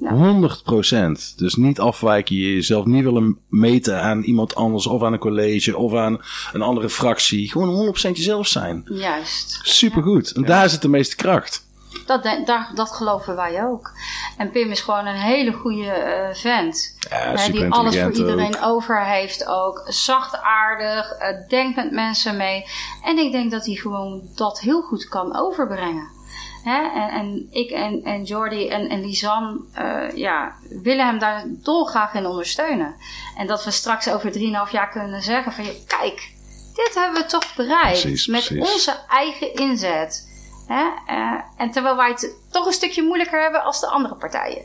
Ja. 0.00 0.14
100%. 0.14 1.38
Dus 1.38 1.54
niet 1.54 1.80
afwijken, 1.80 2.36
je 2.36 2.54
jezelf 2.54 2.84
niet 2.84 3.04
willen 3.04 3.38
meten 3.48 4.02
aan 4.02 4.22
iemand 4.22 4.54
anders 4.54 4.86
of 4.86 5.02
aan 5.02 5.12
een 5.12 5.18
college 5.18 5.76
of 5.76 5.94
aan 5.94 6.20
een 6.52 6.62
andere 6.62 6.88
fractie. 6.88 7.50
Gewoon 7.50 7.68
100% 7.68 8.16
jezelf 8.16 8.46
zijn. 8.46 8.82
Juist. 8.84 9.60
Supergoed. 9.62 10.30
En 10.30 10.44
daar 10.44 10.70
zit 10.70 10.82
de 10.82 10.88
meeste 10.88 11.16
kracht. 11.16 11.67
Dat, 12.06 12.28
dat 12.74 12.92
geloven 12.92 13.36
wij 13.36 13.64
ook. 13.64 13.92
En 14.36 14.50
Pim 14.50 14.70
is 14.70 14.80
gewoon 14.80 15.06
een 15.06 15.20
hele 15.20 15.52
goede 15.52 15.90
eh, 15.90 16.34
vent. 16.34 16.96
Ja, 17.10 17.48
die 17.48 17.70
alles 17.70 17.98
voor 17.98 18.12
iedereen 18.12 18.56
ook. 18.56 18.64
over 18.64 19.04
heeft 19.04 19.46
ook. 19.46 19.84
Zachtaardig, 19.86 21.10
eh 21.10 21.48
denkt 21.48 21.76
met 21.76 21.90
mensen 21.90 22.36
mee. 22.36 22.64
En 23.04 23.18
ik 23.18 23.32
denk 23.32 23.50
dat 23.50 23.66
hij 23.66 23.74
gewoon 23.74 24.22
dat 24.34 24.60
heel 24.60 24.82
goed 24.82 25.08
kan 25.08 25.36
overbrengen. 25.36 26.16
Hè? 26.62 27.00
En, 27.00 27.08
en 27.08 27.46
ik 27.50 27.70
en, 27.70 28.04
en 28.04 28.24
Jordi 28.24 28.68
en, 28.68 28.88
en 28.88 29.00
Lisanne 29.00 29.60
eh, 29.72 30.16
ja, 30.16 30.54
willen 30.82 31.06
hem 31.06 31.18
daar 31.18 31.44
dolgraag 31.46 32.14
in 32.14 32.26
ondersteunen. 32.26 32.94
En 33.36 33.46
dat 33.46 33.64
we 33.64 33.70
straks 33.70 34.08
over 34.08 34.32
3,5 34.32 34.38
jaar 34.70 34.90
kunnen 34.90 35.22
zeggen 35.22 35.52
van... 35.52 35.64
Kijk, 35.86 36.32
dit 36.74 36.90
hebben 36.94 37.22
we 37.22 37.28
toch 37.28 37.54
bereikt. 37.54 38.00
Precies, 38.00 38.26
met 38.26 38.46
precies. 38.46 38.72
onze 38.72 38.96
eigen 39.08 39.54
inzet. 39.54 40.27
Hè? 40.68 40.84
Eh, 41.06 41.40
en 41.56 41.70
terwijl 41.70 41.96
wij 41.96 42.08
het 42.08 42.36
toch 42.50 42.66
een 42.66 42.72
stukje 42.72 43.02
moeilijker 43.02 43.42
hebben 43.42 43.62
als 43.64 43.80
de 43.80 43.86
andere 43.86 44.14
partijen. 44.14 44.62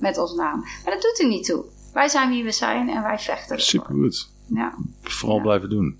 Met 0.00 0.18
ons 0.18 0.34
naam. 0.34 0.60
Maar 0.60 0.92
dat 0.94 1.02
doet 1.02 1.20
er 1.20 1.26
niet 1.26 1.44
toe. 1.44 1.64
Wij 1.92 2.08
zijn 2.08 2.30
wie 2.30 2.44
we 2.44 2.52
zijn 2.52 2.88
en 2.88 3.02
wij 3.02 3.18
vechten. 3.18 3.42
ervoor. 3.42 3.60
Supergoed. 3.60 4.28
Ja, 4.54 4.74
Vooral 5.02 5.40
blijven 5.40 5.68
doen. 5.70 5.98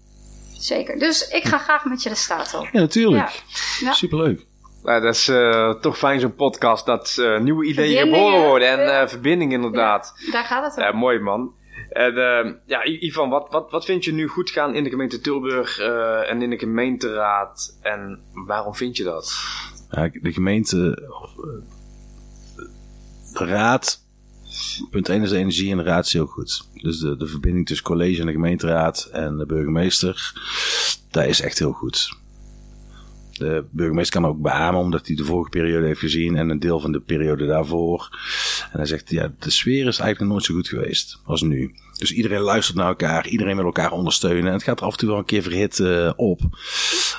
zeker. 0.59 0.99
Dus 0.99 1.29
ik 1.29 1.45
ga 1.45 1.59
graag 1.59 1.85
met 1.85 2.03
je 2.03 2.09
de 2.09 2.15
straat 2.15 2.55
op. 2.55 2.69
Ja, 2.73 2.81
natuurlijk. 2.81 3.43
Ja. 3.81 3.93
Superleuk. 3.93 4.47
Nou, 4.83 5.01
dat 5.03 5.15
is 5.15 5.29
eh, 5.29 5.71
toch 5.75 5.99
fijn 5.99 6.21
zo'n 6.21 6.35
podcast 6.35 6.87
dat 6.87 7.17
eh, 7.21 7.39
nieuwe 7.41 7.65
ideeën 7.67 7.99
geboren 8.05 8.41
worden 8.47 8.69
en 8.69 9.01
eh, 9.01 9.09
verbinding 9.09 9.53
inderdaad. 9.53 10.15
Daar 10.31 10.45
gaat 10.45 10.65
het 10.65 10.77
om. 10.77 10.83
Ja, 10.83 10.93
mooi 10.93 11.19
man. 11.19 11.53
En 11.89 12.17
eh, 12.17 12.53
ja, 12.67 12.85
Ivan, 12.85 13.29
wat, 13.29 13.47
wat, 13.51 13.71
wat 13.71 13.85
vind 13.85 14.05
je 14.05 14.13
nu 14.13 14.29
goed 14.29 14.51
gaan 14.51 14.75
in 14.75 14.85
de 14.85 14.91
gemeente 14.91 15.21
Tilburg 15.21 15.79
eh, 15.79 16.31
en 16.31 16.43
in 16.43 16.51
de 16.51 16.59
gemeenteraad? 16.59 17.79
En 17.83 18.21
waarom 18.33 18.75
vind 18.75 18.97
je 18.97 19.05
dat? 19.05 19.35
Ja, 19.91 20.11
de 20.13 20.33
gemeente, 20.33 21.09
eh, 21.09 21.65
de 23.33 23.45
raad, 23.45 24.01
punt 24.91 25.09
1 25.09 25.23
is 25.23 25.31
de 25.31 25.37
energie 25.37 25.71
en 25.71 25.77
de 25.77 25.83
raad 25.83 26.07
is 26.07 26.13
heel 26.13 26.27
goed. 26.27 26.69
Dus 26.75 26.99
de, 26.99 27.17
de 27.17 27.27
verbinding 27.27 27.67
tussen 27.67 27.87
college 27.87 28.21
en 28.21 28.27
de 28.27 28.33
gemeenteraad 28.33 29.09
en 29.13 29.37
de 29.37 29.47
burgemeester, 29.47 30.33
dat 31.11 31.25
is 31.25 31.41
echt 31.41 31.59
heel 31.59 31.73
goed. 31.73 32.17
De 33.39 33.65
burgemeester 33.71 34.21
kan 34.21 34.31
ook 34.31 34.43
beamen, 34.43 34.81
omdat 34.81 35.07
hij 35.07 35.17
de 35.17 35.25
vorige 35.25 35.51
periode 35.51 35.87
heeft 35.87 36.01
gezien 36.01 36.37
en 36.37 36.49
een 36.49 36.61
deel 36.61 36.81
van 36.81 36.93
de 36.93 37.01
periode 37.01 37.47
daarvoor. 37.47 38.19
En 38.73 38.79
hij 38.79 38.87
zegt, 38.87 39.11
ja, 39.11 39.33
de 39.39 39.51
sfeer 39.51 39.87
is 39.87 39.99
eigenlijk 39.99 40.31
nooit 40.31 40.45
zo 40.45 40.55
goed 40.55 40.69
geweest 40.69 41.21
als 41.25 41.43
nu. 41.43 41.75
Dus 41.99 42.13
iedereen 42.13 42.41
luistert 42.41 42.77
naar 42.77 42.89
elkaar, 42.89 43.29
iedereen 43.29 43.57
wil 43.57 43.65
elkaar 43.65 43.93
ondersteunen. 43.93 44.47
En 44.47 44.53
het 44.53 44.63
gaat 44.63 44.81
er 44.81 44.87
af 44.87 44.93
en 44.93 44.99
toe 44.99 45.09
wel 45.09 45.19
een 45.19 45.25
keer 45.25 45.43
verhit 45.43 45.81
eh, 45.81 46.13
op. 46.17 46.41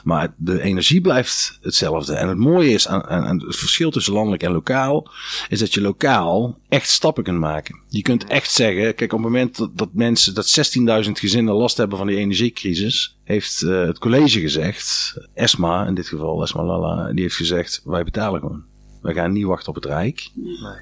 Maar 0.03 0.33
de 0.37 0.61
energie 0.61 1.01
blijft 1.01 1.57
hetzelfde. 1.61 2.13
En 2.13 2.27
het 2.27 2.37
mooie 2.37 2.71
is 2.71 2.87
aan, 2.87 3.03
aan, 3.03 3.39
het 3.39 3.55
verschil 3.55 3.91
tussen 3.91 4.13
landelijk 4.13 4.43
en 4.43 4.51
lokaal, 4.51 5.11
is 5.49 5.59
dat 5.59 5.73
je 5.73 5.81
lokaal 5.81 6.59
echt 6.69 6.89
stappen 6.89 7.23
kunt 7.23 7.39
maken. 7.39 7.79
Je 7.89 8.01
kunt 8.01 8.25
echt 8.25 8.51
zeggen, 8.51 8.95
kijk, 8.95 9.13
op 9.13 9.19
het 9.19 9.27
moment 9.27 9.57
dat, 9.57 9.77
dat 9.77 9.89
mensen, 9.93 10.33
dat 10.33 10.75
16.000 11.05 11.11
gezinnen 11.11 11.53
last 11.53 11.77
hebben 11.77 11.97
van 11.97 12.07
die 12.07 12.17
energiecrisis, 12.17 13.17
heeft 13.23 13.61
eh, 13.61 13.85
het 13.85 13.99
college 13.99 14.39
gezegd, 14.39 15.17
ESMA 15.33 15.85
in 15.85 15.95
dit 15.95 16.07
geval, 16.07 16.43
ESMA 16.43 16.63
Lala, 16.63 17.11
die 17.11 17.21
heeft 17.21 17.35
gezegd, 17.35 17.81
wij 17.83 18.03
betalen 18.03 18.39
gewoon. 18.39 18.68
Wij 19.01 19.13
gaan 19.13 19.31
niet 19.31 19.45
wachten 19.45 19.69
op 19.69 19.75
het 19.75 19.85
Rijk. 19.85 20.29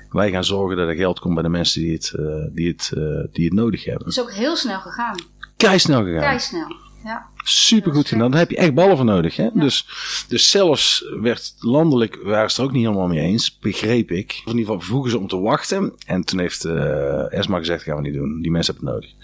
Wij 0.10 0.32
gaan 0.32 0.44
zorgen 0.44 0.78
dat 0.78 0.88
er 0.88 0.96
geld 0.96 1.20
komt 1.20 1.34
bij 1.34 1.44
de 1.44 1.50
mensen 1.50 1.82
die 1.82 1.94
het, 1.94 2.14
eh, 2.14 2.26
die 2.52 2.68
het, 2.68 2.92
eh, 2.96 3.34
die 3.34 3.46
het 3.46 3.54
nodig 3.54 3.84
hebben. 3.84 4.06
Het 4.08 4.18
is 4.18 4.22
ook 4.22 4.32
heel 4.32 4.56
snel 4.56 4.80
gegaan. 4.80 5.16
Kei 5.58 5.80
snel 5.80 6.04
gegaan. 6.04 6.22
Kei 6.22 6.40
snel. 6.40 6.76
Ja. 7.04 7.28
Super 7.50 7.94
goed 7.94 8.08
gedaan. 8.08 8.32
Daar 8.32 8.40
heb 8.40 8.50
je 8.50 8.58
echt 8.58 8.74
ballen 8.74 8.96
voor 8.98 9.06
nodig. 9.06 9.36
Hè? 9.36 9.48
Dus, 9.54 9.86
dus 10.28 10.50
zelfs 10.50 11.06
werd 11.22 11.54
landelijk, 11.60 12.20
waren 12.24 12.40
ze 12.40 12.46
het 12.48 12.58
er 12.58 12.64
ook 12.64 12.72
niet 12.72 12.86
helemaal 12.86 13.08
mee 13.08 13.20
eens, 13.20 13.58
begreep 13.60 14.12
ik. 14.12 14.42
Of 14.46 14.52
in 14.54 14.58
ieder 14.58 14.74
geval 14.74 14.88
vroegen 14.88 15.12
ze 15.12 15.18
om 15.18 15.28
te 15.28 15.40
wachten. 15.40 15.94
En 16.06 16.24
toen 16.24 16.40
heeft 16.40 16.66
eh 16.66 17.34
ESMA 17.40 17.58
gezegd, 17.58 17.84
gaan 17.84 17.96
we 17.96 18.02
niet 18.02 18.14
doen. 18.14 18.42
Die 18.42 18.52
mensen 18.52 18.74
hebben 18.76 18.94
het 18.94 19.02
nodig. 19.04 19.16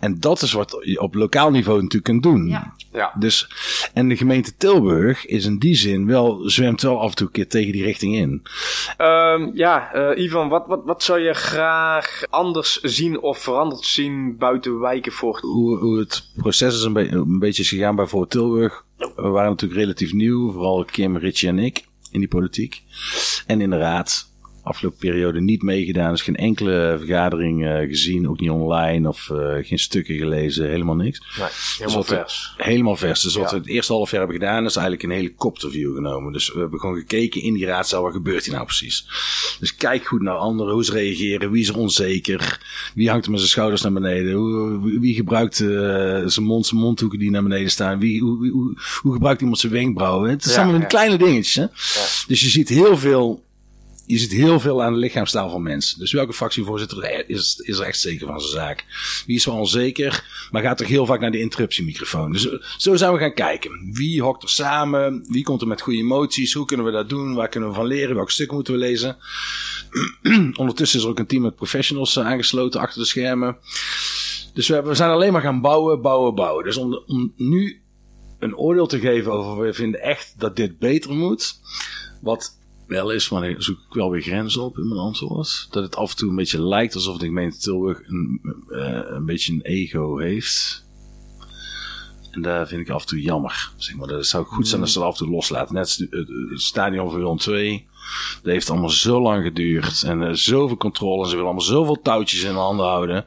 En 0.00 0.20
dat 0.20 0.42
is 0.42 0.52
wat 0.52 0.76
je 0.84 1.00
op 1.00 1.14
lokaal 1.14 1.50
niveau 1.50 1.76
natuurlijk 1.76 2.04
kunt 2.04 2.22
doen. 2.22 2.48
Ja. 2.48 2.74
Ja, 2.92 3.12
Dus, 3.18 3.50
en 3.94 4.08
de 4.08 4.16
gemeente 4.16 4.56
Tilburg 4.56 5.26
is 5.26 5.44
in 5.44 5.58
die 5.58 5.74
zin 5.74 6.06
wel, 6.06 6.40
zwemt 6.44 6.82
wel 6.82 7.00
af 7.00 7.10
en 7.10 7.16
toe 7.16 7.26
een 7.26 7.32
keer 7.32 7.48
tegen 7.48 7.72
die 7.72 7.82
richting 7.82 8.14
in. 8.16 8.42
Ehm, 8.96 9.50
ja 9.54 9.92
eh, 9.92 10.22
Ivan, 10.24 10.48
wat, 10.48 10.66
wat, 10.66 10.80
wat 10.84 11.02
zou 11.02 11.20
je 11.20 11.34
graag 11.34 12.22
anders 12.30 12.80
zien 12.80 13.20
of 13.20 13.38
veranderd 13.38 13.84
zien 13.84 14.36
buiten 14.38 14.78
wijken 14.80 15.12
voor? 15.12 15.38
hoe, 15.40 15.78
hoe 15.78 15.98
het 15.98 16.22
proces 16.36 16.74
is 16.74 16.82
een, 16.82 16.92
be- 16.92 17.08
een 17.10 17.38
beetje 17.38 17.64
gegaan 17.70 17.96
bij 17.96 18.06
voor 18.06 18.28
Tilburg. 18.28 18.84
We 18.96 19.28
waren 19.28 19.50
natuurlijk 19.50 19.80
relatief 19.80 20.12
nieuw, 20.12 20.52
vooral 20.52 20.84
Kim, 20.84 21.16
Richie 21.16 21.48
en 21.48 21.58
ik 21.58 21.84
in 22.10 22.18
die 22.18 22.28
politiek. 22.28 22.82
En 23.46 23.60
in 23.60 23.70
de 23.70 23.78
raad. 23.78 24.29
Afgelopen 24.62 24.98
periode 24.98 25.40
niet 25.40 25.62
meegedaan. 25.62 26.10
Dus 26.10 26.22
geen 26.22 26.36
enkele 26.36 26.96
vergadering 26.98 27.64
uh, 27.64 27.78
gezien, 27.78 28.28
ook 28.28 28.40
niet 28.40 28.50
online 28.50 29.08
of 29.08 29.28
uh, 29.32 29.54
geen 29.60 29.78
stukken 29.78 30.16
gelezen, 30.16 30.68
helemaal 30.68 30.94
niks. 30.94 31.22
Nee, 31.38 31.48
helemaal 31.78 32.04
dus 32.04 32.08
vers. 32.08 32.54
helemaal 32.56 32.96
vers. 32.96 33.20
Dus 33.20 33.34
wat 33.34 33.50
we 33.50 33.56
het 33.56 33.66
eerste 33.66 33.92
half 33.92 34.10
jaar 34.10 34.20
hebben 34.20 34.38
gedaan, 34.38 34.64
is 34.64 34.76
eigenlijk 34.76 35.04
een 35.04 35.18
helikopterview 35.18 35.94
genomen. 35.94 36.32
Dus 36.32 36.52
we 36.52 36.60
hebben 36.60 36.80
gewoon 36.80 36.96
gekeken 36.96 37.42
in 37.42 37.54
die 37.54 37.66
raadzaal, 37.66 38.02
wat 38.02 38.12
gebeurt 38.12 38.44
hier 38.44 38.54
nou 38.54 38.64
precies? 38.66 39.06
Dus 39.60 39.74
kijk 39.74 40.06
goed 40.06 40.22
naar 40.22 40.34
anderen, 40.34 40.72
hoe 40.72 40.84
ze 40.84 40.92
reageren, 40.92 41.50
wie 41.50 41.62
is 41.62 41.68
er 41.68 41.76
onzeker, 41.76 42.60
wie 42.94 43.10
hangt 43.10 43.24
er 43.24 43.30
met 43.30 43.40
zijn 43.40 43.52
schouders 43.52 43.82
naar 43.82 43.92
beneden, 43.92 44.32
hoe, 44.32 45.00
wie 45.00 45.14
gebruikt 45.14 45.58
uh, 45.60 45.68
zijn 46.26 46.46
mond, 46.46 46.66
zijn 46.66 46.80
mondhoeken 46.80 47.18
die 47.18 47.30
naar 47.30 47.42
beneden 47.42 47.70
staan, 47.70 47.98
wie, 47.98 48.20
hoe, 48.20 48.50
hoe, 48.50 48.78
hoe 49.02 49.12
gebruikt 49.12 49.40
iemand 49.40 49.58
zijn 49.58 49.72
wenkbrauwen. 49.72 50.30
Het 50.30 50.44
zijn 50.44 50.68
allemaal 50.68 50.86
kleine 50.86 51.18
dingetjes. 51.18 51.54
Hè? 51.54 51.66
Dus 52.26 52.40
je 52.40 52.48
ziet 52.48 52.68
heel 52.68 52.98
veel 52.98 53.42
je 54.10 54.18
ziet 54.18 54.32
heel 54.32 54.60
veel 54.60 54.82
aan 54.82 54.92
de 54.92 54.98
lichaamstaal 54.98 55.50
van 55.50 55.62
mensen. 55.62 55.98
Dus 55.98 56.12
welke 56.12 56.32
fractievoorzitter 56.32 57.28
is, 57.28 57.56
is 57.56 57.78
er 57.78 57.86
echt 57.86 58.00
zeker 58.00 58.26
van 58.26 58.40
zijn 58.40 58.52
zaak? 58.52 58.84
Wie 59.26 59.36
is 59.36 59.44
wel 59.44 59.56
onzeker, 59.56 60.48
maar 60.50 60.62
gaat 60.62 60.78
toch 60.78 60.88
heel 60.88 61.06
vaak 61.06 61.20
naar 61.20 61.30
de 61.30 61.40
interruptiemicrofoon. 61.40 62.32
Dus 62.32 62.48
zo 62.76 62.96
zijn 62.96 63.12
we 63.12 63.18
gaan 63.18 63.34
kijken. 63.34 63.90
Wie 63.92 64.22
hokt 64.22 64.42
er 64.42 64.48
samen? 64.48 65.24
Wie 65.28 65.44
komt 65.44 65.60
er 65.60 65.66
met 65.66 65.80
goede 65.80 65.98
emoties? 65.98 66.52
Hoe 66.52 66.64
kunnen 66.64 66.86
we 66.86 66.92
dat 66.92 67.08
doen? 67.08 67.34
Waar 67.34 67.48
kunnen 67.48 67.68
we 67.68 67.74
van 67.74 67.86
leren? 67.86 68.14
Welke 68.14 68.32
stukken 68.32 68.54
moeten 68.54 68.74
we 68.74 68.80
lezen? 68.80 69.16
Ondertussen 70.62 70.98
is 70.98 71.04
er 71.04 71.10
ook 71.10 71.18
een 71.18 71.26
team 71.26 71.42
met 71.42 71.56
professionals 71.56 72.16
eh, 72.16 72.26
aangesloten 72.26 72.80
achter 72.80 73.00
de 73.00 73.06
schermen. 73.06 73.56
Dus 74.54 74.68
we, 74.68 74.82
we 74.82 74.94
zijn 74.94 75.10
alleen 75.10 75.32
maar 75.32 75.42
gaan 75.42 75.60
bouwen, 75.60 76.02
bouwen, 76.02 76.34
bouwen. 76.34 76.64
Dus 76.64 76.76
om, 76.76 77.02
om 77.06 77.32
nu 77.36 77.82
een 78.38 78.56
oordeel 78.56 78.86
te 78.86 78.98
geven 78.98 79.32
over 79.32 79.64
we 79.64 79.72
vinden 79.72 80.00
echt 80.00 80.34
dat 80.38 80.56
dit 80.56 80.78
beter 80.78 81.14
moet. 81.14 81.60
Wat 82.20 82.58
wel 82.90 83.10
is, 83.10 83.28
maar 83.28 83.54
zoek 83.58 83.78
ik 83.78 83.94
wel 83.94 84.10
weer 84.10 84.22
grenzen 84.22 84.62
op 84.62 84.78
in 84.78 84.88
mijn 84.88 85.00
antwoord. 85.00 85.66
Dat 85.70 85.82
het 85.82 85.96
af 85.96 86.10
en 86.10 86.16
toe 86.16 86.28
een 86.28 86.36
beetje 86.36 86.62
lijkt 86.62 86.94
alsof 86.94 87.18
de 87.18 87.26
gemeente 87.26 87.58
Tilburg 87.58 88.08
een, 88.08 88.40
uh, 88.68 89.00
een 89.04 89.24
beetje 89.24 89.52
een 89.52 89.62
ego 89.62 90.18
heeft. 90.18 90.88
En 92.30 92.42
daar 92.42 92.66
vind 92.68 92.80
Dat 98.42 98.62
zou 98.62 98.78
goed 98.78 98.92
zijn 98.92 98.96
als 98.96 99.02
ze 99.02 99.08
dat 99.08 99.24
af 99.24 99.56
en 99.56 99.60
toe 99.60 99.60
loslaten. 99.60 99.72
Net 99.72 99.72
het, 99.72 99.72
stadion 99.72 99.72
voor 99.72 99.72
Willem 99.72 99.72
2. 99.72 99.82
Dat 99.82 99.82
heeft 99.82 99.90
allemaal 99.90 100.00
zo 100.00 100.00
lang 100.00 100.02
geduurd. 100.02 100.02
En 100.02 100.22
uh, 100.22 100.32
zoveel 100.32 100.76
controle. 100.76 101.22
En 101.22 101.28
ze 101.28 101.34
willen 101.34 101.44
allemaal 101.44 101.66
zoveel 101.66 102.02
touwtjes 102.02 102.42
in 102.42 102.52
de 102.52 102.58
handen 102.58 102.86
houden. 102.86 103.24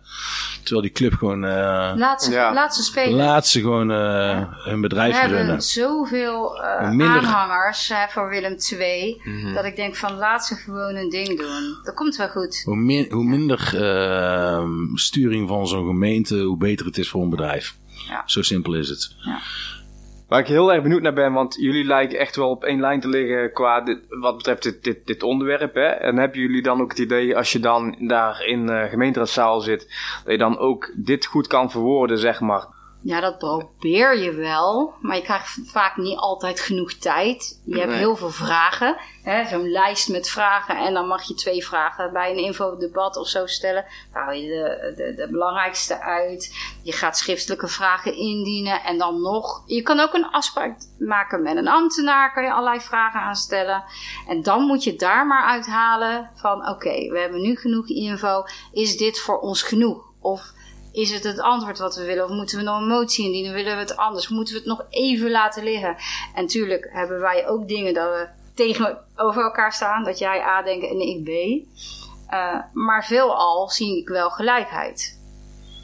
Terwijl 0.63 0.82
die 0.82 0.91
club 0.91 1.13
gewoon... 1.13 1.43
Uh, 1.43 1.93
laat, 1.96 2.24
ze, 2.24 2.32
ja. 2.32 2.54
laat 2.54 2.76
ze 2.76 2.84
spelen. 2.84 3.13
Laat 3.13 3.48
ze 3.48 3.60
gewoon 3.60 3.89
uh, 3.89 3.98
ja. 3.98 4.50
hun 4.63 4.82
bedrijf 4.82 5.19
runnen. 5.19 5.32
We 5.32 5.38
hebben 5.38 5.62
zoveel 5.62 6.62
minder... 6.91 7.17
aanhangers 7.17 7.91
voor 8.10 8.30
Willem 8.30 8.58
2. 8.58 9.22
Mm 9.24 9.41
-hmm. 9.41 9.54
Dat 9.54 9.65
ik 9.65 9.76
denk 9.76 9.96
van 9.96 10.13
laat 10.13 10.46
ze 10.46 10.56
gewoon 10.56 10.96
een 10.96 11.10
ding 11.10 11.39
doen. 11.39 11.78
Dat 11.84 11.93
komt 11.93 12.15
wel 12.15 12.30
goed. 12.30 12.62
Hoe, 12.65 12.76
min, 12.76 13.08
hoe 13.10 13.24
minder 13.24 13.72
ehm, 13.76 14.96
sturing 14.96 15.48
van 15.48 15.67
zo'n 15.67 15.88
gemeente, 15.88 16.39
hoe 16.39 16.58
beter 16.58 16.86
het 16.86 16.98
is 16.98 17.10
voor 17.10 17.22
een 17.22 17.30
bedrijf. 17.30 17.76
Ja. 18.08 18.24
Zo 18.26 18.41
simpel 18.41 18.74
is 18.74 18.89
het. 18.89 19.15
Ja. 19.17 19.39
Waar 20.34 20.41
ik 20.41 20.48
heel 20.48 20.74
erg 20.74 20.82
benieuwd 20.82 21.02
naar 21.02 21.13
ben, 21.13 21.34
want 21.34 21.56
jullie 21.60 21.86
lijken 21.86 22.19
echt 22.19 22.36
wel 22.36 22.50
op 22.50 22.63
één 22.63 22.80
lijn 22.80 23.00
te 23.00 23.08
liggen 23.08 23.54
qua 23.54 23.82
dit, 23.82 24.00
wat 24.10 24.38
betreft 24.38 24.63
dit, 24.63 24.84
dit, 24.84 25.08
dit 25.08 25.24
onderwerp. 25.24 25.74
Hè? 25.76 25.86
En 25.86 26.17
hebben 26.17 26.39
jullie 26.39 26.62
dan 26.62 26.82
ook 26.82 26.89
het 26.89 27.00
idee, 27.00 27.38
als 27.38 27.52
je 27.52 27.60
dan 27.60 27.96
daar 28.00 28.46
in 28.46 28.65
de 28.65 28.88
gemeenteraadzaal 28.89 29.60
zit, 29.60 29.80
dat 30.24 30.32
je 30.32 30.38
dan 30.38 30.58
ook 30.58 30.91
dit 30.96 31.26
goed 31.26 31.48
kan 31.48 31.72
verwoorden, 31.72 32.17
zeg 32.17 32.39
maar? 32.39 32.65
Ja, 33.04 33.20
dat 33.20 33.38
probeer 33.38 34.18
je 34.18 34.34
wel, 34.34 34.94
maar 35.02 35.16
je 35.16 35.22
krijgt 35.22 35.60
vaak 35.66 35.98
niet 35.98 36.18
altijd 36.18 36.60
genoeg 36.60 36.94
tijd. 36.94 37.62
Je 37.66 37.80
hebt 37.80 37.94
heel 37.94 38.16
veel 38.16 38.30
vragen, 38.30 38.98
zo'n 39.50 39.72
lijst 39.72 40.10
met 40.10 40.30
vragen 40.30 40.78
en 40.78 40.94
dan 40.94 41.08
mag 41.08 41.24
je 41.24 41.34
twee 41.34 41.66
vragen 41.66 42.13
bij 42.13 42.32
een 42.32 42.44
infodebat 42.44 43.18
of 43.18 43.28
zo 43.28 43.46
stellen. 43.46 43.86
Dan 44.13 44.22
hou 44.22 44.36
je 44.36 44.48
de, 44.48 44.94
de, 44.96 45.13
de, 45.16 45.28
belangrijkste 45.32 46.02
uit. 46.02 46.56
Je 46.84 46.92
gaat 46.92 47.18
schriftelijke 47.18 47.68
vragen 47.68 48.16
indienen 48.16 48.84
en 48.84 48.98
dan 48.98 49.22
nog. 49.22 49.63
Je 49.66 49.82
kan 49.82 50.00
ook 50.00 50.13
een 50.13 50.30
afspraak 50.30 50.78
maken 51.00 51.42
met 51.42 51.58
een 51.58 51.68
ambtenaar, 51.68 52.34
kan 52.34 52.44
je 52.44 52.52
allerlei 52.52 52.82
vragen 52.82 53.20
aanstellen. 53.20 53.84
En 54.28 54.42
dan 54.42 54.62
moet 54.62 54.84
je 54.84 54.96
daar 54.96 55.28
maar 55.28 55.46
uithalen 55.46 56.30
van 56.36 56.70
oké, 56.70 57.10
we 57.10 57.20
hebben 57.20 57.42
nu 57.42 57.56
genoeg 57.56 57.88
info, 57.88 58.44
is 58.72 58.98
dit 58.98 59.20
voor 59.20 59.39
ons 59.39 59.62
genoeg? 59.62 60.12
Of 60.20 60.54
is 60.93 61.12
het 61.12 61.23
het 61.23 61.39
antwoord 61.39 61.79
wat 61.79 61.95
we 61.95 62.06
willen? 62.06 62.23
Of 62.23 62.29
moeten 62.29 62.58
we 62.58 62.63
nog 62.63 62.79
een 62.79 62.88
motie 62.88 63.25
indienen? 63.25 63.53
Willen 63.53 63.73
we 63.73 63.82
het 63.82 63.97
anders? 63.97 64.27
Moeten 64.27 64.53
we 64.53 64.60
het 64.60 64.69
nog 64.69 64.86
even 64.89 65.32
laten 65.32 65.63
liggen? 65.63 65.95
En 66.36 66.41
natuurlijk 66.41 66.89
hebben 66.91 67.19
wij 67.19 67.47
ook 67.47 67.67
dingen 67.67 67.93
dat 67.93 68.10
we 68.10 68.27
tegenover 68.53 69.43
elkaar 69.43 69.73
staan. 69.73 70.03
Dat 70.03 70.19
jij 70.19 70.41
A 70.41 70.62
denkt 70.62 70.86
en 70.86 70.99
ik 70.99 71.23
B. 71.23 71.29
Uh, 72.34 72.56
maar 72.73 73.06
veelal 73.06 73.69
zie 73.69 73.97
ik 73.97 74.08
wel 74.08 74.29
gelijkheid. 74.29 75.21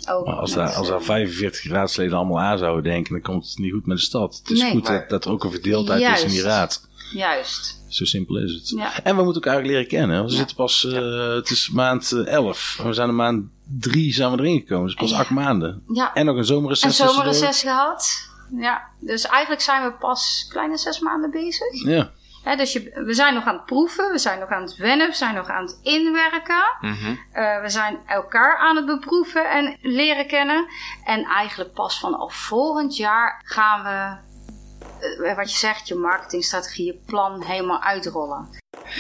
Ook 0.10 0.26
als, 0.26 0.54
daar, 0.54 0.74
als 0.74 0.88
daar 0.88 1.02
45 1.02 1.72
raadsleden 1.72 2.18
allemaal 2.18 2.40
A 2.40 2.58
zouden 2.58 2.84
denken, 2.84 3.14
dan 3.14 3.22
komt 3.22 3.48
het 3.48 3.58
niet 3.58 3.72
goed 3.72 3.86
met 3.86 3.98
de 3.98 4.04
stad. 4.04 4.40
Het 4.44 4.50
is 4.50 4.64
goed 4.64 4.86
dat, 4.86 5.10
dat, 5.10 5.26
er 5.26 5.32
ook 5.32 5.44
een 5.44 5.52
verdeeldheid 5.52 6.02
Juist. 6.02 6.24
is 6.24 6.30
in 6.30 6.36
die 6.36 6.48
raad. 6.48 6.88
Juist. 7.14 7.79
Zo 7.90 8.06
simpel 8.06 8.38
is 8.38 8.54
het. 8.54 8.70
Ja. 8.70 9.04
En 9.04 9.16
we 9.16 9.24
moeten 9.24 9.42
elkaar 9.42 9.62
leren 9.62 9.88
kennen. 9.88 10.24
We 10.24 10.30
zitten 10.30 10.56
pas, 10.56 10.84
uh, 10.84 11.34
het 11.34 11.50
is 11.50 11.70
maand 11.70 12.12
11. 12.12 12.80
We 12.84 12.94
zijn 12.94 13.10
een 13.10 13.16
maand 13.16 13.46
drie 13.78 14.14
zijn 14.14 14.32
we 14.32 14.38
erin 14.38 14.60
gekomen. 14.60 14.86
Dus 14.86 14.96
pas 14.96 15.14
acht 15.14 15.30
maanden. 15.30 15.84
Ja. 15.94 16.14
En 16.14 16.26
nog 16.26 16.36
een 16.38 16.46
zomerreces. 16.46 17.00
Een 17.00 17.08
zomerreces 17.08 17.62
gehad. 17.62 18.28
Ja, 18.58 18.88
dus 19.00 19.26
eigenlijk 19.26 19.62
zijn 19.62 19.84
we 19.84 19.92
pas 19.92 20.48
kleine 20.50 20.78
zes 20.78 21.00
maanden 21.00 21.32
bezig. 21.32 21.84
Ja. 21.84 22.12
dus 22.56 22.74
je, 22.74 23.02
we 23.06 23.14
zijn 23.14 23.34
nog 23.34 23.46
aan 23.46 23.56
het 23.56 23.66
proeven, 23.66 24.12
we 24.12 24.18
zijn 24.18 24.40
nog 24.40 24.50
aan 24.50 24.62
het 24.62 24.76
wennen, 24.76 25.08
we 25.08 25.16
zijn 25.16 25.36
nog 25.36 25.48
aan 25.48 25.64
het 25.64 25.80
inwerken. 25.84 26.78
Mm 26.82 26.94
-hmm. 26.94 27.20
uh, 27.34 27.62
we 27.62 27.70
zijn 27.70 28.00
elkaar 28.06 28.58
aan 28.58 28.76
het 28.76 28.86
beproeven 28.86 29.52
en 29.52 29.78
leren 29.82 30.28
kennen. 30.28 30.68
En 31.06 31.24
eigenlijk 31.24 31.74
pas 31.74 32.00
vanaf 32.00 32.36
volgend 32.36 32.98
jaar 32.98 33.42
gaan 33.46 33.84
we 33.84 34.28
wat 35.36 35.52
je 35.52 35.58
zegt, 35.58 35.88
je 35.88 35.96
marketingstrategie, 35.96 36.86
je 36.86 37.00
plan 37.06 37.44
helemaal 37.44 37.82
uitrollen. 37.82 38.50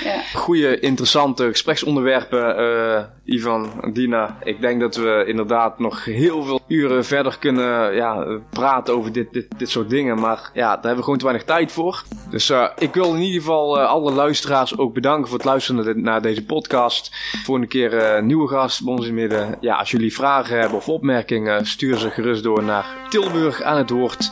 Ja. 0.04 0.22
Goede, 0.34 0.80
interessante 0.80 1.48
gespreksonderwerpen, 1.48 2.60
uh, 2.60 3.04
Ivan, 3.24 3.72
Dina. 3.94 4.38
Ik 4.44 4.62
denk 4.62 4.80
dat 4.80 4.96
we 4.96 5.24
inderdaad 5.28 5.80
nog 5.80 6.06
heel 6.06 6.44
veel 6.44 6.60
uren 6.68 7.06
verder 7.06 7.38
kunnen 7.40 7.96
ja, 7.96 8.40
praten 8.50 8.94
over 8.94 9.12
dit, 9.12 9.48
dit, 9.58 9.70
soort 9.70 9.90
dingen. 9.90 10.20
Maar 10.20 10.50
ja, 10.54 10.68
daar 10.68 10.74
hebben 10.74 10.96
we 10.96 11.04
gewoon 11.04 11.18
te 11.18 11.26
weinig 11.26 11.46
tijd 11.46 11.72
voor. 11.72 12.04
Dus 12.30 12.50
uh, 12.50 12.68
ik 12.78 12.94
wil 12.94 13.14
in 13.14 13.22
ieder 13.22 13.42
geval 13.42 13.80
uh, 13.80 13.88
alle 13.88 14.12
luisteraars 14.12 14.78
ook 14.78 14.94
bedanken 14.94 15.28
voor 15.28 15.38
het 15.38 15.48
luisteren 15.48 16.02
naar, 16.02 16.22
deze 16.22 16.46
podcast. 16.46 17.16
Volgende 17.44 17.70
keer 17.70 17.94
uh, 17.94 18.22
nieuwe 18.22 18.48
gast 18.48 18.84
bij 18.84 18.94
ons 18.94 19.08
in 19.08 19.14
midden. 19.14 19.58
Ja, 19.60 19.76
als 19.76 19.92
jullie 19.92 20.14
vragen 20.14 20.60
hebben 20.60 20.78
of 20.78 20.90
opmerkingen, 20.90 21.66
stuur 21.66 21.98
ze 21.98 22.10
gerust 22.10 22.44
door 22.44 22.64
naar 22.64 22.86
Tilburg 23.10 23.62
aan 23.62 23.78
het 23.78 23.90
woord. 23.90 24.32